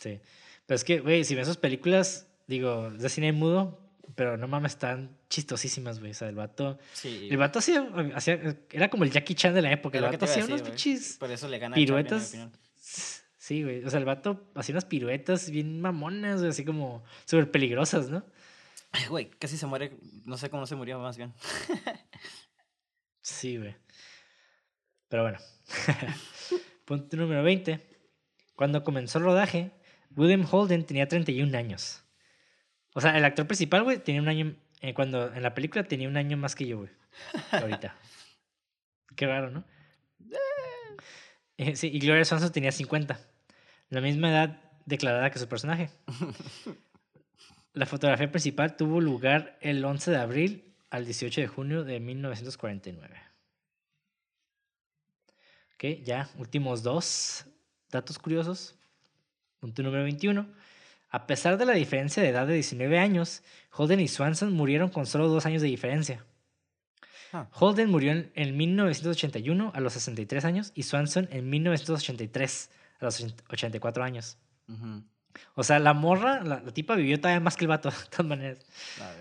[0.00, 0.20] Sí.
[0.66, 3.80] Pero es que, güey, si ves sus películas, digo, de cine mudo,
[4.16, 6.10] pero no mames, están chistosísimas, güey.
[6.10, 6.78] O sea, el vato.
[6.92, 7.28] Sí.
[7.30, 9.96] El vato hacía, hacía, Era como el Jackie Chan de la época.
[9.96, 11.16] El vato hacía unos pinches.
[11.18, 12.36] Por eso le gana piruetas.
[13.38, 13.82] Sí, güey.
[13.82, 18.26] O sea, el vato hacía unas piruetas bien mamonas, güey, así como súper peligrosas, ¿no?
[19.08, 19.96] Güey, casi se muere.
[20.24, 21.32] No sé cómo se murió, más bien.
[23.20, 23.76] sí, güey.
[25.08, 25.38] Pero bueno.
[26.84, 27.80] Punto número 20.
[28.54, 29.72] Cuando comenzó el rodaje,
[30.16, 32.02] William Holden tenía 31 años.
[32.94, 34.56] O sea, el actor principal, güey, tenía un año.
[34.80, 36.90] Eh, cuando en la película tenía un año más que yo, güey.
[37.52, 37.96] Ahorita.
[39.16, 39.64] Qué raro, ¿no?
[41.56, 43.20] Eh, sí, y Gloria Swanson tenía 50.
[43.90, 45.90] La misma edad declarada que su personaje.
[47.72, 53.16] La fotografía principal tuvo lugar el 11 de abril al 18 de junio de 1949.
[55.74, 57.46] Ok, ya, últimos dos
[57.90, 58.76] datos curiosos.
[59.60, 60.46] Punto número 21.
[61.10, 65.06] A pesar de la diferencia de edad de 19 años, Holden y Swanson murieron con
[65.06, 66.24] solo dos años de diferencia.
[67.32, 67.48] Ah.
[67.52, 72.70] Holden murió en, 1981 a los 63 años y Swanson en 1983
[73.00, 74.38] a los 84 años.
[75.54, 78.66] O sea, la morra, la, tipa vivió todavía más que el vato, de todas maneras.
[78.98, 79.14] La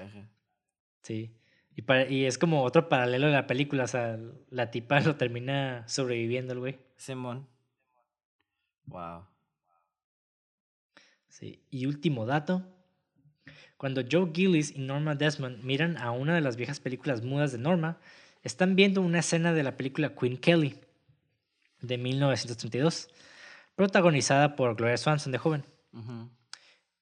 [1.01, 1.35] Sí.
[1.75, 1.83] Y,
[2.13, 3.85] y, es como otro paralelo de la película.
[3.85, 4.19] O sea,
[4.49, 6.79] la tipa lo termina sobreviviendo el güey.
[6.97, 7.47] Simón.
[8.85, 9.25] Wow.
[11.29, 11.63] Sí.
[11.69, 12.65] Y último dato.
[13.77, 17.59] Cuando Joe Gillis y Norma Desmond miran a una de las viejas películas mudas de
[17.59, 17.97] Norma,
[18.43, 20.75] están viendo una escena de la película Queen Kelly
[21.81, 23.09] de 1932,
[23.75, 25.63] protagonizada por Gloria Swanson de joven.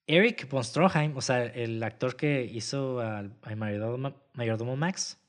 [0.08, 5.20] Eric von Stroheim, o sea, el actor que hizo al, mayordomo, Max,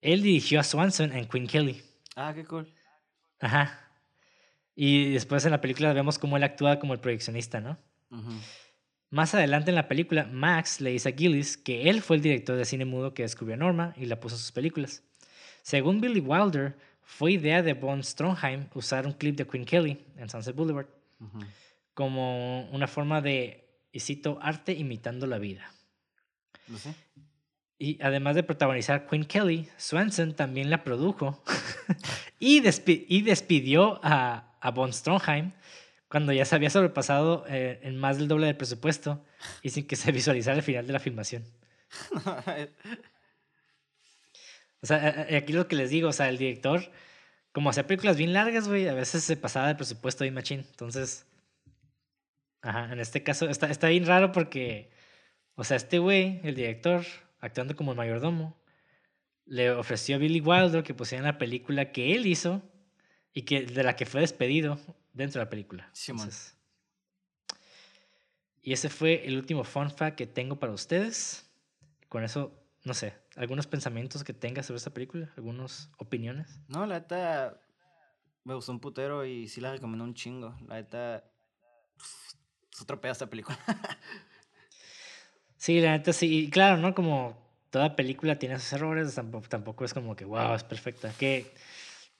[0.00, 1.82] él dirigió a Swanson en Queen Kelly.
[2.16, 2.72] Ah, qué cool.
[3.40, 3.88] Ajá.
[4.74, 7.78] Y después en la película vemos cómo él actúa como el proyeccionista, ¿no?
[9.10, 12.56] Más adelante en la película, Max le dice a Gillis que él fue el director
[12.56, 15.02] de cine mudo que descubrió Norma y la puso en sus películas.
[15.62, 20.28] Según Billy Wilder, fue idea de Von Stroheim usar un clip de Queen Kelly en
[20.28, 20.86] Sunset Boulevard
[21.98, 25.68] como una forma de, y cito, arte imitando la vida.
[26.68, 26.94] No sé.
[27.76, 31.42] Y además de protagonizar Queen Kelly, Swanson también la produjo
[32.38, 35.50] y, y, despidió a, a Von Stromheim
[36.08, 39.24] cuando ya se había sobrepasado eh, en más del doble del presupuesto
[39.64, 41.42] y sin que se visualizara el final de la filmación.
[44.80, 46.80] o sea, aquí lo que les digo, o sea, el director,
[47.50, 50.64] como hacía películas bien largas, güey, a veces se pasaba el presupuesto ahí machín.
[50.70, 51.27] Entonces,
[52.62, 54.90] Ajá, en este caso está, está bien raro porque,
[55.54, 57.04] o sea, este güey, el director,
[57.40, 58.60] actuando como el mayordomo,
[59.44, 62.62] le ofreció a Billy Wilder que pusiera la película que él hizo
[63.32, 64.78] y que, de la que fue despedido
[65.12, 65.88] dentro de la película.
[65.92, 66.12] Sí,
[68.68, 71.50] y ese fue el último fun fact que tengo para ustedes.
[72.10, 72.52] Con eso,
[72.84, 76.60] no sé, algunos pensamientos que tengas sobre esta película, algunas opiniones.
[76.68, 77.60] No, la neta
[78.44, 80.54] me gustó un putero y sí la recomiendo un chingo.
[80.66, 81.24] La neta
[82.78, 83.58] es otro pedazo de película.
[85.56, 86.48] sí, la neta sí.
[86.50, 86.94] claro, ¿no?
[86.94, 87.36] Como
[87.70, 91.12] toda película tiene sus errores, tampoco, tampoco es como que, wow, es perfecta.
[91.18, 91.52] Que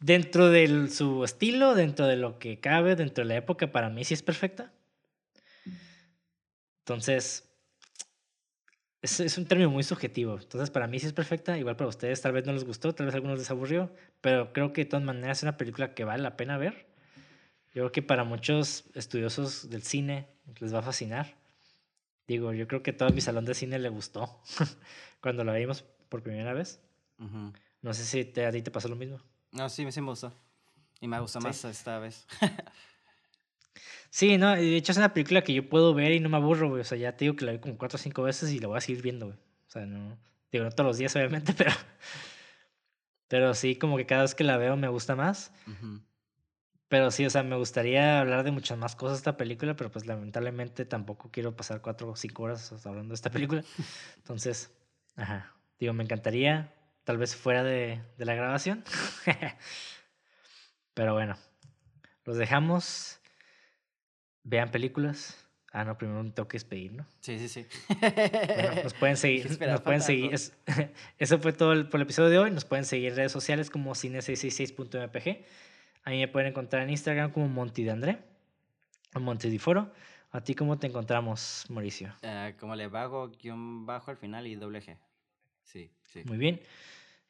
[0.00, 4.04] dentro de su estilo, dentro de lo que cabe, dentro de la época, para mí
[4.04, 4.72] sí es perfecta.
[6.80, 7.48] Entonces,
[9.00, 10.38] es, es, un término muy subjetivo.
[10.40, 11.56] Entonces, para mí sí es perfecta.
[11.56, 13.94] Igual para ustedes tal vez no les gustó, tal vez a algunos les aburrió.
[14.20, 16.88] Pero creo que de todas maneras es una película que vale la pena ver.
[17.74, 20.26] Yo creo que para muchos estudiosos del cine
[20.60, 21.34] les va a fascinar.
[22.26, 24.40] Digo, yo creo que todo mi salón de cine le gustó
[25.20, 26.80] cuando lo vimos por primera vez.
[27.80, 29.18] No sé si te, a ti te pasó lo mismo.
[29.52, 30.32] No, sí, sí me gustó.
[31.00, 32.26] Y me gustó más esta vez.
[34.10, 36.68] sí, no, de hecho es una película que yo puedo ver y no me aburro,
[36.68, 36.82] güey.
[36.82, 38.68] O sea, ya te digo que la vi como cuatro o cinco veces y la
[38.68, 39.38] voy a seguir viendo, güey.
[39.38, 40.18] O sea, no,
[40.52, 41.72] digo, no todos los días, obviamente, pero,
[43.28, 45.52] pero sí, como que cada vez que la veo me gusta más.
[46.88, 49.90] Pero sí, o sea, me gustaría hablar de muchas más cosas de esta película, pero
[49.90, 53.62] pues lamentablemente tampoco quiero pasar cuatro o cinco horas hablando de esta película.
[54.16, 54.72] Entonces,
[55.16, 55.54] ajá.
[55.78, 56.72] Digo, me encantaría,
[57.04, 58.82] tal vez fuera de, de la grabación.
[60.94, 61.36] pero bueno,
[62.24, 63.20] los dejamos.
[64.42, 65.48] Vean películas.
[65.72, 67.06] Ah, no, primero me tengo que despedir, ¿no?
[67.20, 67.66] Sí, sí, sí.
[68.00, 69.60] Bueno, nos pueden seguir.
[69.68, 70.34] nos pueden seguir.
[71.18, 72.50] eso fue todo el, por el episodio de hoy.
[72.50, 75.44] Nos pueden seguir en redes sociales como cine666.mpg.
[76.04, 78.18] A mí me pueden encontrar en Instagram como Monty de André,
[79.14, 79.92] o Monty de Foro.
[80.30, 82.14] ¿A ti cómo te encontramos, Mauricio?
[82.22, 84.96] Uh, como le vago, guion bajo al final y doble G.
[85.62, 86.22] Sí, sí.
[86.26, 86.60] Muy bien.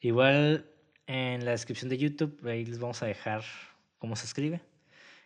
[0.01, 0.67] Igual
[1.07, 3.43] en la descripción de YouTube, ahí les vamos a dejar
[3.99, 4.61] cómo se escribe.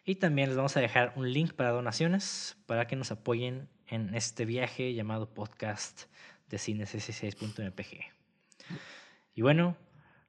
[0.05, 4.15] Y también les vamos a dejar un link para donaciones para que nos apoyen en
[4.15, 6.05] este viaje llamado podcast
[6.49, 8.01] de cines66.mpg.
[9.35, 9.77] Y bueno,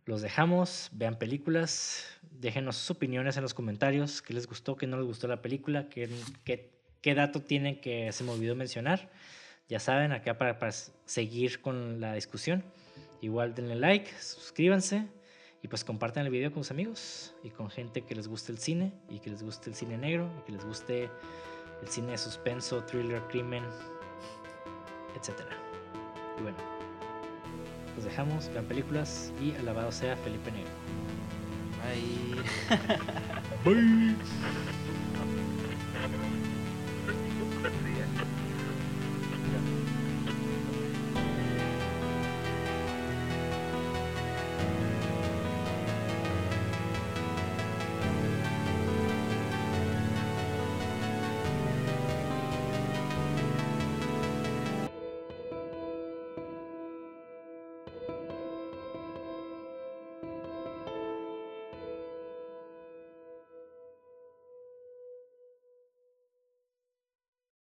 [0.06, 4.98] los dejamos, vean películas, déjenos sus opiniones en los comentarios, qué les gustó, qué no
[4.98, 6.10] les gustó la película, qué,
[6.44, 6.72] qué,
[7.02, 9.10] qué dato tienen que se me olvidó mencionar.
[9.70, 10.74] Ya saben, acá para, para
[11.06, 12.64] seguir con la discusión.
[13.22, 15.08] Igual denle like, suscríbanse
[15.62, 18.58] y pues compartan el video con sus amigos y con gente que les guste el
[18.58, 21.10] cine y que les guste el cine negro y que les guste
[21.82, 23.64] el cine de suspenso, thriller, crimen,
[25.16, 25.40] etc.
[26.38, 26.58] Y bueno,
[27.95, 30.72] los dejamos, vean películas y alabado sea Felipe Negro.
[33.65, 33.74] Bye.
[33.74, 34.15] Bye.